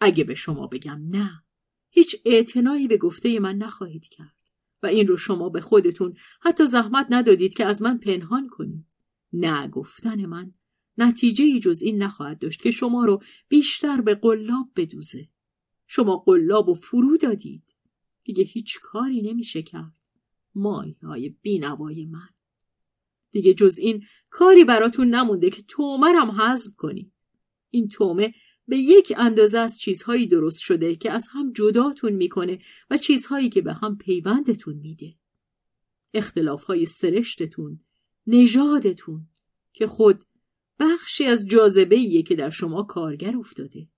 اگه 0.00 0.24
به 0.24 0.34
شما 0.34 0.66
بگم 0.66 1.02
نه 1.10 1.42
هیچ 1.90 2.16
اعتنایی 2.24 2.88
به 2.88 2.96
گفته 2.96 3.40
من 3.40 3.56
نخواهید 3.56 4.08
کرد 4.08 4.36
و 4.82 4.86
این 4.86 5.06
رو 5.06 5.16
شما 5.16 5.48
به 5.48 5.60
خودتون 5.60 6.16
حتی 6.40 6.66
زحمت 6.66 7.06
ندادید 7.10 7.54
که 7.54 7.64
از 7.64 7.82
من 7.82 7.98
پنهان 7.98 8.48
کنید. 8.48 8.94
نه 9.32 9.68
گفتن 9.68 10.26
من 10.26 10.52
نتیجه 10.98 11.44
ای 11.44 11.60
جز 11.60 11.82
این 11.82 12.02
نخواهد 12.02 12.38
داشت 12.38 12.62
که 12.62 12.70
شما 12.70 13.04
رو 13.04 13.22
بیشتر 13.48 14.00
به 14.00 14.14
قلاب 14.14 14.68
بدوزه. 14.76 15.28
شما 15.86 16.16
قلاب 16.16 16.68
و 16.68 16.74
فرو 16.74 17.16
دادید. 17.16 17.62
دیگه 18.24 18.44
هیچ 18.44 18.78
کاری 18.82 19.22
نمیشه 19.22 19.62
کرد. 19.62 19.94
مای 20.54 20.96
های 21.02 21.28
بینوای 21.42 22.06
من. 22.06 22.28
دیگه 23.30 23.54
جز 23.54 23.78
این 23.78 24.04
کاری 24.30 24.64
براتون 24.64 25.08
نمونده 25.08 25.50
که 25.50 25.62
تومرم 25.68 26.30
حذف 26.30 26.76
کنی 26.76 27.12
این 27.70 27.88
تومه 27.88 28.34
به 28.68 28.78
یک 28.78 29.12
اندازه 29.16 29.58
از 29.58 29.78
چیزهایی 29.78 30.26
درست 30.26 30.58
شده 30.58 30.96
که 30.96 31.10
از 31.10 31.28
هم 31.32 31.52
جداتون 31.52 32.12
می‌کنه 32.12 32.58
و 32.90 32.96
چیزهایی 32.96 33.50
که 33.50 33.62
به 33.62 33.72
هم 33.72 33.98
پیوندتون 33.98 34.74
میده. 34.74 35.14
اختلاف 36.14 36.64
های 36.64 36.86
سرشتتون 36.86 37.80
نژادتون 38.26 39.26
که 39.72 39.86
خود 39.86 40.24
بخشی 40.80 41.24
از 41.24 41.46
جاذبه 41.46 42.22
که 42.22 42.34
در 42.34 42.50
شما 42.50 42.82
کارگر 42.82 43.36
افتاده. 43.36 43.88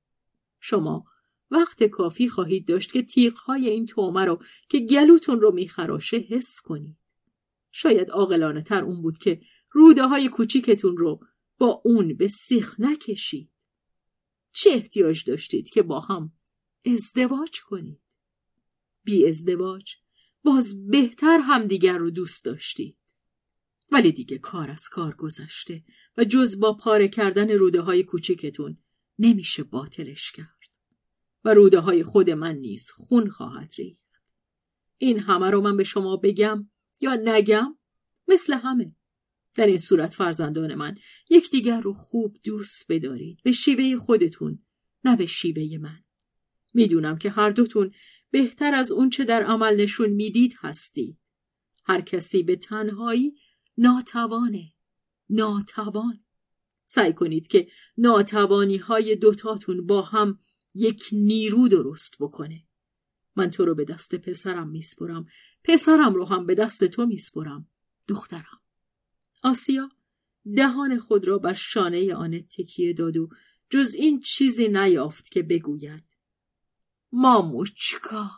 شما 0.61 1.05
وقت 1.51 1.85
کافی 1.85 2.29
خواهید 2.29 2.69
داشت 2.69 2.93
که 2.93 3.03
تیغهای 3.03 3.69
این 3.69 3.87
تومه 3.87 4.25
رو 4.25 4.43
که 4.69 4.79
گلوتون 4.79 5.41
رو 5.41 5.53
میخراشه 5.53 6.17
حس 6.17 6.61
کنید. 6.65 6.97
شاید 7.73 8.11
عاقلانه 8.11 8.63
تر 8.63 8.85
اون 8.85 9.03
بود 9.03 9.19
که 9.19 9.41
روده 9.71 10.07
های 10.07 10.29
کوچیکتون 10.29 10.97
رو 10.97 11.21
با 11.59 11.83
اون 11.85 12.15
به 12.15 12.29
سیخ 12.29 12.81
نکشید. 12.81 13.51
چه 14.53 14.71
احتیاج 14.71 15.25
داشتید 15.25 15.71
که 15.71 15.83
با 15.83 16.01
هم 16.01 16.33
ازدواج 16.87 17.61
کنید؟ 17.61 18.01
بی 19.05 19.29
ازدواج 19.29 19.95
باز 20.45 20.87
بهتر 20.89 21.39
همدیگر 21.39 21.99
رو 21.99 22.11
دوست 22.11 22.45
داشتید. 22.45 22.97
ولی 23.91 24.13
دیگه 24.13 24.39
کار 24.39 24.71
از 24.71 24.89
کار 24.89 25.15
گذشته 25.15 25.85
و 26.17 26.25
جز 26.25 26.61
با 26.61 26.77
پاره 26.77 27.09
کردن 27.09 27.51
روده 27.51 27.81
های 27.81 28.03
کوچیکتون 28.03 28.79
نمیشه 29.19 29.63
باطلش 29.63 30.33
کرد. 30.33 30.61
و 31.45 31.55
روده 31.55 31.79
های 31.79 32.03
خود 32.03 32.31
من 32.31 32.57
نیز 32.57 32.91
خون 32.91 33.31
خواهد 33.31 33.73
ریخت. 33.79 34.01
این 34.99 35.19
همه 35.19 35.51
رو 35.51 35.61
من 35.61 35.77
به 35.77 35.85
شما 35.85 36.17
بگم 36.17 36.71
یا 37.01 37.15
نگم؟ 37.25 37.79
مثل 38.29 38.55
همه. 38.55 38.95
در 39.55 39.67
این 39.67 39.79
صورت 39.79 40.15
فرزندان 40.15 40.75
من 40.75 40.97
یکدیگر 41.31 41.81
رو 41.81 41.93
خوب 41.93 42.37
دوست 42.45 42.87
بدارید. 42.89 43.39
به 43.45 43.53
شیوه 43.53 43.97
خودتون 43.97 44.59
نه 45.05 45.17
به 45.17 45.27
شیوه 45.27 45.79
من. 45.79 45.99
می‌دونم 46.75 47.19
که 47.19 47.31
هر 47.31 47.51
دوتون 47.51 47.93
بهتر 48.31 48.75
از 48.75 48.93
اون 48.93 49.11
چه 49.11 49.25
در 49.25 49.43
عمل 49.43 49.81
نشون 49.81 50.09
می‌دید 50.11 50.55
هستید. 50.59 51.19
هر 51.85 52.01
کسی 52.01 52.43
به 52.43 52.57
تنهایی 52.57 53.35
ناتوانه. 53.81 54.73
ناتوان. 55.31 56.21
سعی 56.87 57.13
کنید 57.13 57.49
که 57.49 57.69
ناتوانی 57.99 58.77
های 58.77 59.17
دوتاتون 59.17 59.87
با 59.87 60.03
هم 60.03 60.39
یک 60.75 61.09
نیرو 61.13 61.69
درست 61.69 62.17
بکنه. 62.21 62.65
من 63.37 63.51
تو 63.51 63.65
رو 63.65 63.75
به 63.75 63.85
دست 63.85 64.15
پسرم 64.15 64.69
میسپرم. 64.69 65.27
پسرم 65.65 66.15
رو 66.15 66.25
هم 66.25 66.47
به 66.47 66.55
دست 66.55 66.85
تو 66.85 67.07
میسپرم. 67.07 67.69
دخترم. 68.09 68.61
آسیا 69.43 69.91
دهان 70.57 70.99
خود 70.99 71.29
را 71.29 71.39
بر 71.39 71.53
شانه 71.53 72.15
آن 72.15 72.41
تکیه 72.41 72.93
داد 72.93 73.17
و 73.17 73.29
جز 73.71 73.95
این 73.95 74.21
چیزی 74.21 74.69
نیافت 74.69 75.31
که 75.31 75.43
بگوید. 75.43 76.05
ماموچکا 77.13 78.31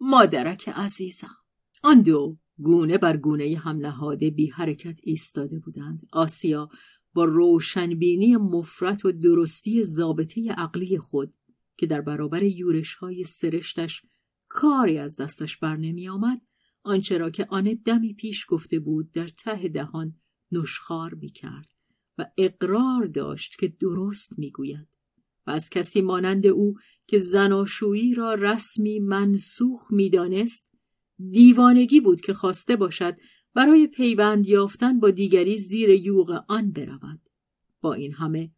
مادرک 0.00 0.68
عزیزم. 0.68 1.36
آن 1.82 2.02
دو. 2.02 2.38
گونه 2.58 2.98
بر 2.98 3.16
گونه 3.16 3.58
هم 3.58 3.76
نهاده 3.76 4.30
بی 4.30 4.46
حرکت 4.46 5.00
ایستاده 5.02 5.58
بودند. 5.58 6.06
آسیا 6.12 6.68
با 7.14 7.24
روشنبینی 7.24 8.36
مفرت 8.36 9.04
و 9.04 9.12
درستی 9.12 9.84
ضابطه 9.84 10.52
عقلی 10.52 10.98
خود 10.98 11.34
که 11.76 11.86
در 11.86 12.00
برابر 12.00 12.42
یورش 12.42 12.94
های 12.94 13.24
سرشتش 13.24 14.02
کاری 14.48 14.98
از 14.98 15.16
دستش 15.16 15.56
بر 15.56 15.76
نمی 15.76 16.08
آمد 16.08 16.40
آنچه 16.82 17.18
را 17.18 17.30
که 17.30 17.46
آن 17.50 17.78
دمی 17.84 18.14
پیش 18.14 18.46
گفته 18.48 18.78
بود 18.78 19.12
در 19.12 19.28
ته 19.28 19.68
دهان 19.68 20.14
نشخار 20.52 21.14
می 21.14 21.28
کرد 21.28 21.68
و 22.18 22.26
اقرار 22.38 23.06
داشت 23.06 23.58
که 23.58 23.68
درست 23.68 24.38
می 24.38 24.50
گوید 24.50 24.88
و 25.46 25.50
از 25.50 25.70
کسی 25.70 26.00
مانند 26.00 26.46
او 26.46 26.74
که 27.06 27.18
زناشویی 27.18 28.14
را 28.14 28.34
رسمی 28.34 29.00
منسوخ 29.00 29.92
می‌دانست 29.92 30.65
دیوانگی 31.30 32.00
بود 32.00 32.20
که 32.20 32.34
خواسته 32.34 32.76
باشد 32.76 33.16
برای 33.54 33.86
پیوند 33.86 34.46
یافتن 34.46 35.00
با 35.00 35.10
دیگری 35.10 35.58
زیر 35.58 35.90
یوغ 35.90 36.44
آن 36.48 36.72
برود 36.72 37.20
با 37.80 37.94
این 37.94 38.12
همه 38.12 38.50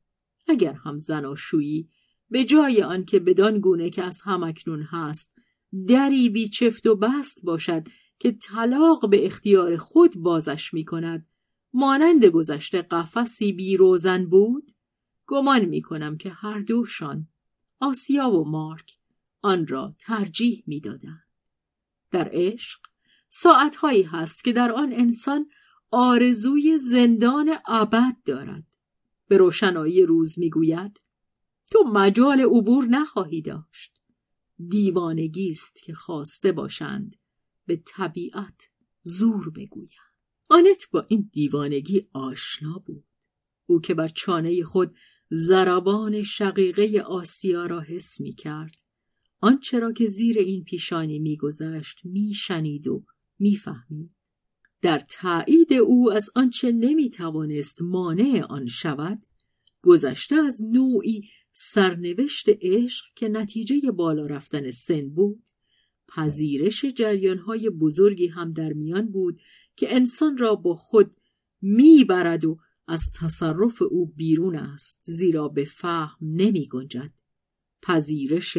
اگر 0.49 0.73
هم 0.73 0.99
زناشویی 0.99 1.89
به 2.31 2.45
جای 2.45 2.83
آنکه 2.83 3.19
بدان 3.19 3.61
گونه 3.61 3.91
که 3.91 4.03
از 4.03 4.21
همکنون 4.25 4.83
هست 4.83 5.35
دری 5.89 6.29
بی 6.29 6.49
چفت 6.49 6.87
و 6.87 6.95
بست 6.95 7.45
باشد 7.45 7.89
که 8.19 8.33
طلاق 8.33 9.11
به 9.11 9.27
اختیار 9.27 9.77
خود 9.77 10.17
بازش 10.17 10.75
می 10.75 10.85
کند 10.85 11.27
مانند 11.73 12.25
گذشته 12.25 12.83
قفسی 12.83 13.53
بی 13.53 13.77
روزن 13.77 14.27
بود 14.27 14.73
گمان 15.27 15.65
می 15.65 15.83
کنم 15.83 16.17
که 16.17 16.31
هر 16.31 16.61
دوشان 16.61 17.29
آسیا 17.81 18.31
و 18.31 18.49
مارک 18.49 18.99
آن 19.43 19.67
را 19.67 19.95
ترجیح 19.99 20.63
می 20.67 20.81
دادن. 20.81 21.23
در 22.11 22.31
عشق 22.33 22.81
ساعتهایی 23.29 24.03
هست 24.03 24.45
که 24.45 24.53
در 24.53 24.73
آن 24.73 24.93
انسان 24.93 25.51
آرزوی 25.91 26.79
زندان 26.79 27.51
ابد 27.67 28.17
دارد. 28.25 28.65
به 29.29 29.37
روشنایی 29.37 30.03
روز 30.03 30.39
می‌گوید 30.39 31.01
تو 31.71 31.85
مجال 31.85 32.41
عبور 32.41 32.85
نخواهی 32.85 33.43
داشت. 33.43 33.93
دیوانگی 34.69 35.51
است 35.51 35.83
که 35.83 35.95
خواسته 35.95 36.53
باشند 36.53 37.17
به 37.67 37.83
طبیعت 37.87 38.69
زور 39.03 39.51
بگویند. 39.51 39.93
آنت 40.49 40.91
با 40.91 41.07
این 41.09 41.31
دیوانگی 41.33 42.09
آشنا 42.13 42.83
بود. 42.87 43.05
او 43.67 43.81
که 43.81 43.95
بر 43.95 44.09
چانه 44.09 44.65
خود 44.65 44.97
زربان 45.31 46.23
شقیقه 46.23 47.01
آسیا 47.01 47.67
را 47.67 47.81
حس 47.81 48.21
می 48.21 48.33
کرد 48.33 48.77
آنچه 49.41 49.79
را 49.79 49.93
که 49.93 50.07
زیر 50.07 50.39
این 50.39 50.65
پیشانی 50.65 51.19
میگذشت 51.19 52.01
میشنید 52.05 52.89
و 52.89 53.05
می‌فهمید 53.39 54.11
در 54.83 55.03
تایید 55.09 55.73
او 55.73 56.13
از 56.13 56.31
آنچه 56.35 56.73
نمی‌توانست 56.73 57.83
مانع 57.83 58.45
آن 58.49 58.67
شود 58.67 59.23
گذشته 59.83 60.37
از 60.37 60.63
نوعی 60.63 61.29
سرنوشت 61.53 62.47
عشق 62.49 63.05
که 63.17 63.29
نتیجه 63.29 63.91
بالا 63.91 64.27
رفتن 64.27 64.71
سن 64.71 65.09
بود 65.09 65.43
پذیرش 66.09 66.85
جریانهای 66.85 67.71
بزرگی 67.71 68.27
هم 68.27 68.51
در 68.51 68.73
میان 68.73 69.11
بود 69.11 69.41
که 69.77 69.95
انسان 69.95 70.39
را 70.39 70.55
با 70.55 70.75
خود 70.75 71.15
می‌برد 71.63 72.45
و 72.45 72.59
از 72.87 73.01
تصرف 73.15 73.83
او 73.83 74.07
بیرون 74.07 74.57
است 74.57 74.99
زیرا 75.03 75.49
به 75.49 75.65
فهم 75.65 76.17
نمی 76.23 76.69
گنجد. 76.69 77.13
پذیرش 77.83 78.59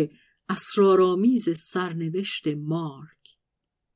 اسرارآمیز 0.49 1.49
سرنوشت 1.49 2.47
مارک. 2.47 3.37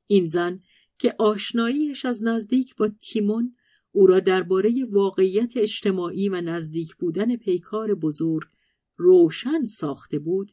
این 0.07 0.27
زن 0.27 0.63
که 0.99 1.15
آشناییش 1.19 2.05
از 2.05 2.23
نزدیک 2.23 2.75
با 2.75 2.87
تیمون 2.87 3.55
او 3.91 4.07
را 4.07 4.19
درباره 4.19 4.85
واقعیت 4.89 5.57
اجتماعی 5.57 6.29
و 6.29 6.41
نزدیک 6.41 6.95
بودن 6.95 7.35
پیکار 7.35 7.95
بزرگ 7.95 8.47
روشن 8.95 9.63
ساخته 9.63 10.19
بود 10.19 10.51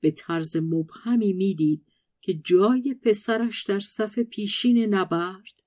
به 0.00 0.10
طرز 0.10 0.56
مبهمی 0.56 1.32
می‌دید 1.32 1.86
که 2.20 2.34
جای 2.34 2.96
پسرش 3.02 3.64
در 3.64 3.80
صف 3.80 4.18
پیشین 4.18 4.94
نبرد 4.94 5.62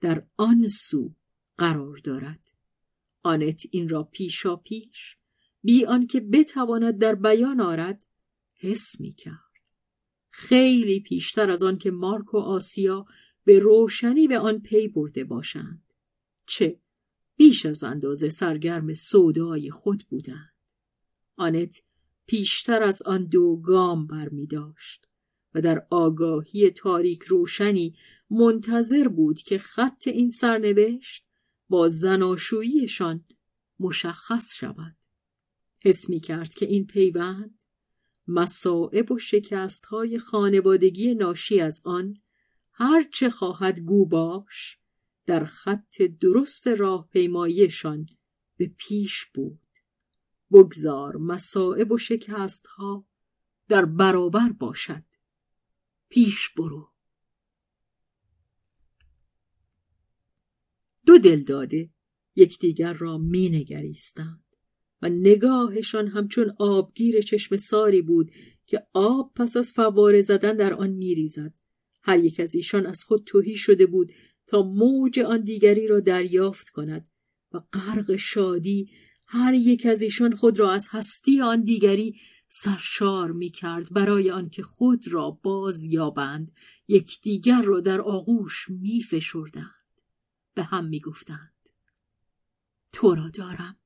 در 0.00 0.26
آن 0.36 0.68
سو 0.68 1.14
قرار 1.58 1.98
دارد. 2.04 2.40
آنت 3.22 3.62
این 3.70 3.88
را 3.88 4.02
پیشا 4.02 4.56
پیش 4.56 5.16
بی 5.62 5.84
آنکه 5.84 6.20
بتواند 6.20 6.98
در 6.98 7.14
بیان 7.14 7.60
آرد 7.60 8.04
حس 8.62 9.00
می 9.00 9.12
کرد. 9.12 9.52
خیلی 10.30 11.00
پیشتر 11.00 11.50
از 11.50 11.62
آن 11.62 11.78
که 11.78 11.90
مارک 11.90 12.34
و 12.34 12.38
آسیا 12.38 13.06
به 13.44 13.58
روشنی 13.58 14.28
به 14.28 14.38
آن 14.38 14.58
پی 14.58 14.88
برده 14.88 15.24
باشند. 15.24 15.82
چه 16.46 16.80
بیش 17.36 17.66
از 17.66 17.84
اندازه 17.84 18.28
سرگرم 18.28 18.94
سودای 18.94 19.70
خود 19.70 20.06
بودند. 20.08 20.52
آنت 21.36 21.82
پیشتر 22.26 22.82
از 22.82 23.02
آن 23.02 23.24
دو 23.24 23.56
گام 23.56 24.06
بر 24.06 24.28
می 24.28 24.46
داشت 24.46 25.08
و 25.54 25.60
در 25.60 25.86
آگاهی 25.90 26.70
تاریک 26.70 27.22
روشنی 27.22 27.96
منتظر 28.30 29.08
بود 29.08 29.38
که 29.38 29.58
خط 29.58 30.08
این 30.08 30.30
سرنوشت 30.30 31.26
با 31.68 31.88
زناشوییشان 31.88 33.24
مشخص 33.80 34.54
شود. 34.54 34.96
حس 35.80 36.08
می 36.08 36.20
کرد 36.20 36.54
که 36.54 36.66
این 36.66 36.86
پیوند 36.86 37.61
مسائب 38.28 39.12
و 39.12 39.18
شکست 39.18 39.84
های 39.84 40.18
خانوادگی 40.18 41.14
ناشی 41.14 41.60
از 41.60 41.82
آن 41.84 42.16
هر 42.72 43.08
چه 43.12 43.30
خواهد 43.30 43.80
گو 43.80 44.06
باش 44.06 44.78
در 45.26 45.44
خط 45.44 46.02
درست 46.02 46.66
راه 46.66 47.08
پیمایشان 47.08 48.06
به 48.56 48.70
پیش 48.78 49.24
بود. 49.34 49.60
بگذار 50.52 51.16
مسائب 51.16 51.92
و 51.92 51.98
شکست 51.98 52.66
ها 52.66 53.06
در 53.68 53.84
برابر 53.84 54.48
باشد. 54.48 55.04
پیش 56.08 56.48
برو. 56.48 56.92
دو 61.06 61.18
دل 61.18 61.42
داده 61.42 61.90
یکدیگر 62.34 62.92
را 62.92 63.18
می 63.18 63.48
نگریستند. 63.48 64.41
و 65.02 65.08
نگاهشان 65.08 66.08
همچون 66.08 66.52
آبگیر 66.58 67.20
چشم 67.20 67.56
ساری 67.56 68.02
بود 68.02 68.30
که 68.66 68.86
آب 68.92 69.32
پس 69.34 69.56
از 69.56 69.72
فواره 69.72 70.20
زدن 70.20 70.56
در 70.56 70.74
آن 70.74 70.90
میریزد. 70.90 71.54
هر 72.02 72.18
یک 72.18 72.40
از 72.40 72.54
ایشان 72.54 72.86
از 72.86 73.04
خود 73.04 73.22
توهی 73.26 73.56
شده 73.56 73.86
بود 73.86 74.12
تا 74.46 74.62
موج 74.62 75.20
آن 75.20 75.40
دیگری 75.40 75.86
را 75.86 76.00
دریافت 76.00 76.68
کند 76.68 77.08
و 77.52 77.60
غرق 77.72 78.16
شادی 78.16 78.90
هر 79.28 79.54
یک 79.54 79.86
از 79.86 80.02
ایشان 80.02 80.34
خود 80.34 80.58
را 80.58 80.72
از 80.72 80.88
هستی 80.90 81.40
آن 81.40 81.62
دیگری 81.62 82.16
سرشار 82.48 83.32
می 83.32 83.50
کرد 83.50 83.92
برای 83.92 84.30
آنکه 84.30 84.62
خود 84.62 85.08
را 85.08 85.30
باز 85.30 85.84
یابند 85.84 86.52
یکدیگر 86.88 87.62
را 87.62 87.80
در 87.80 88.00
آغوش 88.00 88.66
می 88.68 89.02
فشردند 89.02 89.74
به 90.54 90.62
هم 90.62 90.84
می 90.84 91.00
گفتند 91.00 91.52
تو 92.92 93.14
را 93.14 93.28
دارم. 93.28 93.76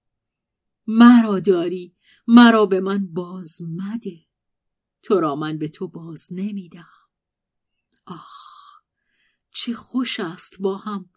مرا 0.86 1.40
داری 1.40 1.96
مرا 2.26 2.66
به 2.66 2.80
من 2.80 3.06
باز 3.06 3.62
مده. 3.62 4.26
تو 5.02 5.20
را 5.20 5.36
من 5.36 5.58
به 5.58 5.68
تو 5.68 5.88
باز 5.88 6.32
نمیدم 6.32 6.88
آه 8.06 8.46
چه 9.50 9.74
خوش 9.74 10.20
است 10.20 10.60
با 10.60 10.76
هم 10.76 11.10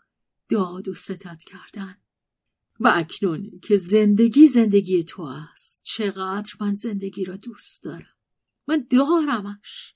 داد 0.50 0.88
و 0.88 0.94
ستت 0.94 1.44
کردن. 1.44 1.98
و 2.80 2.92
اکنون 2.96 3.60
که 3.64 3.78
زندگی 3.78 4.48
زندگی 4.48 5.04
تو 5.04 5.22
است 5.22 5.82
چقدر 5.84 6.54
من 6.60 6.76
زندگی 6.76 7.26
را 7.26 7.36
دوست 7.36 7.84
دارم. 7.84 8.16
من 8.68 8.88
دارمش. 8.90 9.96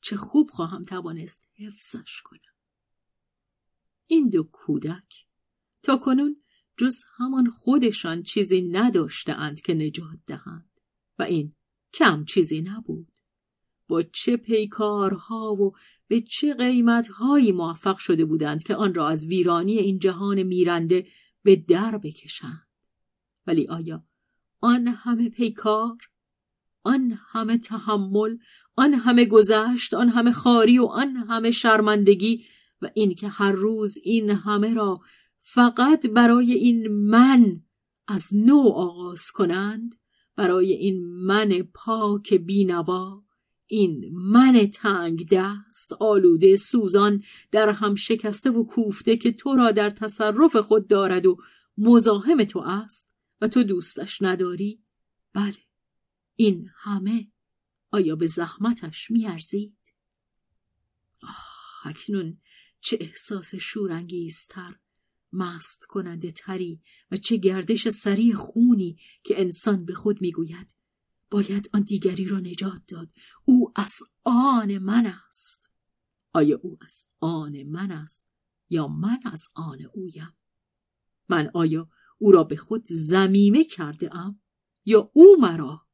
چه 0.00 0.16
خوب 0.16 0.50
خواهم 0.50 0.84
توانست 0.84 1.48
حفظش 1.54 2.22
کنم. 2.24 2.40
این 4.06 4.28
دو 4.28 4.42
کودک 4.42 5.26
تا 5.82 5.96
کنون 5.96 6.42
جز 6.78 7.02
همان 7.16 7.50
خودشان 7.50 8.22
چیزی 8.22 8.62
نداشتهاند 8.62 9.60
که 9.60 9.74
نجات 9.74 10.18
دهند. 10.26 10.70
و 11.18 11.22
این 11.22 11.54
کم 11.92 12.24
چیزی 12.24 12.60
نبود. 12.60 13.08
با 13.88 14.02
چه 14.02 14.36
پیکارها 14.36 15.54
و 15.54 15.72
به 16.08 16.20
چه 16.20 16.54
قیمتهایی 16.54 17.52
موفق 17.52 17.98
شده 17.98 18.24
بودند 18.24 18.62
که 18.62 18.74
آن 18.74 18.94
را 18.94 19.08
از 19.08 19.26
ویرانی 19.26 19.78
این 19.78 19.98
جهان 19.98 20.42
میرنده 20.42 21.06
به 21.42 21.56
در 21.56 21.98
بکشند. 21.98 22.66
ولی 23.46 23.68
آیا 23.68 24.04
آن 24.60 24.88
همه 24.88 25.28
پیکار 25.28 25.96
آن 26.82 27.18
همه 27.32 27.58
تحمل 27.58 28.36
آن 28.76 28.94
همه 28.94 29.24
گذشت 29.24 29.94
آن 29.94 30.08
همه 30.08 30.32
خاری 30.32 30.78
و 30.78 30.84
آن 30.84 31.16
همه 31.16 31.50
شرمندگی 31.50 32.44
و 32.82 32.90
اینکه 32.94 33.28
هر 33.28 33.52
روز 33.52 33.98
این 34.02 34.30
همه 34.30 34.74
را 34.74 35.00
فقط 35.48 36.06
برای 36.06 36.52
این 36.52 36.88
من 36.88 37.62
از 38.06 38.34
نو 38.34 38.68
آغاز 38.74 39.30
کنند 39.30 39.94
برای 40.36 40.72
این 40.72 41.04
من 41.06 41.62
پاک 41.74 42.34
بینوا 42.34 43.22
این 43.66 44.10
من 44.12 44.66
تنگ 44.74 45.28
دست 45.32 45.92
آلوده 45.92 46.56
سوزان 46.56 47.22
در 47.50 47.68
هم 47.68 47.94
شکسته 47.94 48.50
و 48.50 48.64
کوفته 48.64 49.16
که 49.16 49.32
تو 49.32 49.54
را 49.54 49.70
در 49.70 49.90
تصرف 49.90 50.56
خود 50.56 50.88
دارد 50.88 51.26
و 51.26 51.36
مزاحم 51.78 52.44
تو 52.44 52.58
است 52.58 53.16
و 53.40 53.48
تو 53.48 53.62
دوستش 53.62 54.22
نداری؟ 54.22 54.82
بله 55.32 55.58
این 56.36 56.70
همه 56.76 57.28
آیا 57.90 58.16
به 58.16 58.26
زحمتش 58.26 59.10
میارزید؟ 59.10 59.76
آه 61.22 61.86
اکنون 61.86 62.38
چه 62.80 62.98
احساس 63.00 63.54
شورانگیزتر. 63.54 64.74
مست 65.32 65.86
کننده 65.88 66.32
تری 66.32 66.80
و 67.10 67.16
چه 67.16 67.36
گردش 67.36 67.88
سریع 67.88 68.34
خونی 68.34 68.96
که 69.24 69.40
انسان 69.40 69.84
به 69.84 69.94
خود 69.94 70.20
می‌گوید. 70.20 70.74
باید 71.30 71.70
آن 71.72 71.82
دیگری 71.82 72.24
را 72.24 72.40
نجات 72.40 72.82
داد. 72.88 73.12
او 73.44 73.72
از 73.76 73.92
آن 74.24 74.78
من 74.78 75.06
است. 75.06 75.70
آیا 76.32 76.58
او 76.62 76.78
از 76.80 77.06
آن 77.20 77.62
من 77.62 77.90
است 77.90 78.26
یا 78.70 78.88
من 78.88 79.18
از 79.24 79.48
آن 79.54 79.78
اویم؟ 79.94 80.36
من 81.28 81.50
آیا 81.54 81.88
او 82.18 82.32
را 82.32 82.44
به 82.44 82.56
خود 82.56 82.84
زمیمه 82.86 83.64
کرده 83.64 84.16
ام 84.16 84.40
یا 84.84 85.10
او 85.14 85.36
مرا؟ 85.40 85.86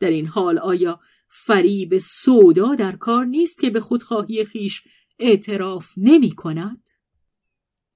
در 0.00 0.10
این 0.10 0.26
حال 0.26 0.58
آیا 0.58 1.00
فریب 1.28 1.98
سودا 1.98 2.74
در 2.74 2.96
کار 2.96 3.24
نیست 3.24 3.60
که 3.60 3.70
به 3.70 3.80
خودخواهی 3.80 4.44
خیش 4.44 4.82
اعتراف 5.18 5.86
نمی 5.96 6.30
کند؟ 6.34 6.88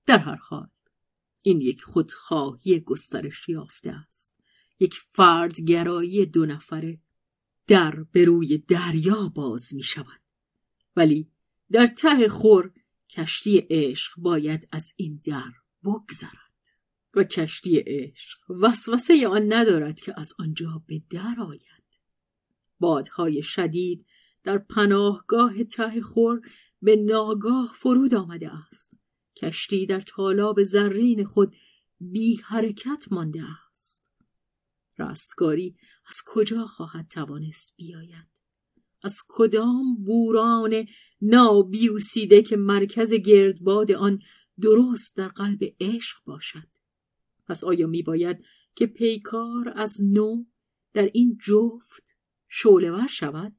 در 0.06 0.18
هر 0.18 0.36
حال 0.36 0.68
این 1.42 1.60
یک 1.60 1.82
خودخواهی 1.82 2.80
گسترش 2.80 3.48
یافته 3.48 3.90
است. 3.90 4.34
یک 4.80 4.94
فردگرایی 4.94 6.26
دو 6.26 6.46
نفره 6.46 7.00
در 7.66 8.04
به 8.12 8.24
روی 8.24 8.58
دریا 8.58 9.28
باز 9.28 9.74
می 9.74 9.82
شود. 9.82 10.20
ولی 10.96 11.30
در 11.70 11.86
ته 11.86 12.28
خور 12.28 12.72
کشتی 13.10 13.58
عشق 13.70 14.12
باید 14.16 14.68
از 14.72 14.92
این 14.96 15.20
در 15.24 15.52
بگذرد. 15.84 16.44
و 17.14 17.24
کشتی 17.24 17.78
عشق 17.86 18.38
وسوسه 18.50 19.28
آن 19.28 19.52
ندارد 19.52 20.00
که 20.00 20.20
از 20.20 20.32
آنجا 20.38 20.82
به 20.86 21.02
در 21.10 21.36
آید. 21.48 21.84
بادهای 22.80 23.42
شدید 23.42 24.06
در 24.44 24.58
پناهگاه 24.58 25.64
ته 25.64 26.00
خور 26.00 26.40
به 26.82 26.96
ناگاه 26.96 27.74
فرود 27.78 28.14
آمده 28.14 28.50
است. 28.68 29.03
کشتی 29.36 29.86
در 29.86 30.00
طالاب 30.00 30.62
زرین 30.62 31.24
خود 31.24 31.56
بی 32.00 32.36
حرکت 32.36 33.04
مانده 33.10 33.42
است. 33.70 34.04
رستگاری 34.98 35.76
از 36.08 36.16
کجا 36.26 36.66
خواهد 36.66 37.06
توانست 37.10 37.74
بیاید؟ 37.76 38.34
از 39.02 39.16
کدام 39.28 40.04
بوران 40.04 40.86
نابیوسیده 41.22 42.42
که 42.42 42.56
مرکز 42.56 43.12
گردباد 43.12 43.92
آن 43.92 44.18
درست 44.60 45.16
در 45.16 45.28
قلب 45.28 45.58
عشق 45.80 46.16
باشد؟ 46.24 46.68
پس 47.48 47.64
آیا 47.64 47.86
می 47.86 48.02
باید 48.02 48.44
که 48.74 48.86
پیکار 48.86 49.72
از 49.76 49.92
نو 50.02 50.44
در 50.92 51.10
این 51.14 51.38
جفت 51.44 52.16
شعلهور 52.48 53.06
شود؟ 53.06 53.52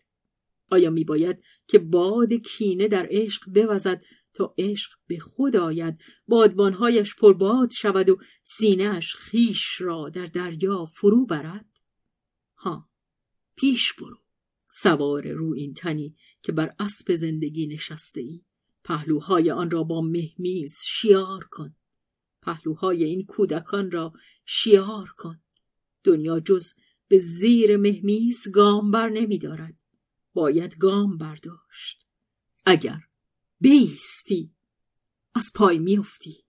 آیا 0.72 0.90
می 0.90 1.04
باید 1.04 1.38
که 1.68 1.80
باد 1.80 2.34
کینه 2.34 2.88
در 2.88 3.08
عشق 3.10 3.50
بوزد 3.50 4.02
تا 4.36 4.54
عشق 4.58 4.92
به 5.08 5.20
خود 5.20 5.56
آید. 5.56 5.98
بادبانهایش 6.28 7.16
پرباد 7.16 7.72
شود 7.72 8.10
و 8.10 8.18
سینهش 8.44 9.16
خیش 9.16 9.82
را 9.82 10.10
در 10.10 10.26
دریا 10.26 10.86
فرو 10.86 11.26
برد. 11.26 11.70
ها 12.56 12.90
پیش 13.56 13.94
برو. 13.94 14.18
سوار 14.72 15.28
رو 15.28 15.54
این 15.54 15.74
تنی 15.74 16.16
که 16.42 16.52
بر 16.52 16.76
اسب 16.80 17.16
زندگی 17.16 17.68
نشسته 17.68 18.22
ای 18.22 18.42
پهلوهای 18.84 19.52
آن 19.52 19.72
را 19.72 19.84
با 19.84 20.02
مهمیز 20.02 20.78
شیار 20.86 21.48
کن. 21.52 21.76
پهلوهای 22.42 23.04
این 23.04 23.26
کودکان 23.26 23.92
را 23.92 24.14
شیار 24.46 25.10
کن. 25.18 25.42
دنیا 26.04 26.40
جز 26.40 26.74
به 27.08 27.20
زیر 27.20 27.78
مهمیز 27.78 28.52
گام 28.54 28.92
بر 28.92 29.10
نمی 29.10 29.38
دارد. 29.38 29.78
باید 30.34 30.78
گام 30.78 31.18
برداشت. 31.18 32.06
اگر 32.66 33.00
بیستی. 33.66 34.52
از 35.36 35.52
پای 35.56 35.80
میافتی. 35.80 36.44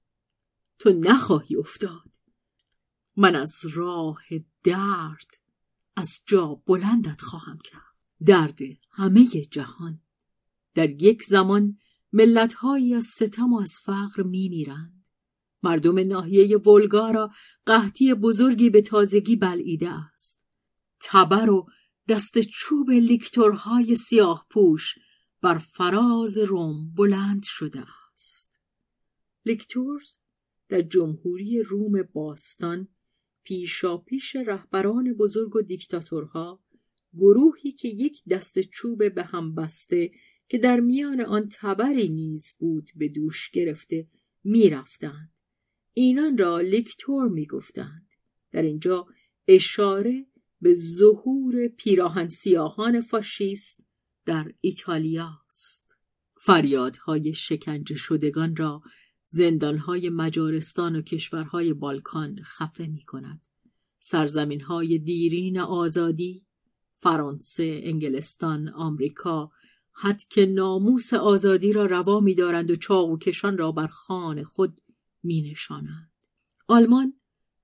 تو 0.78 0.90
نخواهی 0.90 1.56
افتاد. 1.56 2.10
من 3.16 3.36
از 3.36 3.52
راه 3.74 4.22
درد 4.64 5.26
از 5.96 6.20
جا 6.26 6.62
بلندت 6.66 7.20
خواهم 7.20 7.58
کرد. 7.64 7.96
درد 8.26 8.58
همه 8.90 9.26
جهان. 9.26 10.00
در 10.74 10.90
یک 10.90 11.22
زمان 11.22 11.78
ملتهایی 12.12 12.94
از 12.94 13.04
ستم 13.04 13.52
و 13.52 13.60
از 13.60 13.72
فقر 13.84 14.22
میمیرند. 14.22 15.04
مردم 15.62 15.98
ناحیه 15.98 16.58
ولگا 16.58 17.10
را 17.10 17.30
قحطی 17.66 18.14
بزرگی 18.14 18.70
به 18.70 18.82
تازگی 18.82 19.36
بلعیده 19.36 19.90
است. 19.90 20.42
تبر 21.00 21.50
و 21.50 21.66
دست 22.08 22.38
چوب 22.40 22.90
لیکتورهای 22.90 23.96
سیاه 23.96 24.46
پوش 24.50 24.94
بر 25.42 25.58
فراز 25.58 26.38
روم 26.38 26.94
بلند 26.94 27.42
شده 27.42 27.84
است. 28.14 28.58
لیکتورز 29.46 30.18
در 30.68 30.82
جمهوری 30.82 31.62
روم 31.62 32.02
باستان 32.02 32.88
پیشا 33.42 33.96
پیش 33.96 34.36
رهبران 34.36 35.12
بزرگ 35.12 35.56
و 35.56 35.62
دیکتاتورها 35.62 36.60
گروهی 37.18 37.72
که 37.72 37.88
یک 37.88 38.22
دست 38.30 38.60
چوب 38.60 39.14
به 39.14 39.22
هم 39.22 39.54
بسته 39.54 40.10
که 40.48 40.58
در 40.58 40.80
میان 40.80 41.20
آن 41.20 41.48
تبری 41.52 42.08
نیز 42.08 42.52
بود 42.58 42.90
به 42.96 43.08
دوش 43.08 43.50
گرفته 43.50 44.06
می‌رفتند. 44.44 45.30
اینان 45.94 46.38
را 46.38 46.60
لیکتور 46.60 47.28
می‌گفتند. 47.28 48.08
در 48.52 48.62
اینجا 48.62 49.06
اشاره 49.48 50.26
به 50.60 50.74
ظهور 50.74 51.68
پیراهن 51.68 52.28
سیاهان 52.28 53.00
فاشیست 53.00 53.85
در 54.26 54.52
ایتالیا 54.60 55.40
است. 55.48 55.96
فریادهای 56.40 57.34
شکنجه 57.34 57.96
شدگان 57.96 58.56
را 58.56 58.82
زندانهای 59.24 60.08
مجارستان 60.08 60.96
و 60.96 61.02
کشورهای 61.02 61.72
بالکان 61.72 62.42
خفه 62.42 62.86
می 62.86 63.02
کند. 63.02 63.46
سرزمین 64.00 64.60
های 64.60 64.98
دیرین 64.98 65.58
آزادی 65.58 66.46
فرانسه، 66.94 67.80
انگلستان، 67.84 68.68
آمریکا 68.68 69.50
حد 69.92 70.24
که 70.24 70.46
ناموس 70.46 71.14
آزادی 71.14 71.72
را 71.72 71.86
روا 71.86 72.20
می 72.20 72.34
دارند 72.34 72.70
و 72.70 72.76
چاقوکشان 72.76 73.58
را 73.58 73.72
بر 73.72 73.86
خان 73.86 74.44
خود 74.44 74.80
می 75.22 75.50
نشانند. 75.50 76.10
آلمان 76.68 77.14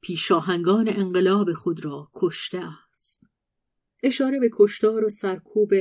پیشاهنگان 0.01 0.89
انقلاب 0.89 1.53
خود 1.53 1.85
را 1.85 2.11
کشته 2.15 2.59
است. 2.59 3.25
اشاره 4.03 4.41
به 4.41 4.51
کشتار 4.53 5.05
و 5.05 5.09
سرکوب 5.09 5.73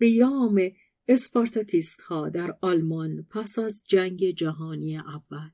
قیام 0.00 0.60
اسپارتاکیست 1.08 2.00
ها 2.00 2.28
در 2.28 2.58
آلمان 2.60 3.26
پس 3.30 3.58
از 3.58 3.84
جنگ 3.86 4.30
جهانی 4.30 4.96
اول 4.98 5.50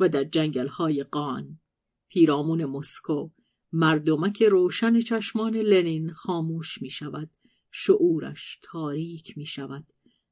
و 0.00 0.08
در 0.08 0.24
جنگل 0.24 0.66
های 0.68 1.04
قان 1.04 1.60
پیرامون 2.08 2.64
مسکو 2.64 3.30
مردمک 3.72 4.42
روشن 4.42 5.00
چشمان 5.00 5.56
لنین 5.56 6.12
خاموش 6.12 6.82
می 6.82 6.90
شود 6.90 7.30
شعورش 7.70 8.58
تاریک 8.62 9.38
می 9.38 9.46
شود 9.46 9.86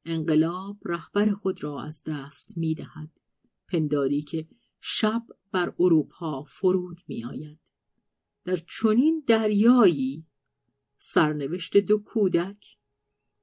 انقلاب 0.05 0.79
رهبر 0.85 1.33
خود 1.33 1.63
را 1.63 1.83
از 1.83 2.03
دست 2.07 2.59
می 2.59 2.75
دهد 2.75 3.11
پنداری 3.69 4.23
که 4.23 4.49
شب 4.81 5.23
بر 5.53 5.75
اروپا 5.79 6.43
فرود 6.43 6.99
می 7.09 7.25
آید. 7.25 7.59
در 8.45 8.57
چنین 8.57 9.25
دریایی 9.27 10.27
سرنوشت 10.99 11.77
دو 11.77 11.99
کودک. 11.99 12.77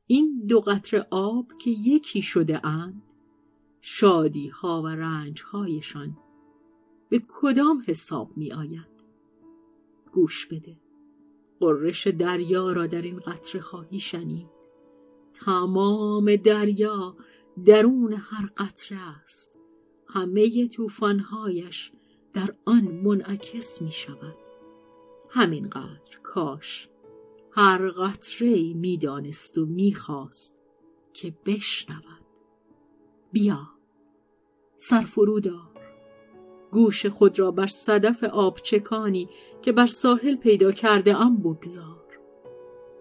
این 0.08 0.46
دو 0.48 0.60
قطر 0.60 1.06
آب 1.12 1.52
که 1.62 1.72
یکی 1.72 2.22
شده 2.22 2.66
اند 2.66 3.04
شادی 3.82 4.48
ها 4.48 4.82
و 4.82 4.88
رنج 4.88 5.42
هایشان 5.42 6.18
به 7.10 7.22
کدام 7.30 7.84
حساب 7.88 8.38
می 8.38 8.54
آید 8.54 9.04
گوش 10.14 10.46
بده. 10.46 10.78
قررش 11.60 12.08
دریا 12.08 12.72
را 12.72 12.88
در 12.88 13.02
این 13.02 13.20
قطره 13.20 13.62
خواهی 13.62 14.00
شنید. 14.00 14.50
تمام 15.34 16.36
دریا 16.36 17.16
درون 17.66 18.14
هر 18.14 18.50
قطره 18.58 18.98
است. 18.98 19.60
همه 20.08 20.68
طوفانهایش 20.68 21.92
در 22.34 22.56
آن 22.66 22.84
منعکس 22.84 23.82
می 23.82 23.92
شود 23.92 24.36
همینقدر 25.30 26.20
کاش. 26.24 26.90
هر 27.56 27.90
قطره 27.90 28.74
می 28.74 28.98
دانست 28.98 29.58
و 29.58 29.66
می 29.66 29.94
خواست 29.94 30.56
که 31.14 31.34
بشنود. 31.46 32.24
بیا 33.32 33.70
سرفرودار 34.78 35.70
گوش 36.72 37.06
خود 37.06 37.40
را 37.40 37.52
بر 37.52 37.68
صدف 37.68 38.24
آبچکانی 38.24 39.30
که 39.62 39.72
بر 39.72 39.88
ساحل 39.88 40.36
پیدا 40.36 40.72
کرده 40.72 41.18
ام 41.18 41.38
بگذار. 41.38 42.04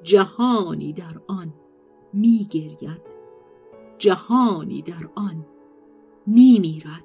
جهانی 0.03 0.93
در 0.93 1.21
آن 1.27 1.55
می 2.13 2.47
گرید 2.51 3.23
جهانی 3.99 4.83
در 4.83 5.11
آن 5.15 5.47
می 6.27 6.59
میرد 6.59 7.05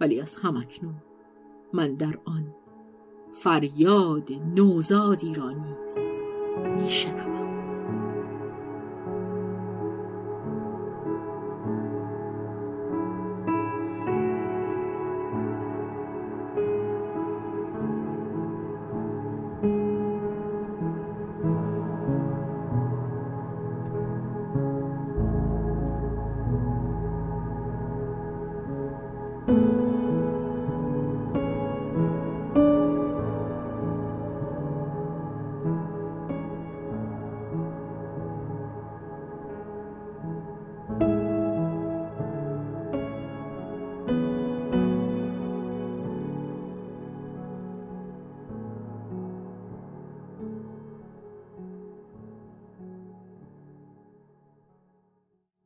ولی 0.00 0.20
از 0.20 0.36
همکنون 0.36 1.02
من 1.72 1.94
در 1.94 2.18
آن 2.24 2.54
فریاد 3.38 4.28
نوزادی 4.54 5.34
را 5.34 5.50
نیز 5.50 5.98
می 6.76 6.90
شنوم 6.90 7.35